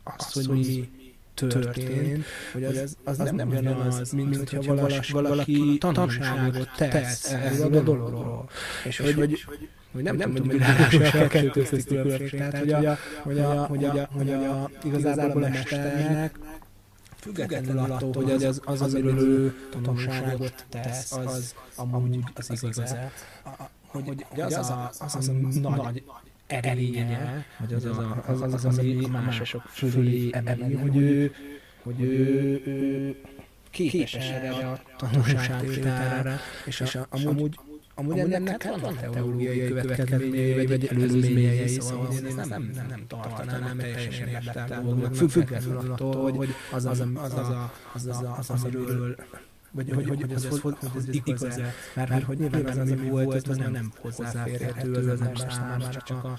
azt, 0.05 0.35
hogy 0.35 0.49
mi 0.49 0.91
történt, 1.35 2.25
hogy 2.53 2.65
az, 2.65 2.77
az, 2.79 2.97
az 3.05 3.19
nem, 3.19 3.35
nem 3.35 3.49
ugyanaz, 3.49 4.13
mint, 4.13 4.29
mint 4.29 4.51
hogyha 4.51 4.75
valaki, 4.75 5.13
valaki 5.13 5.79
tanulságot 5.79 6.69
tesz 6.77 7.33
erről 7.33 7.63
a 7.63 7.69
dologról. 7.69 8.49
És 8.85 8.99
hogy, 8.99 9.15
hogy, 9.15 9.45
hogy 9.93 10.03
nem, 10.03 10.17
nem 10.17 10.35
tudom, 10.35 10.61
hogy 10.91 11.03
a 11.03 11.27
kettő 11.27 11.51
közti 11.51 11.85
különbség. 11.85 12.39
Tehát, 12.39 12.59
hogy, 12.59 12.73
a, 12.73 12.99
hogy, 13.23 13.39
a, 13.39 13.65
hogy, 13.65 13.85
a, 13.85 14.09
hogy 14.13 14.31
a, 14.31 14.71
igazából 14.85 15.43
a 15.43 15.49
mesternek 15.49 16.39
függetlenül 17.17 17.79
attól, 17.79 18.13
hogy 18.13 18.31
az, 18.31 18.61
az, 18.65 18.81
az 18.81 18.95
amiről 18.95 19.19
ő 19.19 19.55
tanulságot 19.71 20.67
tesz, 20.69 21.13
az 21.13 21.55
amúgy 21.75 22.19
az 22.35 22.51
igazát 22.63 23.13
hogy, 23.93 24.25
hogy 24.29 24.41
az, 24.41 24.57
az, 24.57 24.71
a, 24.71 24.91
az, 24.99 25.15
az 25.15 25.29
a 25.63 25.69
nagy 25.69 26.03
erénye, 26.53 27.45
vagy 27.59 27.73
az, 27.73 27.85
az, 27.85 27.99
a, 27.99 28.25
az, 28.27 28.41
az, 28.43 28.65
az, 28.65 28.79
ami 28.79 29.07
mások 29.11 29.63
fölé 29.63 30.29
emeli, 30.33 30.75
hogy 30.75 30.97
ő, 30.97 31.35
hogy 31.83 32.01
ő, 32.01 32.63
ő 32.67 33.17
képes 33.71 34.15
erre 34.15 34.51
a 34.51 34.81
tanulságtételre, 34.97 36.41
és, 36.67 36.81
és 36.81 36.99
amúgy 37.11 37.59
Amúgy 37.95 38.19
ennek 38.19 38.63
hát 38.63 38.81
van 38.81 38.97
teológiai 38.97 39.69
következményei, 39.69 40.67
vagy 40.67 40.87
előzményei, 40.87 41.69
szóval 41.69 42.13
én 42.13 42.35
nem, 42.35 42.49
nem, 42.49 42.71
nem, 42.75 42.87
nem 42.89 43.05
tartanám 43.07 43.79
egy 43.79 43.93
teljesen 43.93 44.29
érdektelen 44.29 44.83
dolognak, 44.83 45.15
függetlenül 45.15 45.93
attól, 45.93 46.33
hogy 46.33 46.49
az 46.73 46.85
az, 46.85 47.01
az, 47.01 47.33
az, 47.33 47.33
az, 47.95 48.07
az, 48.07 48.07
az, 48.39 48.51
az, 48.51 48.65
amiről 48.65 49.17
vagy 49.73 49.91
hogy, 49.95 50.07
hogy, 50.07 50.21
hogy, 50.21 50.33
ez, 50.33 50.47
hogy, 50.47 50.61
hogy 50.61 50.75
ez 50.97 51.09
igaz 51.09 51.43
-e? 51.43 51.73
Mert, 51.95 52.09
mert 52.09 52.25
hogy 52.25 52.39
nyilván 52.39 52.67
az, 52.67 52.79
ami 52.79 53.09
volt, 53.09 53.49
az 53.49 53.57
nem 53.57 53.93
hozzáférhető 54.01 54.93
az 54.93 55.09
ember 55.09 55.53
számára, 55.53 56.03
csak 56.03 56.25
a 56.25 56.39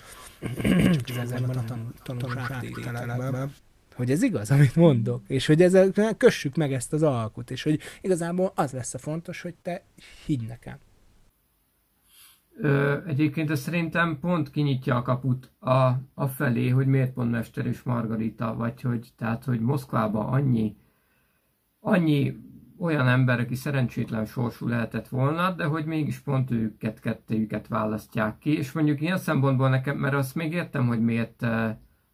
csak 1.05 1.17
ezekben 1.17 1.57
a 1.57 1.63
tanulságtételekben 2.03 3.53
hogy 3.95 4.11
ez 4.11 4.21
igaz, 4.21 4.51
amit 4.51 4.75
mondok, 4.75 5.21
és 5.27 5.45
hogy 5.45 5.61
ezzel 5.61 6.15
kössük 6.17 6.55
meg 6.55 6.73
ezt 6.73 6.93
az 6.93 7.03
alkut, 7.03 7.51
és 7.51 7.63
hogy 7.63 7.79
igazából 8.01 8.51
az 8.55 8.71
lesz 8.71 8.93
a 8.93 8.97
fontos, 8.97 9.41
hogy 9.41 9.55
te 9.61 9.83
higgy 10.25 10.47
nekem. 10.47 10.77
Ö, 12.57 12.97
egyébként 13.07 13.49
ez 13.49 13.59
szerintem 13.59 14.19
pont 14.19 14.49
kinyitja 14.49 14.95
a 14.95 15.01
kaput 15.01 15.51
a, 15.59 15.87
a 16.13 16.27
felé, 16.27 16.69
hogy 16.69 16.87
miért 16.87 17.13
pont 17.13 17.31
Mester 17.31 17.65
és 17.65 17.83
Margarita, 17.83 18.55
vagy 18.55 18.81
hogy, 18.81 19.13
tehát, 19.17 19.43
hogy 19.43 19.59
Moszkvába 19.59 20.27
annyi, 20.27 20.75
annyi 21.79 22.37
olyan 22.79 23.07
ember, 23.07 23.39
aki 23.39 23.55
szerencsétlen 23.55 24.25
sorsú 24.25 24.67
lehetett 24.67 25.07
volna, 25.07 25.51
de 25.51 25.65
hogy 25.65 25.85
mégis 25.85 26.19
pont 26.19 26.51
őket, 26.51 26.99
kettőjüket 26.99 27.67
választják 27.67 28.37
ki, 28.37 28.57
és 28.57 28.71
mondjuk 28.71 29.01
ilyen 29.01 29.17
szempontból 29.17 29.69
nekem, 29.69 29.97
mert 29.97 30.13
azt 30.13 30.35
még 30.35 30.53
értem, 30.53 30.87
hogy 30.87 31.01
miért, 31.01 31.45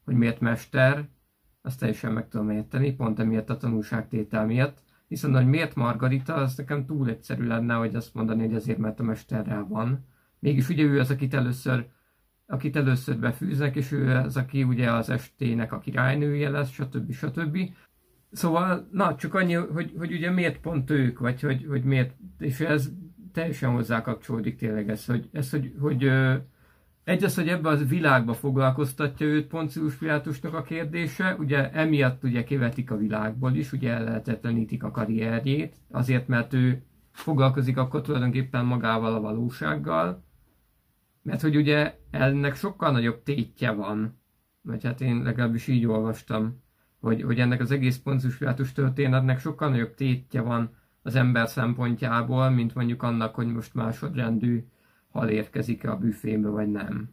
hogy 0.05 0.15
miért 0.15 0.39
Mester, 0.39 1.07
azt 1.61 1.79
teljesen 1.79 2.11
meg 2.11 2.27
tudom 2.27 2.49
érteni, 2.49 2.91
pont 2.91 3.19
emiatt 3.19 3.49
a 3.49 3.57
tanulságtétel 3.57 4.45
miatt, 4.45 4.77
viszont 5.07 5.35
hogy 5.35 5.47
miért 5.47 5.75
Margarita, 5.75 6.33
az 6.33 6.55
nekem 6.55 6.85
túl 6.85 7.09
egyszerű 7.09 7.47
lenne, 7.47 7.73
hogy 7.73 7.95
azt 7.95 8.13
mondani, 8.13 8.45
hogy 8.45 8.55
azért, 8.55 8.77
mert 8.77 8.99
a 8.99 9.03
mesterrel 9.03 9.65
van, 9.69 10.07
Mégis 10.39 10.69
ugye 10.69 10.83
ő 10.83 10.99
az, 10.99 11.11
akit 11.11 11.33
először, 11.33 11.87
akit 12.45 12.75
először 12.75 13.19
befűznek, 13.19 13.75
és 13.75 13.91
ő 13.91 14.15
az, 14.15 14.37
aki 14.37 14.63
ugye 14.63 14.91
az 14.91 15.09
estének 15.09 15.71
a 15.71 15.79
királynője 15.79 16.49
lesz, 16.49 16.69
stb. 16.69 17.11
stb. 17.11 17.57
Szóval, 18.31 18.87
na, 18.91 19.15
csak 19.15 19.33
annyi, 19.33 19.53
hogy, 19.53 19.93
hogy 19.97 20.13
ugye 20.13 20.31
miért 20.31 20.59
pont 20.59 20.89
ők, 20.89 21.19
vagy 21.19 21.41
hogy, 21.41 21.65
hogy 21.69 21.83
miért, 21.83 22.15
és 22.39 22.59
ez 22.59 22.91
teljesen 23.33 23.71
hozzá 23.71 24.01
kapcsolódik 24.01 24.55
tényleg 24.55 24.89
ez, 24.89 25.05
hogy, 25.05 25.29
ez, 25.31 25.49
hogy, 25.49 25.73
hogy 25.79 26.11
egy 27.03 27.23
az, 27.23 27.35
hogy 27.35 27.47
ebbe 27.47 27.69
az 27.69 27.87
világba 27.87 28.33
foglalkoztatja 28.33 29.27
őt 29.27 29.47
Poncius 29.47 29.95
Pilátusnak 29.95 30.53
a 30.53 30.61
kérdése, 30.61 31.35
ugye 31.39 31.71
emiatt 31.71 32.23
ugye 32.23 32.43
kivetik 32.43 32.91
a 32.91 32.97
világból 32.97 33.53
is, 33.53 33.71
ugye 33.71 33.91
ellehetetlenítik 33.91 34.83
a 34.83 34.91
karrierjét, 34.91 35.75
azért 35.91 36.27
mert 36.27 36.53
ő 36.53 36.83
foglalkozik 37.11 37.77
akkor 37.77 38.01
tulajdonképpen 38.01 38.65
magával 38.65 39.13
a 39.13 39.21
valósággal, 39.21 40.23
mert 41.21 41.41
hogy 41.41 41.55
ugye 41.55 41.97
ennek 42.11 42.55
sokkal 42.55 42.91
nagyobb 42.91 43.23
tétje 43.23 43.71
van, 43.71 44.19
vagy 44.61 44.83
hát 44.83 45.01
én 45.01 45.21
legalábbis 45.21 45.67
így 45.67 45.85
olvastam, 45.85 46.61
hogy, 46.99 47.21
hogy 47.21 47.39
ennek 47.39 47.61
az 47.61 47.71
egész 47.71 47.97
Poncius 47.97 48.35
Pilátus 48.35 48.71
történetnek 48.71 49.39
sokkal 49.39 49.69
nagyobb 49.69 49.95
tétje 49.95 50.41
van 50.41 50.77
az 51.01 51.15
ember 51.15 51.49
szempontjából, 51.49 52.49
mint 52.49 52.75
mondjuk 52.75 53.03
annak, 53.03 53.35
hogy 53.35 53.47
most 53.47 53.73
másodrendű 53.73 54.63
hal 55.11 55.29
érkezik 55.29 55.87
a 55.87 55.97
büfébe, 55.97 56.47
vagy 56.47 56.71
nem. 56.71 57.09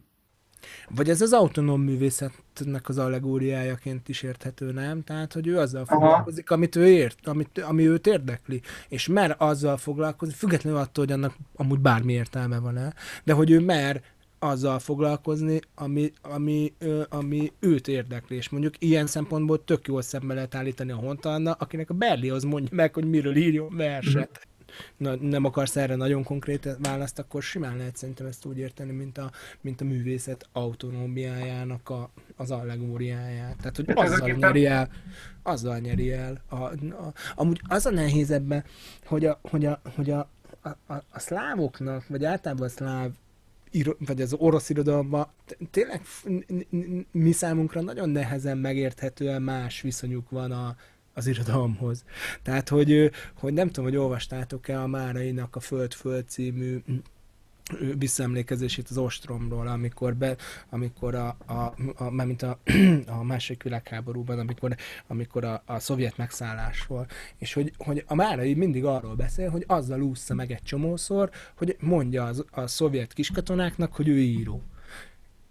Vagy 0.89 1.09
ez 1.09 1.21
az 1.21 1.33
autonóm 1.33 1.81
művészetnek 1.81 2.89
az 2.89 2.97
allegóriájaként 2.97 4.09
is 4.09 4.21
érthető, 4.21 4.71
nem? 4.71 5.03
Tehát, 5.03 5.33
hogy 5.33 5.47
ő 5.47 5.59
azzal 5.59 5.85
foglalkozik, 5.85 6.51
amit 6.51 6.75
ő 6.75 6.87
ért, 6.87 7.27
amit, 7.27 7.59
ami 7.59 7.87
őt 7.87 8.07
érdekli. 8.07 8.61
És 8.89 9.07
mer 9.07 9.35
azzal 9.37 9.77
foglalkozni, 9.77 10.33
függetlenül 10.33 10.79
attól, 10.79 11.05
hogy 11.05 11.13
annak 11.13 11.35
amúgy 11.55 11.79
bármi 11.79 12.13
értelme 12.13 12.59
van-e, 12.59 12.93
de 13.23 13.33
hogy 13.33 13.51
ő 13.51 13.59
mer 13.59 14.01
azzal 14.39 14.79
foglalkozni, 14.79 15.59
ami, 15.75 16.11
ami, 16.21 16.73
ö, 16.77 17.03
ami 17.09 17.51
őt 17.59 17.87
érdekli. 17.87 18.35
És 18.35 18.49
mondjuk 18.49 18.73
ilyen 18.79 19.07
szempontból 19.07 19.63
tök 19.63 19.87
jól 19.87 20.01
szembe 20.01 20.33
lehet 20.33 20.55
állítani 20.55 20.91
a 20.91 20.95
Hontalna, 20.95 21.51
akinek 21.51 21.89
a 21.89 21.93
Berlioz 21.93 22.43
mondja 22.43 22.75
meg, 22.75 22.93
hogy 22.93 23.09
miről 23.09 23.35
írjon 23.35 23.75
verset 23.75 24.47
na, 24.97 25.15
nem 25.15 25.45
akarsz 25.45 25.75
erre 25.75 25.95
nagyon 25.95 26.23
konkrét 26.23 26.77
választ, 26.79 27.19
akkor 27.19 27.43
simán 27.43 27.77
lehet 27.77 27.95
szerintem 27.95 28.25
ezt 28.25 28.45
úgy 28.45 28.57
érteni, 28.57 28.91
mint 28.91 29.17
a, 29.17 29.31
mint 29.61 29.81
a 29.81 29.85
művészet 29.85 30.49
autonómiájának 30.51 31.89
a, 31.89 32.09
az 32.35 32.51
allegóriáját. 32.51 33.57
Tehát, 33.57 33.75
hogy 33.75 33.91
azzal 33.93 34.29
nyeri 34.29 34.65
el, 34.65 34.89
azzal 35.43 35.77
nyeri 35.77 36.11
el. 36.11 36.41
A, 36.49 36.55
a, 36.55 37.13
amúgy 37.35 37.61
az 37.67 37.85
a 37.85 37.91
nehéz 37.91 38.31
ebben, 38.31 38.63
hogy 39.05 39.25
a, 39.25 39.39
hogy 39.41 39.65
a, 39.65 39.81
hogy 39.95 40.09
a, 40.09 40.29
a, 40.61 40.69
a, 40.69 41.03
a 41.09 41.19
szlávoknak, 41.19 42.07
vagy 42.07 42.25
általában 42.25 42.65
a 42.65 42.69
szláv 42.69 43.11
vagy 43.99 44.21
az 44.21 44.33
orosz 44.33 44.69
irodalomban 44.69 45.27
tényleg 45.71 46.01
mi 47.11 47.31
számunkra 47.31 47.81
nagyon 47.81 48.09
nehezen 48.09 48.57
megérthetően 48.57 49.41
más 49.41 49.81
viszonyuk 49.81 50.29
van 50.29 50.51
a, 50.51 50.75
az 51.13 51.27
irodalomhoz. 51.27 52.03
Tehát, 52.43 52.69
hogy, 52.69 53.11
hogy 53.39 53.53
nem 53.53 53.67
tudom, 53.67 53.85
hogy 53.85 53.95
olvastátok-e 53.97 54.81
a 54.81 54.87
Márainak 54.87 55.55
a 55.55 55.59
Föld-Föld 55.59 56.27
című 56.27 56.81
visszaemlékezését 57.97 58.87
az 58.89 58.97
ostromról, 58.97 59.67
amikor, 59.67 60.15
be, 60.15 60.35
amikor 60.69 61.15
a, 61.15 61.37
a, 61.45 61.73
a, 61.95 62.09
mint 62.25 62.41
a, 62.41 62.59
a 63.19 63.23
második 63.23 63.63
világháborúban, 63.63 64.39
amikor, 64.39 64.75
amikor 65.07 65.43
a, 65.43 65.63
a 65.65 65.79
szovjet 65.79 66.17
megszállásról, 66.17 67.07
és 67.37 67.53
hogy, 67.53 67.73
hogy 67.77 68.03
a 68.07 68.15
Márai 68.15 68.53
mindig 68.53 68.85
arról 68.85 69.15
beszél, 69.15 69.49
hogy 69.49 69.63
azzal 69.67 70.01
úszza 70.01 70.33
meg 70.33 70.51
egy 70.51 70.63
csomószor, 70.63 71.29
hogy 71.57 71.77
mondja 71.79 72.23
az, 72.23 72.45
a 72.51 72.67
szovjet 72.67 73.13
kiskatonáknak, 73.13 73.95
hogy 73.95 74.07
ő 74.07 74.17
író 74.17 74.63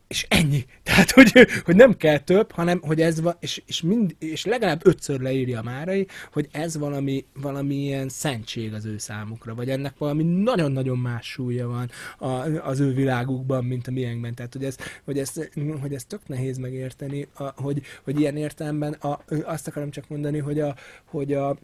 és 0.08 0.26
ennyi. 0.28 0.64
Tehát, 0.82 1.10
hogy, 1.10 1.32
hogy 1.64 1.76
nem 1.76 1.96
kell 1.96 2.18
több, 2.18 2.50
hanem, 2.50 2.80
hogy 2.82 3.00
ez 3.00 3.20
van, 3.20 3.36
és, 3.40 3.62
és, 3.66 3.82
mind, 3.82 4.16
és 4.18 4.44
legalább 4.44 4.86
ötször 4.86 5.20
leírja 5.20 5.62
Márai, 5.62 6.06
hogy 6.32 6.48
ez 6.52 6.76
valami, 6.76 7.24
valami 7.34 7.74
ilyen 7.74 8.08
szentség 8.08 8.72
az 8.74 8.84
ő 8.84 8.98
számukra, 8.98 9.54
vagy 9.54 9.70
ennek 9.70 9.98
valami 9.98 10.22
nagyon-nagyon 10.22 10.98
más 10.98 11.26
súlya 11.26 11.68
van 11.68 11.90
a, 12.18 12.28
az 12.68 12.80
ő 12.80 12.92
világukban, 12.92 13.64
mint 13.64 13.86
a 13.86 13.90
miénkben. 13.90 14.34
Tehát, 14.34 14.52
hogy 14.52 14.64
ez, 14.64 14.76
hogy 15.04 15.18
ez, 15.18 15.32
hogy 15.80 15.94
ez 15.94 16.04
tök 16.04 16.28
nehéz 16.28 16.58
megérteni, 16.58 17.26
a, 17.34 17.62
hogy, 17.62 17.82
hogy 18.04 18.20
ilyen 18.20 18.36
értelemben 18.36 18.92
a, 18.92 19.24
azt 19.44 19.68
akarom 19.68 19.90
csak 19.90 20.08
mondani, 20.08 20.38
hogy 20.38 20.60
a, 20.60 20.74
hogy 21.04 21.32
a, 21.32 21.56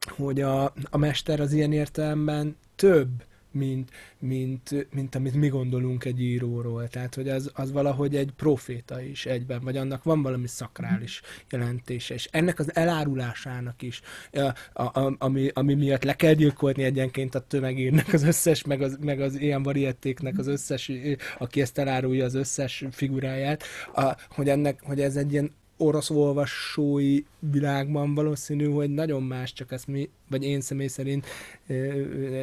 hogy 0.00 0.40
a, 0.40 0.64
a 0.90 0.96
mester 0.96 1.40
az 1.40 1.52
ilyen 1.52 1.72
értelemben 1.72 2.56
több, 2.76 3.08
mint, 3.52 3.90
mint, 4.18 4.86
mint 4.94 5.14
amit 5.14 5.34
mi 5.34 5.48
gondolunk 5.48 6.04
egy 6.04 6.20
íróról. 6.20 6.88
Tehát, 6.88 7.14
hogy 7.14 7.28
az, 7.28 7.50
az 7.54 7.72
valahogy 7.72 8.16
egy 8.16 8.30
proféta 8.36 9.02
is 9.02 9.26
egyben, 9.26 9.60
vagy 9.64 9.76
annak 9.76 10.02
van 10.02 10.22
valami 10.22 10.46
szakrális 10.46 11.20
jelentése. 11.50 12.14
És 12.14 12.28
ennek 12.30 12.58
az 12.58 12.74
elárulásának 12.74 13.82
is, 13.82 14.00
a, 14.72 14.82
a, 14.82 15.14
ami, 15.18 15.50
ami 15.52 15.74
miatt 15.74 16.04
le 16.04 16.14
kell 16.14 16.32
gyilkolni 16.32 16.82
egyenként 16.82 17.34
a 17.34 17.46
tömegírnek 17.46 18.12
az 18.12 18.22
összes, 18.22 18.64
meg 18.64 18.82
az, 18.82 18.98
meg 19.00 19.20
az 19.20 19.40
ilyen 19.40 19.62
variettéknek 19.62 20.38
az 20.38 20.46
összes, 20.46 20.90
aki 21.38 21.60
ezt 21.60 21.78
elárulja 21.78 22.24
az 22.24 22.34
összes 22.34 22.84
figuráját, 22.90 23.62
a, 23.94 24.16
hogy, 24.28 24.48
ennek, 24.48 24.80
hogy 24.82 25.00
ez 25.00 25.16
egy 25.16 25.32
ilyen 25.32 25.60
orosz 25.82 26.10
olvasói 26.10 27.22
világban 27.38 28.14
valószínű, 28.14 28.70
hogy 28.70 28.90
nagyon 28.90 29.22
más, 29.22 29.52
csak 29.52 29.72
ezt 29.72 29.86
mi, 29.86 30.10
vagy 30.28 30.44
én 30.44 30.60
személy 30.60 30.86
szerint 30.86 31.26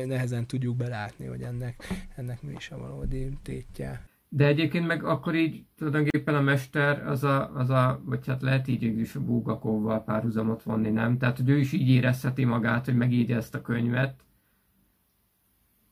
nehezen 0.05 0.45
tudjuk 0.45 0.75
belátni, 0.75 1.25
hogy 1.25 1.41
ennek, 1.41 1.83
ennek 2.15 2.41
mi 2.41 2.53
is 2.57 2.71
a 2.71 2.77
valódi 2.77 3.29
tétje. 3.43 4.07
De 4.29 4.45
egyébként 4.45 4.87
meg 4.87 5.03
akkor 5.03 5.35
így 5.35 5.65
tulajdonképpen 5.77 6.35
a 6.35 6.41
mester 6.41 7.07
az 7.07 7.23
a, 7.23 7.55
az 7.55 7.69
a 7.69 8.01
vagy 8.03 8.27
hát 8.27 8.41
lehet 8.41 8.67
így 8.67 8.83
is 8.83 9.15
a 9.15 9.19
Bulgakovval 9.19 10.03
párhuzamot 10.03 10.63
vonni, 10.63 10.89
nem? 10.89 11.17
Tehát, 11.17 11.37
hogy 11.37 11.49
ő 11.49 11.57
is 11.57 11.71
így 11.71 11.89
érezheti 11.89 12.45
magát, 12.45 12.85
hogy 12.85 12.95
megírja 12.95 13.35
ezt 13.35 13.55
a 13.55 13.61
könyvet, 13.61 14.23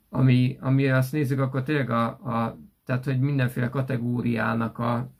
ami, 0.10 0.58
ami 0.62 0.90
azt 0.90 1.12
nézzük, 1.12 1.40
akkor 1.40 1.64
tényleg 1.64 1.90
a, 1.90 2.06
a 2.06 2.58
tehát, 2.86 3.06
hogy 3.06 3.20
mindenféle 3.20 3.70
kategóriának 3.70 4.80
a 4.80 5.12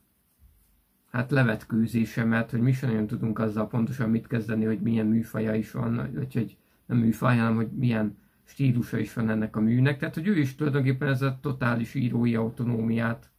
hát 1.18 1.32
levetkőzésemet, 1.32 2.52
hogy 2.52 2.60
mi 2.60 2.72
sem 2.72 2.90
nagyon 2.90 3.08
tudunk 3.08 3.40
azzal 3.40 3.68
pontosan 3.68 4.10
mit 4.10 4.28
kezdeni, 4.28 4.66
hogy 4.66 4.80
milyen 4.80 5.06
műfaja 5.06 5.54
is 5.54 5.72
van, 5.72 6.10
vagy 6.14 6.34
hogy 6.34 6.58
nem 6.86 6.98
műfaj, 6.98 7.38
hanem 7.38 7.56
hogy 7.56 7.70
milyen 7.72 8.18
stílusa 8.44 8.98
is 8.98 9.14
van 9.14 9.30
ennek 9.30 9.56
a 9.56 9.60
műnek. 9.60 9.98
Tehát, 9.98 10.14
hogy 10.14 10.28
ő 10.28 10.38
is 10.38 10.56
tulajdonképpen 10.56 11.08
ez 11.08 11.22
a 11.22 11.38
totális 11.42 11.94
írói 11.94 12.36
autonómiát 12.36 13.30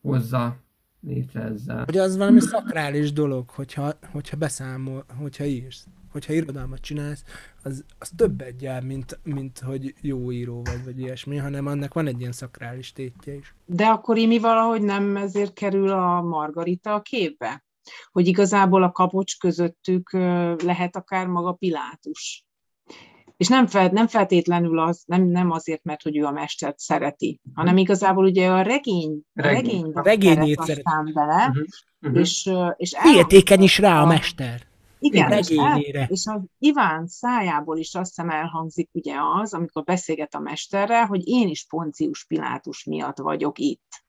hozza 0.00 0.56
létre 1.00 1.40
ezzel. 1.42 1.84
Hogy 1.84 1.96
az 1.96 2.16
valami 2.16 2.40
szakrális 2.40 3.12
dolog, 3.12 3.50
hogyha, 3.50 3.92
hogyha 4.12 4.36
beszámol, 4.36 5.04
hogyha 5.18 5.44
írsz. 5.44 5.86
Hogyha 6.12 6.32
irodalmat 6.32 6.80
csinálsz, 6.80 7.24
az, 7.62 7.84
az 7.98 8.10
többet 8.16 8.62
jár, 8.62 8.82
mint, 8.82 9.18
mint 9.22 9.58
hogy 9.58 9.94
jó 10.00 10.32
író 10.32 10.62
vagy, 10.62 10.84
vagy 10.84 11.00
ilyesmi, 11.00 11.36
hanem 11.36 11.66
annak 11.66 11.94
van 11.94 12.06
egy 12.06 12.20
ilyen 12.20 12.32
szakrális 12.32 12.92
tétje 12.92 13.34
is. 13.34 13.54
De 13.64 13.86
akkor 13.86 14.16
mi 14.16 14.38
valahogy 14.38 14.82
nem 14.82 15.16
ezért 15.16 15.52
kerül 15.52 15.90
a 15.90 16.22
Margarita 16.22 16.94
a 16.94 17.00
képbe? 17.00 17.64
Hogy 18.12 18.26
igazából 18.26 18.82
a 18.82 18.92
kapocs 18.92 19.38
közöttük 19.38 20.12
lehet 20.62 20.96
akár 20.96 21.26
maga 21.26 21.52
Pilátus. 21.52 22.44
És 23.36 23.48
nem, 23.48 23.66
fel, 23.66 23.88
nem 23.88 24.06
feltétlenül 24.06 24.78
az, 24.78 25.02
nem, 25.06 25.22
nem 25.22 25.50
azért, 25.50 25.84
mert 25.84 26.02
hogy 26.02 26.16
ő 26.16 26.24
a 26.24 26.30
mestert 26.30 26.78
szereti, 26.78 27.40
hanem 27.54 27.76
igazából 27.76 28.24
ugye 28.24 28.50
a 28.50 28.62
regény, 28.62 29.20
a 29.34 29.42
regény 29.42 29.90
regényét 29.94 30.60
szeret 30.60 30.86
aztán 30.86 31.10
bele, 31.14 31.46
uh-huh. 31.48 31.64
Uh-huh. 32.00 32.20
és, 32.20 32.50
és 32.76 32.96
Féltékeny 32.98 33.62
is 33.62 33.78
rá 33.78 34.02
a 34.02 34.06
mester. 34.06 34.69
Igen, 35.02 35.32
és, 35.32 35.48
el, 35.48 35.80
és 36.08 36.26
az 36.26 36.40
Iván 36.58 37.06
szájából 37.06 37.78
is 37.78 37.94
azt 37.94 38.08
hiszem 38.08 38.30
elhangzik 38.30 38.88
ugye 38.92 39.14
az, 39.40 39.54
amikor 39.54 39.84
beszélget 39.84 40.34
a 40.34 40.40
mesterrel, 40.40 41.06
hogy 41.06 41.28
én 41.28 41.48
is 41.48 41.66
Poncius 41.68 42.24
Pilátus 42.26 42.84
miatt 42.84 43.18
vagyok 43.18 43.58
itt. 43.58 44.04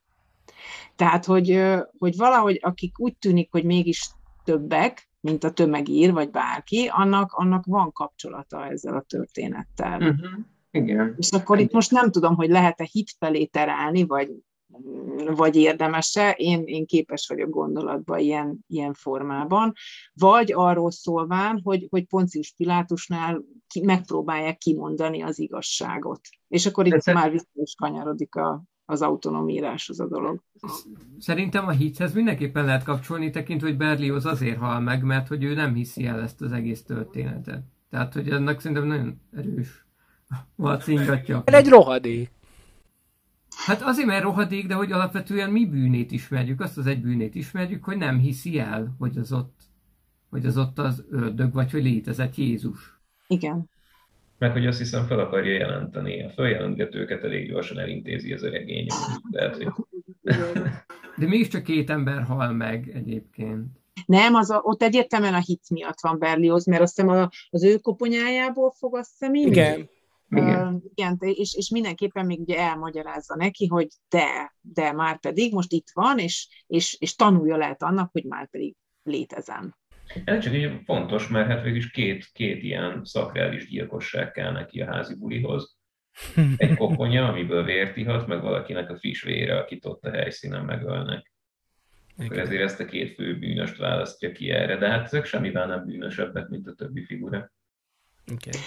Tehát, 0.96 1.26
hogy, 1.26 1.64
hogy 1.98 2.16
valahogy 2.16 2.60
akik 2.62 3.00
úgy 3.00 3.18
tűnik, 3.18 3.52
hogy 3.52 3.64
mégis 3.64 4.10
többek, 4.44 5.10
mint 5.20 5.44
a 5.44 5.52
tömegír, 5.52 6.14
vagy 6.14 6.30
bárki, 6.30 6.88
annak, 6.92 7.34
annak 7.34 7.66
van 7.66 7.92
kapcsolata 7.92 8.66
ezzel 8.66 8.96
a 8.96 9.02
történettel. 9.02 10.02
Uh-huh. 10.02 10.30
Igen. 10.72 11.16
És 11.18 11.32
akkor 11.32 11.60
itt 11.60 11.72
most 11.72 11.92
nem 11.92 12.12
tudom, 12.12 12.36
hogy 12.36 12.50
lehet-e 12.50 12.88
hit 12.92 13.12
felé 13.20 13.46
terelni, 13.46 14.06
vagy, 14.06 14.30
vagy 15.26 15.55
érdemese, 15.55 16.32
én, 16.32 16.63
én 16.65 16.86
képes 16.86 17.28
vagyok 17.28 17.49
gondolatba 17.49 18.17
ilyen, 18.17 18.59
ilyen 18.67 18.93
formában, 18.93 19.74
vagy 20.13 20.51
arról 20.53 20.91
szólván, 20.91 21.59
hogy, 21.63 21.88
hogy 21.89 22.05
Poncius 22.05 22.53
Pilátusnál 22.57 23.43
ki, 23.67 23.82
megpróbálják 23.82 24.57
kimondani 24.57 25.22
az 25.22 25.39
igazságot. 25.39 26.19
És 26.47 26.65
akkor 26.65 26.86
itt 26.86 27.03
De 27.03 27.13
már 27.13 27.32
vissza 27.32 27.47
is 27.53 27.76
kanyarodik 27.76 28.36
a, 28.36 28.63
az 28.86 29.01
autonomíráshoz 29.01 29.99
a 29.99 30.07
dolog. 30.07 30.43
Szerintem 31.19 31.67
a 31.67 31.72
hithez 31.72 32.13
mindenképpen 32.13 32.65
lehet 32.65 32.84
kapcsolni, 32.84 33.30
tekintve, 33.30 33.67
hogy 33.67 33.78
Berlioz 33.78 34.26
azért 34.26 34.57
hal 34.57 34.80
meg, 34.80 35.03
mert 35.03 35.28
hogy 35.28 35.43
ő 35.43 35.53
nem 35.53 35.74
hiszi 35.74 36.05
el 36.05 36.22
ezt 36.22 36.41
az 36.41 36.51
egész 36.51 36.84
történetet. 36.84 37.63
Tehát, 37.89 38.13
hogy 38.13 38.30
ennek 38.30 38.59
szerintem 38.59 38.88
nagyon 38.88 39.22
erős 39.32 39.86
vacingatja. 40.55 41.43
Egy 41.45 41.67
rohadék. 41.67 42.32
Hát 43.66 43.82
azért, 43.82 44.07
mert 44.07 44.24
rohadék, 44.24 44.68
de 44.68 44.74
hogy 44.74 44.91
alapvetően 44.91 45.49
mi 45.49 45.66
bűnét 45.66 46.12
ismerjük, 46.12 46.62
azt 46.62 46.78
az 46.78 46.86
egy 46.88 47.01
bűnét 47.01 47.36
ismerjük, 47.36 47.84
hogy 47.84 47.97
nem 47.97 48.20
hiszi 48.20 48.59
el, 48.59 48.95
hogy 48.99 49.18
az 49.18 49.34
ott, 49.34 49.59
hogy 50.30 50.45
az 50.45 50.57
ott 50.57 50.80
az 50.80 51.05
ördög, 51.09 51.53
vagy 51.53 51.72
hogy 51.72 51.84
létezett 51.84 52.36
Jézus. 52.36 52.99
Igen 53.28 53.70
meg 54.41 54.51
hogy 54.51 54.68
azt 54.68 54.78
hiszem 54.78 55.05
fel 55.05 55.20
akarja 55.20 55.53
jelenteni. 55.53 56.24
A 56.24 56.30
feljelentgetőket 56.30 57.24
elég 57.24 57.49
gyorsan 57.49 57.80
elintézi 57.80 58.32
ez 58.32 58.43
a 58.43 58.49
regény. 58.49 58.88
Tehát, 59.32 59.55
hogy... 59.55 59.68
De 61.18 61.28
mégiscsak 61.28 61.64
két 61.64 61.89
ember 61.89 62.24
hal 62.24 62.51
meg 62.51 62.91
egyébként. 62.93 63.66
Nem, 64.05 64.36
az 64.36 64.49
a, 64.49 64.59
ott 64.64 64.82
egyértelműen 64.82 65.34
a 65.34 65.41
hit 65.45 65.70
miatt 65.70 66.01
van 66.01 66.20
Berlioz, 66.20 66.66
mert 66.66 66.82
azt 66.82 66.95
hiszem 66.95 67.30
az 67.49 67.64
ő 67.64 67.78
koponyájából 67.78 68.72
fog 68.72 68.95
azt 68.95 69.09
hiszem 69.09 69.34
Igen. 69.34 69.89
Igen. 70.32 70.74
Uh, 70.74 70.82
igen, 70.94 71.18
és, 71.20 71.56
és 71.56 71.70
mindenképpen 71.70 72.26
még 72.26 72.40
ugye 72.40 72.58
elmagyarázza 72.58 73.36
neki, 73.36 73.68
hogy 73.68 73.88
de, 74.10 74.56
de 74.62 74.92
már 74.92 75.20
pedig 75.20 75.54
most 75.54 75.72
itt 75.72 75.88
van, 75.94 76.18
és, 76.20 76.64
és, 76.68 76.98
és 77.00 77.16
tanulja 77.16 77.58
lehet 77.58 77.84
annak, 77.84 78.12
hogy 78.12 78.24
már 78.24 78.50
pedig 78.50 78.76
létezem. 79.04 79.76
Ez 80.26 80.44
csak 80.44 80.54
így 80.54 80.82
fontos, 80.86 81.28
mert 81.28 81.48
hát 81.48 81.64
végül 81.64 81.78
is 81.78 81.92
két, 81.92 82.30
két 82.34 82.64
ilyen 82.64 83.02
szakrális 83.04 83.68
gyilkosság 83.68 84.32
kell 84.32 84.52
neki 84.52 84.82
a 84.82 84.86
házi 84.86 85.16
bulihoz. 85.16 85.78
Egy 86.58 86.76
koponya, 86.76 87.28
amiből 87.28 87.64
vért 87.64 87.98
ihat, 87.98 88.28
meg 88.28 88.42
valakinek 88.42 88.90
a 88.90 88.98
friss 88.98 89.24
vére, 89.24 89.58
akit 89.58 89.86
ott 89.86 90.04
a 90.04 90.12
helyszínen 90.12 90.66
megölnek. 90.66 91.32
Akkor 92.18 92.40
ezért 92.40 92.62
ezt 92.62 92.80
a 92.80 92.86
két 92.86 93.14
fő 93.14 93.40
bűnöst 93.40 93.78
választja 93.78 94.32
ki 94.32 94.50
erre, 94.50 94.78
de 94.78 94.90
hát 94.90 95.04
ezek 95.04 95.26
semmivel 95.26 95.68
nem 95.68 95.86
bűnösebbek, 95.86 96.48
mint 96.48 96.68
a 96.68 96.74
többi 96.74 97.06
figura. 97.06 97.52
Okay. 98.32 98.62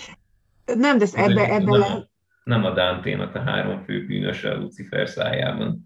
Nem, 0.64 0.98
de 0.98 1.06
ebbe, 1.14 1.54
ebbe... 1.54 1.78
Nem, 1.78 2.08
nem 2.44 2.64
a 2.64 2.70
Dante-nak 2.70 3.34
a 3.34 3.40
három 3.40 3.82
fő 3.82 4.06
bűnöse 4.06 4.50
a 4.50 4.58
Lucifer 4.58 5.08
szájában. 5.08 5.84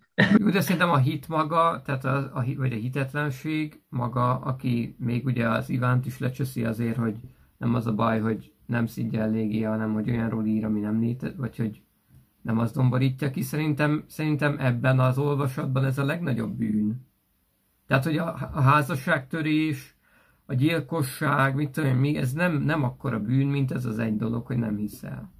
De 0.52 0.60
szerintem 0.60 0.90
a 0.90 0.98
hit 0.98 1.28
maga, 1.28 1.82
tehát 1.84 2.04
a, 2.04 2.16
a, 2.16 2.44
vagy 2.56 2.72
a 2.72 2.76
hitetlenség 2.76 3.80
maga, 3.88 4.38
aki 4.38 4.96
még 4.98 5.24
ugye 5.24 5.48
az 5.48 5.70
Ivánt 5.70 6.06
is 6.06 6.18
lecsöszi 6.18 6.64
azért, 6.64 6.96
hogy 6.96 7.16
nem 7.56 7.74
az 7.74 7.86
a 7.86 7.94
baj, 7.94 8.20
hogy 8.20 8.52
nem 8.66 8.86
szidja 8.86 9.20
eléggé, 9.20 9.62
hanem 9.62 9.92
hogy 9.92 10.10
olyanról 10.10 10.46
ír, 10.46 10.64
ami 10.64 10.80
nem 10.80 11.00
létezik, 11.00 11.36
vagy 11.36 11.56
hogy 11.56 11.82
nem 12.42 12.58
azt 12.58 12.74
domborítja 12.74 13.30
ki. 13.30 13.42
Szerintem, 13.42 14.04
szerintem 14.06 14.56
ebben 14.58 15.00
az 15.00 15.18
olvasatban 15.18 15.84
ez 15.84 15.98
a 15.98 16.04
legnagyobb 16.04 16.56
bűn. 16.56 17.06
Tehát, 17.86 18.04
hogy 18.04 18.16
a, 18.16 18.50
a 18.52 18.60
házasságtörés, 18.60 19.96
a 20.50 20.54
gyilkosság, 20.54 21.54
mit 21.54 21.70
tudom 21.70 21.96
mi, 21.96 22.16
ez 22.16 22.32
nem, 22.32 22.62
nem 22.62 22.82
akkora 22.82 23.20
bűn, 23.20 23.46
mint 23.46 23.72
ez 23.72 23.84
az 23.84 23.98
egy 23.98 24.16
dolog, 24.16 24.46
hogy 24.46 24.56
nem 24.56 24.76
hiszel. 24.76 25.30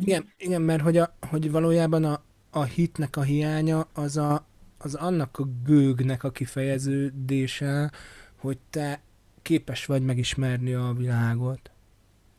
Igen, 0.00 0.32
igen 0.36 0.62
mert 0.62 0.82
hogy, 0.82 0.96
a, 0.96 1.16
hogy 1.28 1.50
valójában 1.50 2.04
a, 2.04 2.22
a 2.50 2.62
hitnek 2.62 3.16
a 3.16 3.22
hiánya 3.22 3.86
az, 3.92 4.16
a, 4.16 4.44
az 4.78 4.94
annak 4.94 5.38
a 5.38 5.48
gőgnek 5.64 6.24
a 6.24 6.30
kifejeződése, 6.30 7.90
hogy 8.36 8.58
te 8.70 9.00
képes 9.42 9.86
vagy 9.86 10.02
megismerni 10.02 10.72
a 10.72 10.94
világot. 10.96 11.70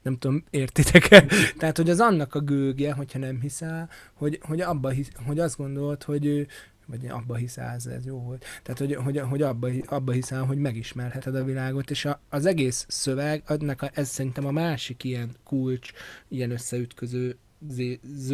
Nem 0.02 0.18
tudom, 0.18 0.44
értitek-e? 0.50 1.26
Tehát, 1.60 1.78
hogy 1.78 1.90
az 1.90 2.00
annak 2.00 2.36
a 2.36 2.40
gőgje, 2.40 2.94
hogyha 2.94 3.20
nem 3.20 3.40
hiszel, 3.42 3.90
hogy, 4.14 4.40
hogy, 4.42 4.62
abba 4.62 4.90
hisz, 4.90 5.12
hogy 5.26 5.40
azt 5.40 5.58
gondolt, 5.58 6.04
hogy, 6.04 6.48
vagy 6.86 7.08
abba 7.08 7.36
hiszel, 7.36 7.74
ez 7.74 8.06
jó 8.06 8.20
volt. 8.20 8.46
Tehát, 8.64 8.80
hogy, 8.80 8.96
hogy, 8.96 9.20
hogy 9.20 9.42
abba, 9.42 9.70
abba 9.86 10.12
hiszel, 10.12 10.44
hogy 10.44 10.58
megismerheted 10.58 11.36
a 11.36 11.44
világot, 11.44 11.92
és 11.92 12.06
a, 12.06 12.20
az 12.30 12.46
egész 12.46 12.86
szöveg, 12.90 13.44
adnak 13.48 13.82
a, 13.82 13.90
ez 13.94 14.10
szerintem 14.10 14.46
a 14.46 14.52
másik 14.52 15.04
ilyen 15.04 15.36
kulcs, 15.44 15.92
ilyen 16.28 16.52
összeütköző 16.52 17.38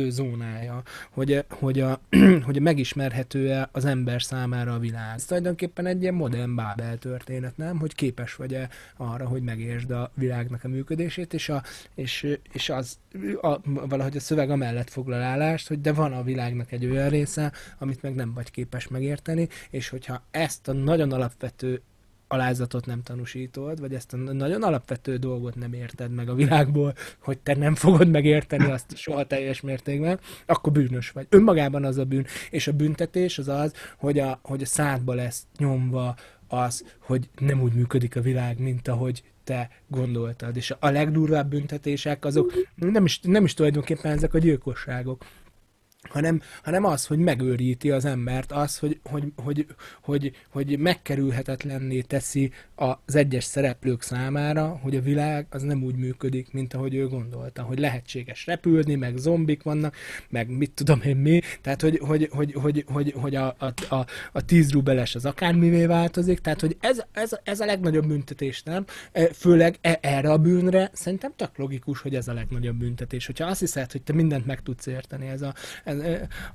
zónája, 0.10 0.84
hogy, 1.10 1.46
hogy, 1.50 1.80
a, 1.80 2.00
hogy 2.46 2.62
megismerhető-e 2.62 3.70
az 3.72 3.86
ember 3.86 4.22
számára 4.22 4.74
a 4.74 4.80
világ. 4.80 5.16
Ez 5.16 5.26
tulajdonképpen 5.26 5.86
egy 5.86 6.02
ilyen 6.02 6.14
modern 6.14 6.56
Bábel 6.56 6.98
történet, 6.98 7.58
nem? 7.58 7.80
Hogy 7.80 7.96
képes 7.96 8.36
vagy-e 8.36 8.70
arra, 8.98 9.28
hogy 9.28 9.42
megértsd 9.42 9.92
a 9.92 10.12
világnak 10.14 10.64
a 10.64 10.68
működését, 10.68 11.34
és, 11.34 11.50
a, 11.50 11.64
és, 11.96 12.38
és 12.52 12.70
az 12.70 12.98
a, 13.42 13.58
valahogy 13.88 14.18
a 14.18 14.20
szöveg 14.20 14.50
amellett 14.50 14.90
foglal 14.90 15.22
állást, 15.22 15.68
hogy 15.68 15.82
de 15.82 15.94
van 15.94 16.14
a 16.14 16.24
világnak 16.24 16.72
egy 16.72 16.86
olyan 16.86 17.10
része, 17.10 17.52
amit 17.78 18.02
meg 18.02 18.16
nem 18.16 18.34
vagy 18.34 18.52
képes 18.52 18.88
megérteni, 18.88 19.48
és 19.70 19.90
hogyha 19.90 20.24
ezt 20.32 20.68
a 20.68 20.74
nagyon 20.74 21.12
alapvető 21.12 21.82
alázatot 22.32 22.86
nem 22.86 23.04
tanúsítod, 23.04 23.80
vagy 23.80 23.94
ezt 23.94 24.14
a 24.14 24.18
nagyon 24.18 24.64
alapvető 24.64 25.18
dolgot 25.18 25.56
nem 25.56 25.74
érted 25.74 26.12
meg 26.12 26.30
a 26.30 26.34
világból, 26.34 26.94
hogy 27.20 27.38
te 27.38 27.56
nem 27.56 27.76
fogod 27.76 28.10
megérteni 28.10 28.72
azt 28.72 28.98
soha 28.98 29.26
teljes 29.26 29.62
mértékben, 29.62 30.20
akkor 30.46 30.72
bűnös 30.74 31.12
vagy. 31.12 31.28
Önmagában 31.30 31.86
az 31.86 31.98
a 31.98 32.06
bűn, 32.06 32.26
és 32.50 32.68
a 32.68 32.74
büntetés 32.74 33.38
az 33.38 33.48
az, 33.48 33.74
hogy 33.98 34.20
a, 34.20 34.40
hogy 34.42 34.62
a 34.62 34.66
szádba 34.66 35.14
lesz 35.14 35.48
nyomva 35.58 36.16
az, 36.48 36.86
hogy 37.00 37.30
nem 37.40 37.62
úgy 37.62 37.74
működik 37.74 38.16
a 38.16 38.22
világ, 38.22 38.60
mint 38.60 38.88
ahogy 38.88 39.24
te 39.44 39.70
gondoltad. 39.88 40.56
És 40.56 40.74
a 40.80 40.90
legdurvább 40.90 41.50
büntetések 41.50 42.26
azok 42.26 42.54
nem 42.76 43.06
is, 43.06 43.20
nem 43.20 43.44
is 43.44 43.54
tulajdonképpen 43.54 44.12
ezek 44.12 44.34
a 44.34 44.38
gyilkosságok, 44.38 45.26
hanem, 46.10 46.42
hanem 46.64 46.86
az, 46.86 47.06
hogy 47.06 47.18
megőríti 47.18 47.92
az 47.92 48.06
embert, 48.06 48.52
az, 48.52 48.78
hogy, 48.78 49.00
hogy, 49.04 49.24
hogy, 49.36 49.66
hogy, 50.02 50.32
hogy 50.50 50.80
megkerülhetetlenné 50.80 52.02
teszi 52.02 52.52
az 52.76 53.16
egyes 53.16 53.44
szereplők 53.44 54.02
számára, 54.02 54.80
hogy 54.82 54.96
a 54.96 55.02
világ 55.02 55.46
az 55.50 55.62
nem 55.62 55.84
úgy 55.84 55.96
működik, 55.96 56.52
mint 56.52 56.74
ahogy 56.74 56.96
ő 56.96 57.08
gondolta, 57.08 57.62
hogy 57.62 57.80
lehetséges 57.80 58.46
repülni, 58.46 58.96
meg 58.96 59.18
zombik 59.18 59.64
vannak, 59.64 59.96
meg 60.30 60.50
mit 60.50 60.72
tudom 60.72 61.02
én 61.02 61.18
mi, 61.18 61.42
tehát 61.62 61.82
hogy, 61.82 62.00
hogy, 62.04 62.30
hogy, 62.32 62.54
hogy, 62.54 62.86
hogy, 62.88 63.14
hogy 63.18 63.36
a, 63.36 63.56
a, 63.60 63.96
a, 63.96 64.06
a 64.32 64.46
tíz 64.46 64.72
rubeles 64.72 65.16
az 65.16 65.26
akármivé 65.26 65.86
változik, 65.86 66.40
tehát 66.40 66.62
hogy 66.62 66.78
ez, 66.80 67.02
ez, 67.12 67.32
ez 67.44 67.60
a 67.60 67.66
legnagyobb 67.66 68.08
büntetés, 68.08 68.64
nem? 68.64 68.86
E, 69.12 69.34
főleg 69.34 69.78
e, 69.82 70.00
erre 70.02 70.32
a 70.32 70.38
bűnre 70.38 70.90
szerintem 70.94 71.34
tök 71.36 71.58
logikus, 71.58 72.02
hogy 72.02 72.16
ez 72.16 72.28
a 72.28 72.34
legnagyobb 72.34 72.76
büntetés. 72.76 73.26
Hogyha 73.26 73.48
azt 73.48 73.60
hiszed, 73.60 73.92
hogy 73.92 74.02
te 74.02 74.14
mindent 74.14 74.46
meg 74.46 74.62
tudsz 74.62 74.86
érteni, 74.86 75.28
ez 75.28 75.42
a, 75.42 75.54
ez, 75.84 75.99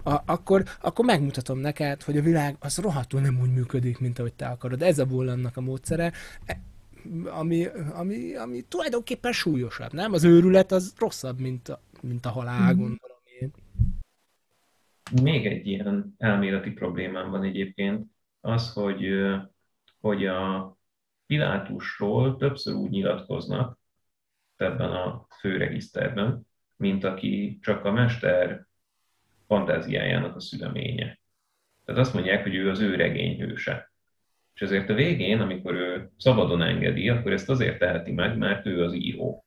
a, 0.02 0.22
akkor, 0.26 0.64
akkor 0.80 1.04
megmutatom 1.04 1.58
neked, 1.58 2.02
hogy 2.02 2.16
a 2.16 2.22
világ 2.22 2.56
az 2.60 2.78
rohadtul 2.78 3.20
nem 3.20 3.40
úgy 3.40 3.52
működik, 3.52 3.98
mint 3.98 4.18
ahogy 4.18 4.32
te 4.32 4.46
akarod. 4.46 4.82
Ez 4.82 4.98
a 4.98 5.06
vollannak 5.06 5.56
a 5.56 5.60
módszere, 5.60 6.12
ami, 7.24 7.66
ami, 7.94 8.34
ami 8.34 8.62
tulajdonképpen 8.62 9.32
súlyosabb, 9.32 9.92
nem? 9.92 10.12
Az 10.12 10.24
őrület 10.24 10.72
az 10.72 10.94
rosszabb, 10.98 11.38
mint 11.38 11.68
a, 11.68 11.80
mint 12.00 12.26
a 12.26 12.30
halál, 12.30 12.74
mm. 12.74 12.78
gondolom 12.78 13.18
én. 13.40 13.50
Még 15.22 15.46
egy 15.46 15.66
ilyen 15.66 16.14
elméleti 16.18 16.70
problémám 16.70 17.30
van 17.30 17.42
egyébként, 17.42 18.06
az, 18.40 18.72
hogy, 18.72 19.08
hogy 20.00 20.26
a, 20.26 20.74
Pilátusról 21.26 22.36
többször 22.36 22.74
úgy 22.74 22.90
nyilatkoznak 22.90 23.78
ebben 24.56 24.90
a 24.90 25.26
főregiszterben, 25.40 26.46
mint 26.76 27.04
aki 27.04 27.58
csak 27.62 27.84
a 27.84 27.92
mester 27.92 28.66
fantáziájának 29.46 30.36
a 30.36 30.40
szüleménye. 30.40 31.18
Tehát 31.84 32.00
azt 32.00 32.14
mondják, 32.14 32.42
hogy 32.42 32.54
ő 32.54 32.70
az 32.70 32.80
ő 32.80 32.94
regényhőse. 32.94 33.92
És 34.54 34.60
ezért 34.60 34.90
a 34.90 34.94
végén, 34.94 35.40
amikor 35.40 35.74
ő 35.74 36.10
szabadon 36.16 36.62
engedi, 36.62 37.08
akkor 37.08 37.32
ezt 37.32 37.50
azért 37.50 37.78
teheti 37.78 38.12
meg, 38.12 38.38
mert 38.38 38.66
ő 38.66 38.82
az 38.82 38.92
író. 38.94 39.44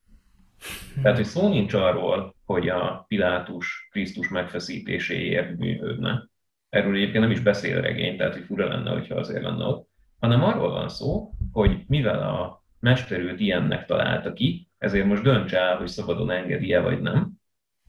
Tehát, 1.01 1.17
hogy 1.17 1.25
szó 1.25 1.49
nincs 1.49 1.73
arról, 1.73 2.35
hogy 2.45 2.69
a 2.69 3.05
Pilátus 3.07 3.87
Krisztus 3.91 4.29
megfeszítéséért 4.29 5.57
működne. 5.57 6.29
Erről 6.69 6.95
egyébként 6.95 7.23
nem 7.23 7.31
is 7.31 7.39
beszél 7.39 7.81
regény, 7.81 8.17
tehát 8.17 8.33
hogy 8.33 8.43
fura 8.43 8.67
lenne, 8.67 8.91
hogyha 8.91 9.15
azért 9.15 9.43
lenne 9.43 9.63
ott. 9.65 9.89
Hanem 10.19 10.43
arról 10.43 10.69
van 10.69 10.89
szó, 10.89 11.31
hogy 11.51 11.83
mivel 11.87 12.19
a 12.19 12.63
mester 12.79 13.19
őt 13.19 13.39
ilyennek 13.39 13.85
találta 13.85 14.33
ki, 14.33 14.69
ezért 14.77 15.05
most 15.05 15.23
döntse 15.23 15.59
el, 15.59 15.77
hogy 15.77 15.87
szabadon 15.87 16.31
engedi-e 16.31 16.79
vagy 16.79 17.01
nem. 17.01 17.31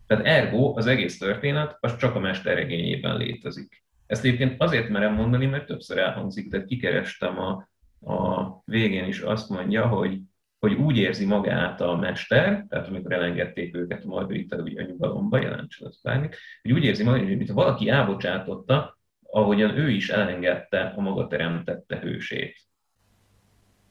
Tehát 0.08 0.26
ergo 0.26 0.76
az 0.76 0.86
egész 0.86 1.18
történet 1.18 1.76
az 1.80 1.96
csak 1.96 2.14
a 2.14 2.18
mester 2.18 2.54
regényében 2.54 3.16
létezik. 3.16 3.84
Ezt 4.06 4.24
egyébként 4.24 4.62
azért 4.62 4.88
merem 4.88 5.14
mondani, 5.14 5.46
mert 5.46 5.66
többször 5.66 5.98
elhangzik, 5.98 6.50
tehát 6.50 6.66
kikerestem 6.66 7.38
a, 7.38 7.68
a 8.12 8.62
végén 8.64 9.04
is 9.04 9.20
azt 9.20 9.48
mondja, 9.48 9.86
hogy, 9.86 10.18
hogy 10.58 10.72
úgy 10.72 10.96
érzi 10.96 11.24
magát 11.24 11.80
a 11.80 11.96
mester, 11.96 12.66
tehát 12.68 12.88
amikor 12.88 13.12
elengedték 13.12 13.76
őket 13.76 14.04
a 14.04 14.08
Margarita 14.08 14.56
ugye 14.56 14.82
a 14.82 14.86
nyugalomba, 14.86 15.40
jelentsen 15.42 15.86
az 15.86 16.00
bármit, 16.02 16.36
hogy 16.62 16.72
úgy 16.72 16.84
érzi 16.84 17.04
magát, 17.04 17.26
hogy 17.26 17.36
mintha 17.36 17.54
valaki 17.54 17.88
elbocsátotta, 17.88 18.98
ahogyan 19.22 19.78
ő 19.78 19.90
is 19.90 20.08
elengedte 20.08 20.80
a 20.96 21.00
maga 21.00 21.26
teremtette 21.26 21.98
hősét. 21.98 22.56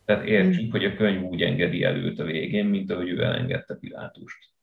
Tehát 0.06 0.26
értsük, 0.26 0.66
mm. 0.66 0.70
hogy 0.70 0.86
a 0.86 0.96
könyv 0.96 1.22
úgy 1.22 1.42
engedi 1.42 1.84
előtt 1.84 2.20
a 2.20 2.24
végén, 2.24 2.66
mint 2.66 2.92
ahogy 2.92 3.10
ő 3.10 3.24
elengedte 3.24 3.76
Pilátust. 3.76 4.57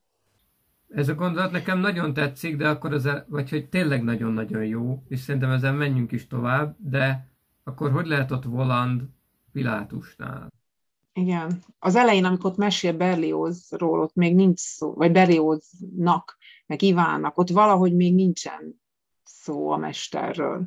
Ez 0.95 1.09
a 1.09 1.14
gondolat 1.14 1.51
nekem 1.51 1.78
nagyon 1.78 2.14
tetszik, 2.14 2.57
de 2.57 2.68
akkor 2.68 2.92
az, 2.92 3.09
vagy 3.28 3.51
hogy 3.51 3.68
tényleg 3.68 4.03
nagyon-nagyon 4.03 4.64
jó, 4.64 5.03
és 5.09 5.20
szerintem 5.20 5.51
ezen 5.51 5.74
menjünk 5.74 6.12
is 6.12 6.26
tovább, 6.26 6.76
de 6.78 7.28
akkor 7.64 7.90
hogy 7.90 8.07
lehet 8.07 8.30
ott 8.30 8.45
Voland 8.45 9.03
Pilátusnál? 9.53 10.53
Igen. 11.12 11.62
Az 11.78 11.97
elején, 11.97 12.24
amikor 12.24 12.51
ott 12.51 12.57
mesél 12.57 12.97
Berliozról, 12.97 14.01
ott 14.01 14.14
még 14.14 14.34
nincs 14.34 14.59
szó, 14.59 14.95
vagy 14.95 15.12
Berlioznak, 15.12 16.38
meg 16.66 16.82
Ivánnak, 16.82 17.38
ott 17.38 17.51
valahogy 17.51 17.95
még 17.95 18.14
nincsen 18.14 18.80
szó 19.24 19.70
a 19.70 19.76
mesterről. 19.76 20.64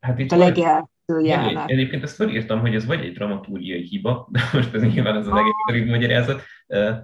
Hát 0.00 0.18
itt 0.18 0.32
a 0.32 0.36
legel, 0.36 0.90
jelenet. 1.22 1.70
Egyébként 1.70 2.02
ezt 2.02 2.16
felírtam, 2.16 2.60
hogy 2.60 2.74
ez 2.74 2.86
vagy 2.86 3.04
egy 3.04 3.12
dramaturgiai 3.12 3.82
hiba, 3.82 4.28
de 4.32 4.40
most 4.52 4.74
ez 4.74 4.82
nyilván 4.82 5.16
ez 5.16 5.26
az 5.26 5.36
egész 5.36 5.52
rövid 5.70 5.88
magyarázat, 5.88 6.42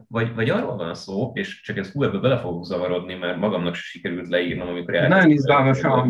vagy, 0.09 0.35
vagy 0.35 0.51
arról 0.51 0.77
van 0.77 0.95
szó, 0.95 1.31
és 1.35 1.61
csak 1.61 1.77
ez 1.77 1.93
hú, 1.93 2.03
ebbe 2.03 2.19
bele 2.19 2.39
fogok 2.39 2.65
zavarodni, 2.65 3.15
mert 3.15 3.39
magamnak 3.39 3.75
se 3.75 3.83
sikerült 3.83 4.29
leírnom, 4.29 4.69
amikor 4.69 4.95
elkezdtem. 4.95 5.19
Nagyon 5.19 5.37
izgalmasan 5.37 6.09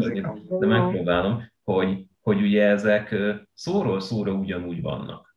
De 0.61 0.67
megpróbálom, 0.67 1.53
hogy, 1.63 2.05
hogy 2.21 2.41
ugye 2.41 2.67
ezek 2.67 3.17
szóról 3.55 4.01
szóra 4.01 4.33
ugyanúgy 4.33 4.83
vannak. 4.83 5.37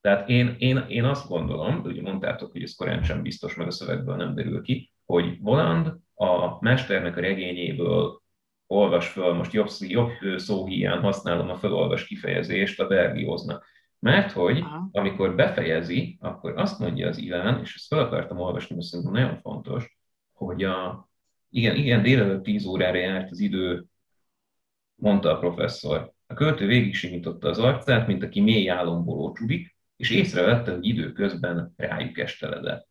Tehát 0.00 0.28
én, 0.28 0.54
én, 0.58 0.84
én 0.88 1.04
azt 1.04 1.28
gondolom, 1.28 1.80
ugye 1.84 2.02
mondtátok, 2.02 2.52
hogy 2.52 2.62
ez 2.62 2.74
korán 2.74 3.02
sem 3.02 3.22
biztos, 3.22 3.54
meg 3.54 3.66
a 3.66 3.70
szövegből 3.70 4.16
nem 4.16 4.34
derül 4.34 4.62
ki, 4.62 4.92
hogy 5.04 5.40
Voland 5.40 5.86
a 6.14 6.58
mesternek 6.60 7.16
a 7.16 7.20
regényéből 7.20 8.20
olvas 8.66 9.08
föl, 9.08 9.32
most 9.32 9.52
jobb, 9.52 9.68
jobb 9.80 10.10
szóhíján 10.36 11.00
használom 11.00 11.50
a 11.50 11.56
felolvas 11.56 12.06
kifejezést 12.06 12.80
a 12.80 12.86
Berlioznak. 12.86 13.66
Mert 13.98 14.32
hogy 14.32 14.64
amikor 14.92 15.34
befejezi, 15.34 16.16
akkor 16.20 16.58
azt 16.58 16.78
mondja 16.78 17.08
az 17.08 17.18
Iván, 17.18 17.60
és 17.60 17.74
ezt 17.74 17.86
fel 17.86 17.98
akartam 17.98 18.38
olvasni, 18.38 18.74
mert 18.74 18.86
szerintem 18.86 19.14
nagyon 19.14 19.40
fontos, 19.40 19.98
hogy 20.32 20.64
a, 20.64 21.08
igen, 21.50 21.76
igen, 21.76 22.02
délelőtt 22.02 22.42
10 22.42 22.66
órára 22.66 22.98
járt 22.98 23.30
az 23.30 23.38
idő, 23.38 23.84
mondta 24.94 25.30
a 25.30 25.38
professzor. 25.38 26.12
A 26.26 26.34
költő 26.34 26.66
végig 26.66 27.18
az 27.40 27.58
arcát, 27.58 28.06
mint 28.06 28.22
aki 28.22 28.40
mély 28.40 28.68
álomból 28.70 29.18
ócsudik, 29.18 29.76
és 29.96 30.10
észrevette, 30.10 30.72
hogy 30.72 30.86
időközben 30.86 31.72
rájuk 31.76 32.18
esteledett. 32.18 32.88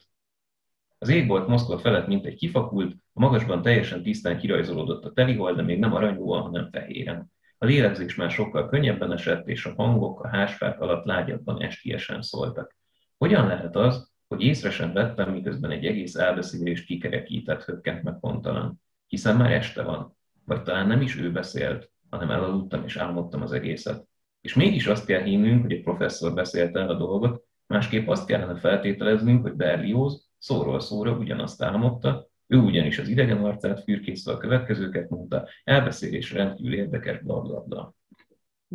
Az 1.06 1.12
égbolt 1.12 1.48
Moszkva 1.48 1.78
felett 1.78 2.08
mint 2.08 2.26
egy 2.26 2.36
kifakult, 2.36 2.96
a 3.14 3.20
magasban 3.20 3.62
teljesen 3.62 4.04
tisztán 4.04 4.38
kirajzolódott 4.38 5.06
a 5.06 5.12
telihold, 5.12 5.56
de 5.56 5.62
még 5.62 5.80
nem 5.80 5.94
aranyúan, 5.94 6.42
hanem 6.42 6.70
fehéren. 6.72 7.32
A 7.58 7.66
lélegzés 7.66 8.16
már 8.16 8.32
sokkal 8.32 8.70
könnyebben 8.70 9.12
esett, 9.12 9.48
és 9.48 9.66
a 9.66 9.74
hangok 9.78 10.24
a 10.24 10.28
házfák 10.28 10.82
alatt 10.82 11.06
lágyabban 11.06 11.62
estiesen 11.62 12.22
szóltak. 12.22 12.76
Hogyan 13.18 13.48
lehet 13.48 13.76
az, 13.76 14.12
hogy 14.28 14.42
észre 14.42 14.70
sem 14.70 14.94
vettem, 14.94 15.32
miközben 15.32 15.72
egy 15.72 15.86
egész 15.86 16.16
elbeszélés 16.16 16.86
kikerekített, 16.86 17.64
hökkent 17.64 18.04
meg 18.04 18.20
pontalan? 18.20 18.82
Hiszen 19.08 19.38
már 19.38 19.52
este 19.52 19.84
van. 19.84 20.18
Vagy 20.46 20.62
talán 20.62 20.88
nem 20.88 21.02
is 21.02 21.18
ő 21.18 21.32
beszélt, 21.32 21.92
hanem 22.10 22.32
elaludtam 22.32 22.84
és 22.84 22.96
álmodtam 22.96 23.42
az 23.42 23.52
egészet. 23.52 24.08
És 24.42 24.54
mégis 24.54 24.88
azt 24.88 25.06
kell 25.06 25.22
hinnünk, 25.22 25.62
hogy 25.62 25.74
a 25.74 25.82
professzor 25.84 26.34
beszélte 26.34 26.80
el 26.80 26.90
a 26.90 26.98
dolgot, 26.98 27.44
másképp 27.68 28.08
azt 28.08 28.28
kellene 28.28 28.56
feltételeznünk, 28.56 29.42
hogy 29.42 29.54
Berlioz 29.54 30.25
szóról 30.46 30.80
szóra 30.80 31.12
ugyanazt 31.12 31.64
álmodta, 31.64 32.28
ő 32.48 32.58
ugyanis 32.58 32.98
az 32.98 33.08
idegen 33.08 33.44
arcát 33.44 33.84
fürkészve 33.84 34.32
a 34.32 34.38
következőket 34.38 35.10
mondta, 35.10 35.48
elbeszélés 35.64 36.32
rendkívül 36.34 36.74
érdekes, 36.74 37.20
blablabla. 37.20 37.94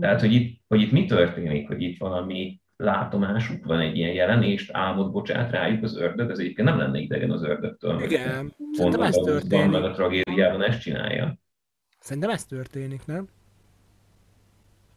Tehát, 0.00 0.20
hogy 0.20 0.32
itt, 0.32 0.60
hogy 0.68 0.80
itt 0.80 0.92
mi 0.92 1.04
történik, 1.04 1.66
hogy 1.66 1.82
itt 1.82 1.98
valami 1.98 2.60
látomásuk 2.76 3.64
van 3.64 3.80
egy 3.80 3.96
ilyen 3.96 4.12
jelenést, 4.12 4.70
álmod 4.72 5.12
bocsát 5.12 5.50
rájuk 5.50 5.82
az 5.82 5.96
ördög, 5.96 6.30
ez 6.30 6.38
egyébként 6.38 6.68
nem 6.68 6.78
lenne 6.78 6.98
idegen 6.98 7.30
az 7.30 7.42
ördögtől. 7.42 8.02
Igen, 8.02 8.54
szerintem 8.72 9.02
ez 9.02 9.14
történik. 9.14 9.70
Meg 9.70 9.84
a 9.84 9.90
tragédiában 9.90 10.62
ezt 10.62 10.80
csinálja. 10.80 11.38
Szerintem 11.98 12.30
ez 12.30 12.44
történik, 12.44 13.06
nem? 13.06 13.28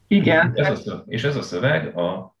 Igen. 0.06 0.52
Ez 0.54 0.70
a 0.70 0.74
szöveg, 0.74 1.04
és 1.06 1.24
ez 1.24 1.36
a 1.36 1.42
szöveg 1.42 1.96
a 1.96 2.33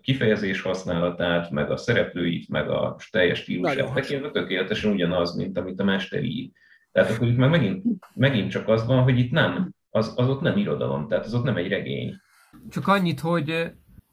kifejezés 0.00 0.60
használatát, 0.60 1.50
meg 1.50 1.70
a 1.70 1.76
szereplőit, 1.76 2.48
meg 2.48 2.70
a 2.70 2.96
teljes 3.10 3.38
stílusát 3.38 3.92
tekintve 3.92 4.30
tökéletesen 4.30 4.92
ugyanaz, 4.92 5.36
mint 5.36 5.58
amit 5.58 5.80
a 5.80 5.84
mester 5.84 6.22
ír. 6.22 6.50
Tehát 6.92 7.10
akkor 7.10 7.28
itt 7.28 7.36
meg 7.36 7.50
megint, 7.50 7.84
megint 8.14 8.50
csak 8.50 8.68
az 8.68 8.86
van, 8.86 9.02
hogy 9.02 9.18
itt 9.18 9.30
nem, 9.30 9.74
az, 9.90 10.12
az 10.16 10.28
ott 10.28 10.40
nem 10.40 10.56
irodalom, 10.56 11.08
tehát 11.08 11.24
az 11.24 11.34
ott 11.34 11.44
nem 11.44 11.56
egy 11.56 11.68
regény. 11.68 12.16
Csak 12.70 12.88
annyit, 12.88 13.20
hogy, 13.20 13.44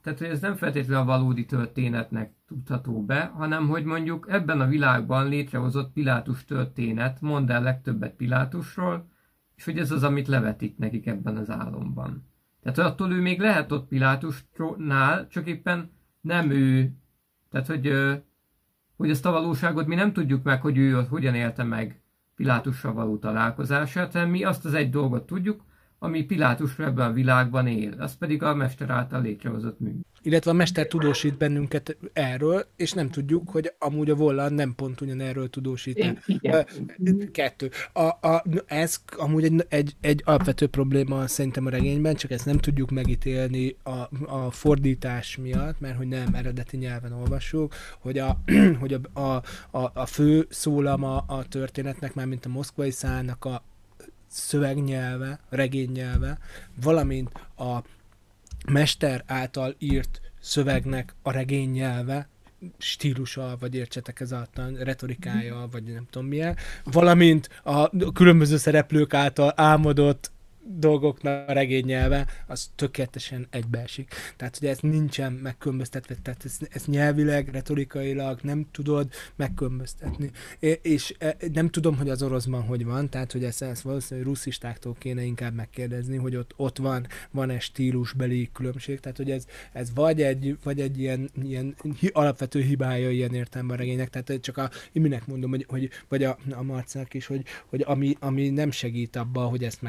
tehát, 0.03 0.19
hogy 0.19 0.27
ez 0.27 0.39
nem 0.39 0.55
feltétlenül 0.55 1.01
a 1.01 1.17
valódi 1.17 1.45
történetnek 1.45 2.33
tudható 2.47 3.05
be, 3.05 3.31
hanem 3.35 3.67
hogy 3.67 3.83
mondjuk 3.83 4.27
ebben 4.29 4.61
a 4.61 4.67
világban 4.67 5.29
létrehozott 5.29 5.93
Pilátus 5.93 6.45
történet 6.45 7.21
mond 7.21 7.49
el 7.49 7.63
legtöbbet 7.63 8.15
Pilátusról, 8.15 9.09
és 9.55 9.65
hogy 9.65 9.77
ez 9.77 9.91
az, 9.91 10.03
amit 10.03 10.27
levetik 10.27 10.77
nekik 10.77 11.07
ebben 11.07 11.37
az 11.37 11.49
álomban. 11.49 12.29
Tehát 12.63 12.91
attól 12.91 13.11
ő 13.11 13.21
még 13.21 13.39
lehet 13.39 13.71
ott 13.71 13.87
Pilátusnál, 13.87 15.27
csak 15.27 15.47
éppen 15.47 15.91
nem 16.21 16.49
ő. 16.49 16.91
Tehát, 17.49 17.67
hogy, 17.67 17.93
hogy 18.95 19.09
ezt 19.09 19.25
a 19.25 19.31
valóságot 19.31 19.87
mi 19.87 19.95
nem 19.95 20.13
tudjuk 20.13 20.43
meg, 20.43 20.61
hogy 20.61 20.77
ő 20.77 21.05
hogyan 21.09 21.35
élte 21.35 21.63
meg 21.63 22.01
Pilátussal 22.35 22.93
való 22.93 23.17
találkozását, 23.17 24.13
hanem 24.13 24.29
mi 24.29 24.43
azt 24.43 24.65
az 24.65 24.73
egy 24.73 24.89
dolgot 24.89 25.25
tudjuk, 25.25 25.63
ami 26.03 26.23
Pilátus 26.23 26.79
ebben 26.79 27.09
a 27.09 27.13
világban 27.13 27.67
él, 27.67 27.93
az 27.97 28.17
pedig 28.17 28.43
a 28.43 28.55
mester 28.55 28.89
által 28.89 29.21
létrehozott 29.21 29.79
mű. 29.79 29.91
Illetve 30.21 30.51
a 30.51 30.53
mester 30.53 30.87
tudósít 30.87 31.37
bennünket 31.37 31.97
erről, 32.13 32.65
és 32.75 32.91
nem 32.91 33.09
tudjuk, 33.09 33.49
hogy 33.49 33.73
amúgy 33.79 34.09
a 34.09 34.15
Vollan 34.15 34.53
nem 34.53 34.75
pont 34.75 35.01
ugyanerről 35.01 35.49
tudósít. 35.49 36.15
Igen. 36.25 36.67
Kettő. 37.31 37.69
A, 37.93 38.01
a, 38.01 38.43
ez 38.65 39.01
amúgy 39.17 39.43
egy, 39.43 39.65
egy, 39.69 39.95
egy 40.01 40.21
alapvető 40.25 40.67
probléma 40.67 41.27
szerintem 41.27 41.65
a 41.65 41.69
regényben, 41.69 42.15
csak 42.15 42.31
ezt 42.31 42.45
nem 42.45 42.57
tudjuk 42.57 42.91
megítélni 42.91 43.75
a, 43.83 44.09
a 44.25 44.51
fordítás 44.51 45.37
miatt, 45.37 45.79
mert 45.79 45.97
hogy 45.97 46.07
nem 46.07 46.33
eredeti 46.33 46.77
nyelven 46.77 47.11
olvasjuk, 47.11 47.73
hogy 47.99 48.17
a, 48.17 48.41
hogy 48.81 48.93
a, 48.93 49.19
a, 49.19 49.43
a, 49.77 49.91
a 49.93 50.05
fő 50.05 50.45
szólama 50.49 51.17
a 51.17 51.43
történetnek, 51.43 52.13
már 52.13 52.25
mint 52.25 52.45
a 52.45 52.49
moszkvai 52.49 52.91
szállnak 52.91 53.45
a 53.45 53.63
szövegnyelve, 54.31 55.39
regénynyelve, 55.49 56.37
valamint 56.81 57.31
a 57.57 57.83
mester 58.71 59.23
által 59.27 59.75
írt 59.79 60.21
szövegnek 60.39 61.15
a 61.21 61.31
regénynyelve, 61.31 62.27
stílusa, 62.77 63.55
vagy 63.59 63.75
értsetek 63.75 64.19
ez 64.19 64.31
a 64.31 64.47
retorikája, 64.79 65.67
vagy 65.71 65.83
nem 65.83 66.07
tudom 66.09 66.27
milyen, 66.27 66.57
valamint 66.83 67.49
a 67.63 68.11
különböző 68.13 68.57
szereplők 68.57 69.13
által 69.13 69.53
álmodott 69.55 70.31
dolgoknak 70.63 71.49
a 71.49 71.53
regénynyelve, 71.53 72.27
az 72.47 72.69
tökéletesen 72.75 73.47
egybeesik. 73.49 74.13
Tehát, 74.37 74.57
hogy 74.57 74.67
ez 74.67 74.79
nincsen 74.81 75.33
megkülönböztetve, 75.33 76.15
tehát 76.21 76.45
ez, 76.45 76.57
ez 76.69 76.85
nyelvileg, 76.85 77.47
retorikailag 77.47 78.39
nem 78.41 78.65
tudod 78.71 79.09
megkülönböztetni. 79.35 80.31
És 80.81 81.15
e, 81.19 81.35
nem 81.53 81.69
tudom, 81.69 81.97
hogy 81.97 82.09
az 82.09 82.21
oroszban 82.23 82.61
hogy 82.61 82.85
van, 82.85 83.09
tehát, 83.09 83.31
hogy 83.31 83.43
ezt, 83.43 83.61
ezt 83.61 83.81
valószínűleg 83.81 84.29
russzistáktól 84.29 84.95
kéne 84.99 85.23
inkább 85.23 85.53
megkérdezni, 85.53 86.17
hogy 86.17 86.35
ott, 86.35 86.53
ott 86.55 86.77
van, 86.77 87.07
van-e 87.31 87.59
stílusbeli 87.59 88.49
különbség, 88.53 88.99
tehát, 88.99 89.17
hogy 89.17 89.31
ez, 89.31 89.45
ez 89.73 89.93
vagy 89.93 90.21
egy, 90.21 90.57
vagy 90.63 90.81
egy 90.81 90.99
ilyen, 90.99 91.29
ilyen 91.43 91.75
alapvető 92.11 92.61
hibája 92.61 93.09
ilyen 93.09 93.33
értelemben 93.33 93.77
a 93.77 93.79
regénynek, 93.79 94.09
tehát 94.09 94.41
csak 94.41 94.57
a 94.57 94.69
Iminek 94.91 95.27
mondom, 95.27 95.49
hogy, 95.49 95.65
hogy 95.67 95.89
vagy 96.07 96.23
a, 96.23 96.37
a 96.51 96.63
Marcának 96.63 97.13
is, 97.13 97.25
hogy, 97.25 97.43
hogy 97.65 97.83
ami, 97.87 98.15
ami 98.19 98.49
nem 98.49 98.71
segít 98.71 99.15
abban, 99.15 99.49
hogy 99.49 99.63
ezt 99.63 99.81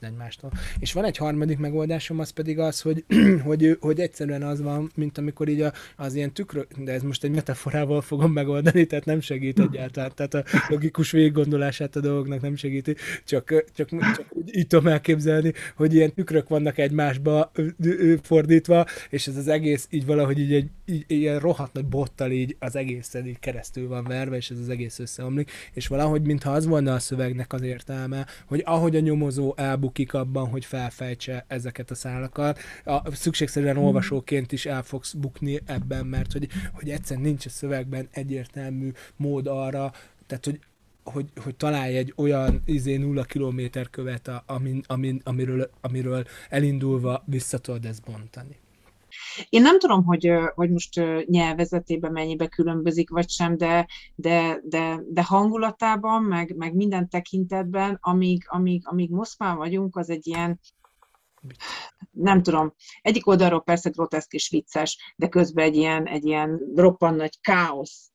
megkülönböztesd 0.00 0.04
egymástól. 0.04 0.50
És 0.78 0.92
van 0.92 1.04
egy 1.04 1.16
harmadik 1.16 1.58
megoldásom, 1.58 2.18
az 2.18 2.30
pedig 2.30 2.58
az, 2.58 2.80
hogy, 2.80 3.04
hogy, 3.46 3.76
hogy 3.80 4.00
egyszerűen 4.00 4.42
az 4.42 4.60
van, 4.60 4.90
mint 4.94 5.18
amikor 5.18 5.48
így 5.48 5.60
a, 5.60 5.72
az 5.96 6.14
ilyen 6.14 6.32
tükrök, 6.32 6.66
de 6.78 6.92
ez 6.92 7.02
most 7.02 7.24
egy 7.24 7.30
metaforával 7.30 8.00
fogom 8.00 8.32
megoldani, 8.32 8.86
tehát 8.86 9.04
nem 9.04 9.20
segít 9.20 9.60
egyáltalán, 9.60 10.12
tehát 10.14 10.34
a 10.34 10.44
logikus 10.68 11.10
végiggondolását 11.10 11.96
a 11.96 12.00
dolgoknak 12.00 12.40
nem 12.40 12.56
segíti, 12.56 12.96
csak, 13.24 13.64
csak, 13.74 13.88
csak 13.88 14.33
így 14.52 14.66
tudom 14.66 14.86
elképzelni, 14.86 15.52
hogy 15.76 15.94
ilyen 15.94 16.14
tükrök 16.14 16.48
vannak 16.48 16.78
egymásba 16.78 17.52
fordítva, 18.22 18.86
és 19.10 19.26
ez 19.26 19.36
az 19.36 19.48
egész 19.48 19.86
így 19.90 20.06
valahogy 20.06 20.38
így 20.38 20.52
egy 20.52 20.68
így, 20.86 21.04
ilyen 21.06 21.38
rohadt 21.38 21.72
nagy 21.72 21.86
bottal 21.86 22.30
így 22.30 22.56
az 22.58 22.76
egészen 22.76 23.26
így 23.26 23.38
keresztül 23.38 23.88
van 23.88 24.04
verve, 24.04 24.36
és 24.36 24.50
ez 24.50 24.58
az 24.58 24.68
egész 24.68 24.98
összeomlik, 24.98 25.50
és 25.72 25.86
valahogy 25.86 26.22
mintha 26.22 26.52
az 26.52 26.66
volna 26.66 26.94
a 26.94 26.98
szövegnek 26.98 27.52
az 27.52 27.62
értelme, 27.62 28.26
hogy 28.46 28.62
ahogy 28.64 28.96
a 28.96 29.00
nyomozó 29.00 29.54
elbukik 29.56 30.14
abban, 30.14 30.48
hogy 30.48 30.64
felfejtse 30.64 31.44
ezeket 31.48 31.90
a 31.90 31.94
szálakat, 31.94 32.58
a, 32.84 33.14
szükségszerűen 33.14 33.74
hmm. 33.74 33.84
olvasóként 33.84 34.52
is 34.52 34.66
el 34.66 34.82
fogsz 34.82 35.12
bukni 35.12 35.60
ebben, 35.66 36.06
mert 36.06 36.32
hogy, 36.32 36.48
hogy 36.72 36.90
egyszerűen 36.90 37.26
nincs 37.26 37.46
a 37.46 37.50
szövegben 37.50 38.08
egyértelmű 38.10 38.90
mód 39.16 39.46
arra, 39.46 39.92
tehát 40.26 40.44
hogy 40.44 40.60
hogy, 41.04 41.26
hogy 41.42 41.56
találj 41.56 41.96
egy 41.96 42.12
olyan 42.16 42.62
izé 42.64 42.96
nulla 42.96 43.22
kilométer 43.22 43.90
követ, 43.90 44.30
amin, 44.46 44.82
amin, 44.86 45.20
amiről, 45.24 45.70
amiről 45.80 46.24
elindulva 46.48 47.22
vissza 47.26 47.58
tudod 47.58 47.84
ezt 47.84 48.02
bontani. 48.02 48.62
Én 49.48 49.62
nem 49.62 49.78
tudom, 49.78 50.04
hogy, 50.04 50.32
hogy 50.54 50.70
most 50.70 51.00
nyelvezetében 51.24 52.12
mennyibe 52.12 52.48
különbözik, 52.48 53.10
vagy 53.10 53.30
sem, 53.30 53.56
de, 53.56 53.86
de, 54.14 54.60
de, 54.64 55.00
de 55.08 55.24
hangulatában, 55.24 56.22
meg, 56.22 56.56
meg 56.56 56.74
minden 56.74 57.08
tekintetben, 57.08 57.98
amíg, 58.00 58.44
amíg, 58.48 58.82
amíg 58.86 59.10
Moszkván 59.10 59.56
vagyunk, 59.56 59.96
az 59.96 60.10
egy 60.10 60.26
ilyen, 60.26 60.60
nem 62.10 62.42
tudom, 62.42 62.74
egyik 63.02 63.26
oldalról 63.26 63.62
persze 63.62 63.90
groteszk 63.90 64.32
és 64.32 64.48
vicces, 64.48 65.14
de 65.16 65.28
közben 65.28 65.64
egy 65.64 65.76
ilyen, 65.76 66.06
egy 66.06 66.24
ilyen 66.24 66.60
roppan 66.74 67.14
nagy 67.14 67.40
káosz 67.40 68.12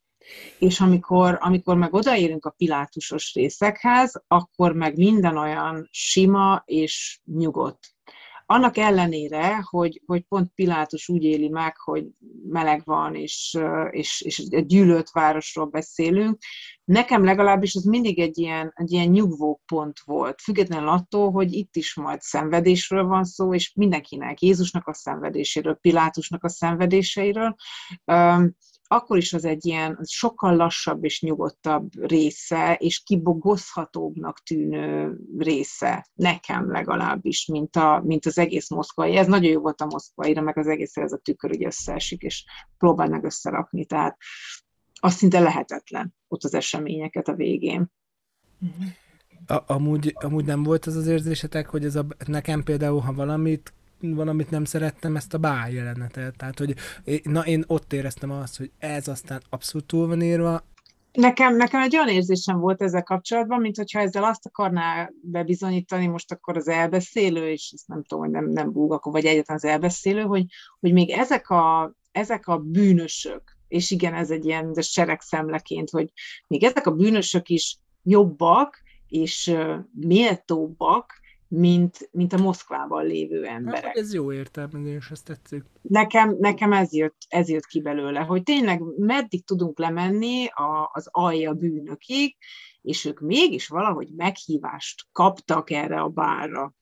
és 0.60 0.80
amikor, 0.80 1.38
amikor 1.42 1.78
meg 1.78 1.94
odaérünk 1.94 2.46
a 2.46 2.54
pilátusos 2.58 3.34
részekhez, 3.34 4.24
akkor 4.28 4.74
meg 4.74 4.98
minden 4.98 5.38
olyan 5.38 5.88
sima 5.92 6.62
és 6.66 7.20
nyugodt. 7.26 7.94
Annak 8.52 8.78
ellenére, 8.78 9.62
hogy, 9.70 10.02
hogy 10.06 10.22
pont 10.22 10.52
Pilátus 10.56 11.10
úgy 11.10 11.24
éli 11.24 11.50
meg, 11.50 11.78
hogy 11.78 12.06
meleg 12.44 12.82
van, 12.86 13.16
és, 13.16 13.58
és, 13.90 14.22
és 14.22 14.38
egy 14.38 14.66
gyűlölt 14.66 15.12
városról 15.12 15.66
beszélünk, 15.66 16.38
nekem 16.84 17.24
legalábbis 17.24 17.76
az 17.76 17.84
mindig 17.84 18.20
egy 18.20 18.38
ilyen, 18.38 18.72
egy 18.76 18.92
ilyen 18.92 19.08
nyugvó 19.08 19.62
pont 19.66 20.00
volt, 20.06 20.42
függetlenül 20.42 20.88
attól, 20.88 21.32
hogy 21.32 21.54
itt 21.54 21.76
is 21.76 21.96
majd 21.96 22.22
szenvedésről 22.22 23.04
van 23.04 23.24
szó, 23.24 23.54
és 23.54 23.74
mindenkinek, 23.76 24.42
Jézusnak 24.42 24.88
a 24.88 24.94
szenvedéséről, 24.94 25.78
Pilátusnak 25.82 26.44
a 26.44 26.50
szenvedéseiről, 26.50 27.56
akkor 28.92 29.18
is 29.18 29.34
az 29.34 29.46
egy 29.46 29.66
ilyen 29.66 29.98
az 30.00 30.10
sokkal 30.12 30.56
lassabb 30.56 31.04
és 31.04 31.22
nyugodtabb 31.22 32.08
része, 32.08 32.74
és 32.74 33.00
kibogozhatóbbnak 33.00 34.40
tűnő 34.40 35.18
része, 35.38 36.10
nekem 36.14 36.72
legalábbis, 36.72 37.46
mint, 37.46 37.76
a, 37.76 38.02
mint 38.06 38.26
az 38.26 38.38
egész 38.38 38.70
moszkvai. 38.70 39.16
Ez 39.16 39.28
nagyon 39.28 39.52
jó 39.52 39.62
volt 39.62 39.82
a 39.82 39.86
moszkvaira, 39.86 40.42
meg 40.42 40.58
az 40.58 40.68
egész 40.68 40.98
ez 40.98 41.12
a 41.12 41.18
tükör 41.18 41.52
ugye 41.52 41.66
összeesik, 41.66 42.22
és 42.22 42.46
próbál 42.78 43.08
meg 43.08 43.24
összerakni, 43.24 43.86
tehát 43.86 44.18
az 45.00 45.14
szinte 45.14 45.40
lehetetlen 45.40 46.16
ott 46.28 46.44
az 46.44 46.54
eseményeket 46.54 47.28
a 47.28 47.34
végén. 47.34 47.92
A, 49.48 49.74
amúgy, 49.74 50.16
amúgy 50.20 50.46
nem 50.46 50.64
volt 50.64 50.86
az 50.86 50.96
az 50.96 51.08
érzésetek, 51.08 51.70
hogy 51.70 51.86
ez 51.86 51.96
a, 51.96 52.06
nekem 52.26 52.64
például, 52.64 53.00
ha 53.00 53.14
valamit 53.14 53.74
valamit 54.02 54.50
nem 54.50 54.66
szerettem, 54.66 55.16
ezt 55.16 55.34
a 55.34 55.38
bá 55.38 55.68
jelenetet. 55.68 56.38
Tehát, 56.38 56.58
hogy 56.60 56.76
na, 57.24 57.46
én 57.46 57.64
ott 57.68 57.94
éreztem 57.94 58.32
azt, 58.32 58.58
hogy 58.58 58.72
ez 58.78 59.08
aztán 59.08 59.42
abszolút 59.50 59.88
túl 59.88 60.08
van 60.08 60.22
írva, 60.22 60.64
Nekem, 61.12 61.56
nekem 61.56 61.82
egy 61.82 61.96
olyan 61.96 62.10
érzésem 62.10 62.60
volt 62.60 62.82
ezzel 62.82 63.04
kapcsolatban, 63.04 63.62
mint 63.62 63.78
hogyha 63.78 64.00
ezzel 64.00 64.24
azt 64.24 64.46
akarná 64.46 65.10
bebizonyítani 65.22 66.08
most 66.08 66.32
akkor 66.32 66.58
az 66.58 66.68
elbeszélő, 66.68 67.50
és 67.50 67.72
ezt 67.74 67.88
nem 67.88 68.04
tudom, 68.04 68.24
hogy 68.24 68.34
nem, 68.34 68.50
nem 68.50 68.72
bulgakó, 68.72 69.12
vagy 69.12 69.26
egyetlen 69.26 69.58
az 69.58 69.66
elbeszélő, 69.66 70.22
hogy, 70.22 70.46
hogy 70.80 70.94
még 70.94 71.10
ezek 71.10 71.50
a, 71.50 71.94
ezek 72.12 72.48
a 72.48 72.58
bűnösök, 72.58 73.58
és 73.68 73.92
igen, 73.92 74.14
ez 74.14 74.30
egy 74.30 74.46
ilyen 74.46 74.74
de 74.74 74.82
seregszemleként, 74.82 75.90
hogy 75.90 76.12
még 76.48 76.64
ezek 76.64 76.88
a 76.88 76.96
bűnösök 76.96 77.50
is 77.50 77.78
jobbak, 78.04 78.82
és 79.08 79.56
méltóbbak, 79.92 81.19
mint, 81.50 82.10
mint 82.12 82.34
a 82.34 82.38
Moszkvában 82.38 83.06
lévő 83.06 83.44
hát, 83.44 83.58
emberek. 83.58 83.84
Hát, 83.84 83.98
ez 83.98 84.14
jó 84.14 84.34
értelmezés, 84.34 85.12
ezt 85.12 85.26
tetszik. 85.26 85.64
Nekem, 85.82 86.36
nekem 86.40 86.74
ez, 86.74 86.94
jött, 86.94 87.18
ez 87.28 87.50
jött 87.50 87.66
ki 87.66 87.82
belőle, 87.82 88.20
hogy 88.20 88.44
tényleg 88.44 88.82
meddig 88.98 89.46
tudunk 89.46 89.80
lemenni 89.80 90.46
a, 90.46 90.90
az 90.94 91.08
alja 91.12 91.54
bűnökig, 91.54 92.36
és 92.82 93.06
ők 93.06 93.20
mégis 93.20 93.68
valahogy 93.68 94.08
meghívást 94.16 95.06
kaptak 95.12 95.70
erre 95.70 96.00
a 96.00 96.08
bárra. 96.08 96.74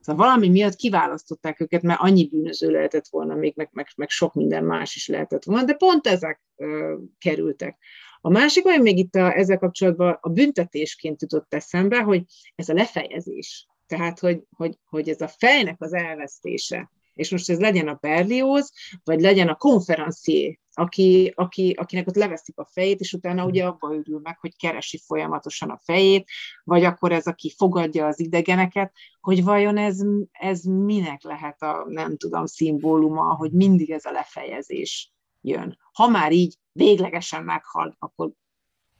Szóval 0.00 0.26
valami 0.26 0.48
miatt 0.48 0.74
kiválasztották 0.74 1.60
őket, 1.60 1.82
mert 1.82 2.00
annyi 2.00 2.28
bűnöző 2.28 2.70
lehetett 2.70 3.08
volna, 3.08 3.34
még 3.34 3.52
meg, 3.56 3.68
meg, 3.72 3.86
meg 3.96 4.08
sok 4.08 4.34
minden 4.34 4.64
más 4.64 4.96
is 4.96 5.08
lehetett 5.08 5.44
volna, 5.44 5.64
de 5.64 5.74
pont 5.74 6.06
ezek 6.06 6.42
ö, 6.56 6.96
kerültek. 7.18 7.78
A 8.20 8.30
másik 8.30 8.66
olyan 8.66 8.82
még 8.82 8.98
itt 8.98 9.14
a, 9.14 9.36
ezzel 9.36 9.58
kapcsolatban 9.58 10.18
a 10.20 10.28
büntetésként 10.28 11.22
jutott 11.22 11.54
eszembe, 11.54 12.02
hogy 12.02 12.24
ez 12.54 12.68
a 12.68 12.74
lefejezés. 12.74 13.66
Tehát, 13.88 14.18
hogy, 14.18 14.42
hogy, 14.56 14.78
hogy 14.88 15.08
ez 15.08 15.20
a 15.20 15.28
fejnek 15.28 15.76
az 15.78 15.92
elvesztése, 15.92 16.90
és 17.14 17.30
most 17.30 17.50
ez 17.50 17.60
legyen 17.60 17.88
a 17.88 17.98
Berlioz, 18.00 18.72
vagy 19.04 19.20
legyen 19.20 19.48
a 19.48 19.54
konferencié, 19.54 20.58
aki, 20.72 21.32
aki, 21.34 21.74
akinek 21.78 22.08
ott 22.08 22.14
leveszik 22.14 22.58
a 22.58 22.68
fejét, 22.72 23.00
és 23.00 23.12
utána 23.12 23.44
ugye 23.44 23.64
abba 23.64 23.94
őrül 23.94 24.20
meg, 24.22 24.38
hogy 24.38 24.56
keresi 24.56 25.00
folyamatosan 25.06 25.70
a 25.70 25.80
fejét, 25.84 26.28
vagy 26.64 26.84
akkor 26.84 27.12
ez, 27.12 27.26
aki 27.26 27.54
fogadja 27.56 28.06
az 28.06 28.20
idegeneket, 28.20 28.92
hogy 29.20 29.44
vajon 29.44 29.76
ez, 29.76 30.00
ez 30.30 30.62
minek 30.62 31.22
lehet 31.22 31.62
a, 31.62 31.84
nem 31.88 32.16
tudom, 32.16 32.46
szimbóluma, 32.46 33.34
hogy 33.34 33.52
mindig 33.52 33.90
ez 33.90 34.04
a 34.04 34.10
lefejezés 34.10 35.12
jön. 35.40 35.78
Ha 35.92 36.08
már 36.08 36.32
így 36.32 36.54
véglegesen 36.72 37.44
meghal, 37.44 37.96
akkor 37.98 38.30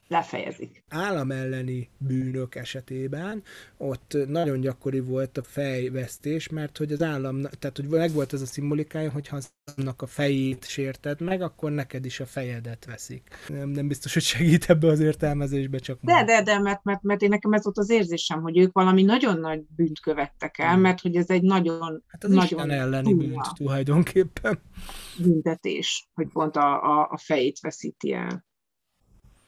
lefejezik. 0.09 0.85
Állam 0.89 1.31
elleni 1.31 1.89
bűnök 1.99 2.55
esetében 2.55 3.43
ott 3.77 4.17
nagyon 4.27 4.61
gyakori 4.61 5.01
volt 5.01 5.39
a 5.39 5.43
fejvesztés, 5.43 6.49
mert 6.49 6.79
hogy 6.79 6.93
az 6.93 7.03
állam, 7.03 7.43
tehát 7.43 7.77
hogy 7.77 7.89
megvolt 7.89 8.33
ez 8.33 8.41
a 8.41 8.47
szimbolikája, 8.47 9.11
hogy 9.11 9.29
ha 9.29 9.37
az 9.37 9.53
államnak 9.65 10.03
a 10.03 10.07
fejét 10.07 10.67
sérted 10.69 11.21
meg, 11.21 11.43
akkor 11.43 11.71
neked 11.71 12.05
is 12.05 12.21
a 12.21 12.27
fejedet 12.27 12.85
veszik. 12.85 13.29
Nem, 13.49 13.69
nem 13.69 13.89
biztos, 13.89 14.13
hogy 14.13 14.23
segít 14.23 14.65
ebbe 14.71 14.89
az 14.89 15.01
értelmezésbe, 15.01 15.79
csak 15.79 15.99
De, 16.01 16.25
de, 16.25 16.43
de, 16.43 16.59
mert, 16.59 16.85
mert, 16.85 17.03
mert 17.03 17.23
én 17.23 17.29
nekem 17.29 17.53
ez 17.53 17.65
volt 17.65 17.79
az 17.79 17.91
érzésem, 17.91 18.41
hogy 18.41 18.59
ők 18.59 18.73
valami 18.73 19.03
nagyon 19.03 19.41
nagy 19.41 19.63
bűnt 19.77 20.01
követtek 20.01 20.59
el, 20.59 20.77
mert 20.77 21.01
hogy 21.01 21.17
ez 21.17 21.31
egy 21.31 21.43
nagyon... 21.43 22.05
Hát 22.07 22.25
az 22.25 22.31
nagyon 22.31 22.71
elleni 22.71 23.15
bűnt 23.15 23.55
tulajdonképpen. 23.55 24.61
Büntetés, 25.19 26.09
hogy 26.15 26.29
pont 26.33 26.57
a, 26.57 26.83
a, 26.83 27.09
a 27.11 27.19
fejét 27.19 27.61
veszíti 27.61 28.13
el 28.13 28.47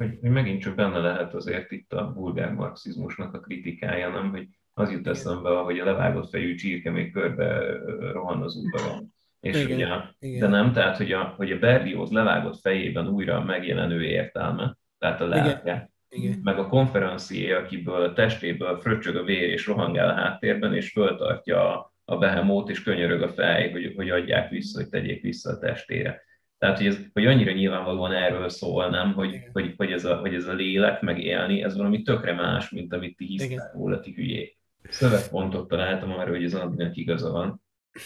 hogy, 0.01 0.18
hogy 0.20 0.30
megint 0.30 0.61
csak 0.61 0.74
benne 0.74 0.98
lehet 0.98 1.34
azért 1.34 1.70
itt 1.70 1.92
a 1.92 2.12
vulgár 2.14 2.53
marxizmusnak 2.53 3.34
a 3.34 3.40
kritikája, 3.40 4.09
nem, 4.09 4.30
hogy 4.30 4.46
az 4.72 4.90
jut 4.90 5.07
eszembe, 5.07 5.51
hogy 5.51 5.78
a 5.78 5.84
levágott 5.84 6.28
fejű 6.28 6.55
csirke 6.55 6.90
még 6.90 7.12
körbe 7.12 7.76
rohan 8.12 8.42
az 8.42 8.57
udvaron. 8.57 9.14
És 9.40 9.62
igen, 9.62 9.76
ugye, 9.76 9.86
igen. 10.18 10.40
De 10.40 10.48
nem, 10.57 10.72
tehát 10.72 10.96
hogy 10.96 11.12
a, 11.12 11.34
hogy 11.36 11.53
a 11.53 11.59
Berlioz 11.59 12.11
levágott 12.11 12.61
fejében 12.61 13.09
újra 13.09 13.44
megjelenő 13.44 14.05
értelme, 14.05 14.76
tehát 14.98 15.20
a 15.20 15.26
lelke, 15.26 15.90
igen. 16.09 16.40
meg 16.42 16.59
a 16.59 16.66
konferencié, 16.66 17.53
akiből 17.53 18.03
a 18.03 18.12
testéből 18.12 18.80
fröccsög 18.80 19.16
a 19.16 19.22
vér 19.22 19.48
és 19.48 19.66
rohangál 19.66 20.09
a 20.09 20.14
háttérben, 20.14 20.74
és 20.74 20.92
föltartja 20.92 21.74
a, 21.74 21.92
a 22.05 22.18
behemót, 22.18 22.68
és 22.68 22.82
könyörög 22.82 23.22
a 23.22 23.28
fej, 23.28 23.70
hogy, 23.70 23.92
hogy 23.96 24.11
adják 24.11 24.51
vissza, 24.51 24.80
hogy 24.80 24.88
tegyék 24.88 25.22
vissza 25.22 25.51
a 25.51 25.59
testére. 25.59 26.22
Tehát, 26.61 26.76
hogy, 26.76 26.86
ez, 26.86 26.98
hogy 27.12 27.26
annyira 27.26 27.52
nyilvánvalóan 27.52 28.12
erről 28.12 28.48
szól, 28.48 28.88
nem, 28.88 29.12
hogy, 29.12 29.42
hogy, 29.52 29.74
hogy, 29.76 29.92
ez 29.92 30.04
a, 30.04 30.16
hogy 30.16 30.34
ez 30.34 30.46
a 30.46 30.52
lélek 30.52 31.00
megélni, 31.00 31.62
ez 31.62 31.76
valami 31.76 32.02
tökre 32.02 32.34
más, 32.34 32.70
mint 32.70 32.92
amit 32.92 33.16
ti 33.16 33.24
hisztek 33.24 33.72
róla, 33.72 34.00
ti 34.00 34.12
hülyék. 34.12 34.58
szövegpontot 34.82 35.68
találtam 35.68 36.12
arra, 36.12 36.30
hogy 36.30 36.44
az 36.44 36.54
Andinak 36.54 36.96
igaza 36.96 37.30
van, 37.30 37.62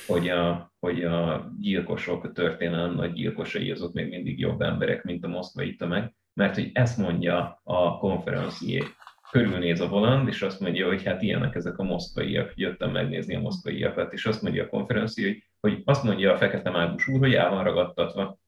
hogy 0.07 0.29
a, 0.29 0.73
hogy 0.81 1.05
a 1.05 1.51
gyilkosok, 1.61 2.25
a 2.25 2.33
történelem 2.33 2.95
nagy 2.95 3.13
gyilkosai 3.13 3.71
azok 3.71 3.93
még 3.93 4.09
mindig 4.09 4.39
jobb 4.39 4.61
emberek, 4.61 5.05
mint 5.05 5.25
a 5.25 5.29
moszkvai 5.29 5.77
tömeg, 5.77 6.15
mert 6.35 6.55
hogy 6.55 6.71
ezt 6.73 6.99
mondja 6.99 7.61
a 7.63 7.99
konferencié. 7.99 8.83
Körülnéz 9.31 9.81
a 9.81 9.89
voland, 9.89 10.29
és 10.29 10.43
azt 10.43 10.61
mondja, 10.61 10.87
hogy 10.87 11.05
hát 11.05 11.23
ilyenek 11.23 11.55
ezek 11.55 11.79
a 11.79 11.83
moszkvaiak, 11.83 12.53
jöttem 12.55 12.91
megnézni 12.91 13.35
a 13.35 13.41
moszkvaiakat, 13.41 14.13
és 14.13 14.27
azt 14.27 14.43
mondja 14.43 14.65
a 14.65 14.69
konferencié, 14.69 15.25
hogy, 15.25 15.43
hogy 15.61 15.83
azt 15.85 16.05
mondja 16.05 16.33
a 16.33 16.37
fekete 16.37 16.71
mágus 16.71 17.09
úr, 17.09 17.19
hogy 17.19 17.35
el 17.35 17.51
van 17.51 17.65
ragadtatva. 17.65 18.43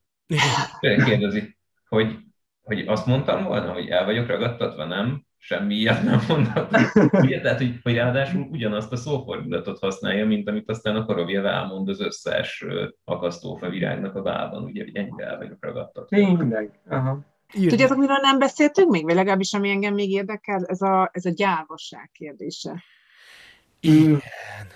Kérdezi, 0.81 1.57
hogy, 1.89 2.19
hogy 2.63 2.87
azt 2.87 3.07
mondtam 3.07 3.45
volna, 3.45 3.73
hogy 3.73 3.89
el 3.89 4.05
vagyok 4.05 4.27
ragadtatva, 4.27 4.85
nem? 4.85 5.27
semmi 5.47 5.75
ilyet 5.75 6.03
nem 6.03 6.21
mondhat. 6.29 6.77
Ugye? 7.13 7.41
Tehát, 7.41 7.59
hogy, 7.59 7.79
hogy 7.83 7.95
ráadásul 7.95 8.49
ugyanazt 8.51 8.93
a 8.93 8.97
szófordulatot 8.97 9.79
használja, 9.79 10.27
mint 10.27 10.49
amit 10.49 10.71
aztán 10.71 10.97
a 10.97 11.05
Korovjev 11.05 11.47
elmond 11.47 11.89
az 11.89 12.01
összes 12.01 12.65
akasztófa 13.05 13.69
virágnak 13.69 14.15
a 14.15 14.23
vában, 14.23 14.63
ugye, 14.63 14.83
hogy 14.85 14.97
ennyire 14.97 15.27
el 15.27 15.37
vagyok 15.37 15.57
ragadtatva. 15.61 16.17
Tényleg. 16.17 16.81
Aha. 16.89 17.19
Írni. 17.55 17.69
Tudjátok, 17.69 17.97
miről 17.97 18.19
nem 18.21 18.39
beszéltünk 18.39 18.91
még, 18.91 19.05
vagy 19.05 19.15
legalábbis 19.15 19.53
ami 19.53 19.71
engem 19.71 19.95
még 19.95 20.11
érdekel, 20.11 20.65
ez 20.65 20.83
a, 20.83 21.11
ez 21.13 21.25
a 21.25 21.31
gyávasság 21.31 22.11
kérdése. 22.13 22.83
Igen. 23.81 24.21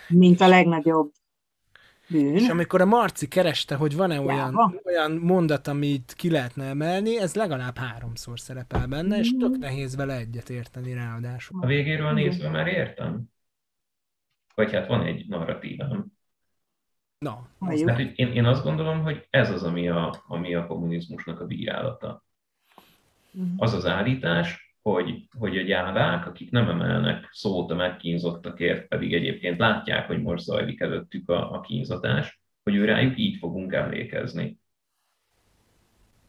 Mint 0.08 0.40
a 0.40 0.48
legnagyobb 0.48 1.12
bűn. 2.10 2.34
És 2.34 2.48
amikor 2.48 2.80
a 2.80 2.86
Marci 2.86 3.28
kereste, 3.28 3.74
hogy 3.74 3.96
van-e 3.96 4.20
olyan, 4.20 4.80
olyan 4.84 5.12
mondat, 5.12 5.66
amit 5.66 6.12
ki 6.16 6.30
lehetne 6.30 6.64
emelni, 6.64 7.18
ez 7.18 7.34
legalább 7.34 7.76
háromszor 7.76 8.40
szerepel 8.40 8.86
benne, 8.86 9.18
és 9.18 9.36
tök 9.38 9.56
mm. 9.56 9.60
nehéz 9.60 9.96
vele 9.96 10.16
egyet 10.16 10.50
érteni 10.50 10.92
ráadásul. 10.92 11.62
A 11.62 11.66
végéről 11.66 12.12
nézve 12.12 12.48
már 12.48 12.66
értem. 12.66 13.22
Vagy 14.54 14.72
hát 14.72 14.86
van 14.86 15.06
egy 15.06 15.28
narratívám. 15.28 16.06
Na, 17.18 17.48
az 17.58 17.84
hát, 17.86 17.96
hogy 17.96 18.12
én, 18.14 18.32
én 18.32 18.44
azt 18.44 18.62
gondolom, 18.62 19.02
hogy 19.02 19.26
ez 19.30 19.50
az, 19.50 19.62
ami 19.62 19.88
a, 19.88 20.24
ami 20.26 20.54
a 20.54 20.66
kommunizmusnak 20.66 21.40
a 21.40 21.46
bírálata. 21.46 22.24
Mm. 23.38 23.54
Az 23.56 23.74
az 23.74 23.86
állítás, 23.86 24.69
hogy, 24.82 25.28
hogy 25.38 25.58
a 25.58 25.62
gyávák, 25.62 26.26
akik 26.26 26.50
nem 26.50 26.68
emelnek 26.68 27.28
szót 27.30 27.70
a 27.70 27.74
megkínzottakért, 27.74 28.88
pedig 28.88 29.14
egyébként 29.14 29.58
látják, 29.58 30.06
hogy 30.06 30.22
most 30.22 30.44
zajlik 30.44 30.80
előttük 30.80 31.28
a, 31.28 31.52
a 31.52 31.60
kínzatás, 31.60 32.40
hogy 32.62 32.74
ő 32.74 32.84
rájuk 32.84 33.18
így 33.18 33.36
fogunk 33.36 33.72
emlékezni. 33.72 34.58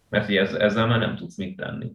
Mert 0.09 0.29
ez, 0.29 0.53
ezzel 0.53 0.87
már 0.87 0.99
nem 0.99 1.15
tudsz 1.15 1.37
mit 1.37 1.57
tenni. 1.57 1.91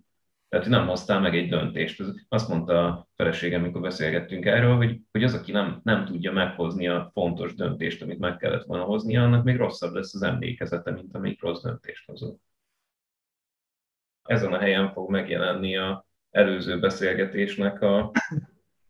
Tehát 0.49 0.67
nem 0.67 0.87
hoztál 0.87 1.21
meg 1.21 1.37
egy 1.37 1.49
döntést. 1.49 2.03
Azt 2.29 2.49
mondta 2.49 2.87
a 2.87 3.09
feleségem, 3.15 3.61
amikor 3.63 3.81
beszélgettünk 3.81 4.45
erről, 4.45 4.77
hogy, 4.77 5.01
hogy 5.13 5.23
az, 5.23 5.35
aki 5.35 5.53
nem, 5.53 5.81
nem 5.85 6.05
tudja 6.05 6.33
meghozni 6.33 6.89
a 6.89 7.11
fontos 7.13 7.55
döntést, 7.55 8.03
amit 8.03 8.19
meg 8.19 8.37
kellett 8.37 8.65
volna 8.65 8.85
hoznia, 8.85 9.23
annak 9.23 9.45
még 9.45 9.57
rosszabb 9.57 9.95
lesz 9.95 10.15
az 10.15 10.23
emlékezete, 10.23 10.91
mint 10.91 11.15
amelyik 11.15 11.43
rossz 11.43 11.63
döntést 11.63 12.07
hozott. 12.07 12.41
Ezen 14.23 14.53
a 14.53 14.59
helyen 14.59 14.93
fog 14.93 15.11
megjelenni 15.11 15.77
a, 15.77 16.07
előző 16.37 16.79
beszélgetésnek 16.79 17.83
a 17.83 18.13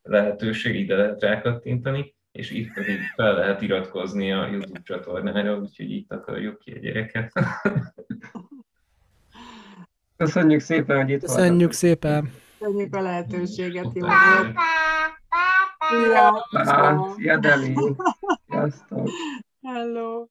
lehetőség, 0.03 0.75
ide 0.75 0.97
lehet 0.97 1.21
rákattintani, 1.21 2.15
és 2.33 2.51
itt 2.51 2.73
pedig 2.73 2.99
fel 3.15 3.35
lehet 3.35 3.63
iratkozni 3.63 4.33
a 4.33 4.47
YouTube 4.47 4.81
csatornára, 4.83 5.59
úgyhogy 5.59 5.91
itt 5.91 6.13
akarjuk 6.13 6.59
ki 6.59 6.73
a 6.73 6.79
gyereket. 6.79 7.33
Köszönjük 10.17 10.61
szépen, 10.61 10.97
hogy 10.97 11.11
itt 11.11 11.21
Köszönjük 11.21 11.49
voltatok. 11.49 11.73
szépen. 11.73 12.33
Köszönjük 12.59 12.95
a 12.95 13.01
lehetőséget, 13.01 13.87
volt. 13.93 14.55
Szia, 17.17 17.39
Deli. 17.39 17.75
Sziasztok. 18.49 19.09
Hello. 19.63 20.27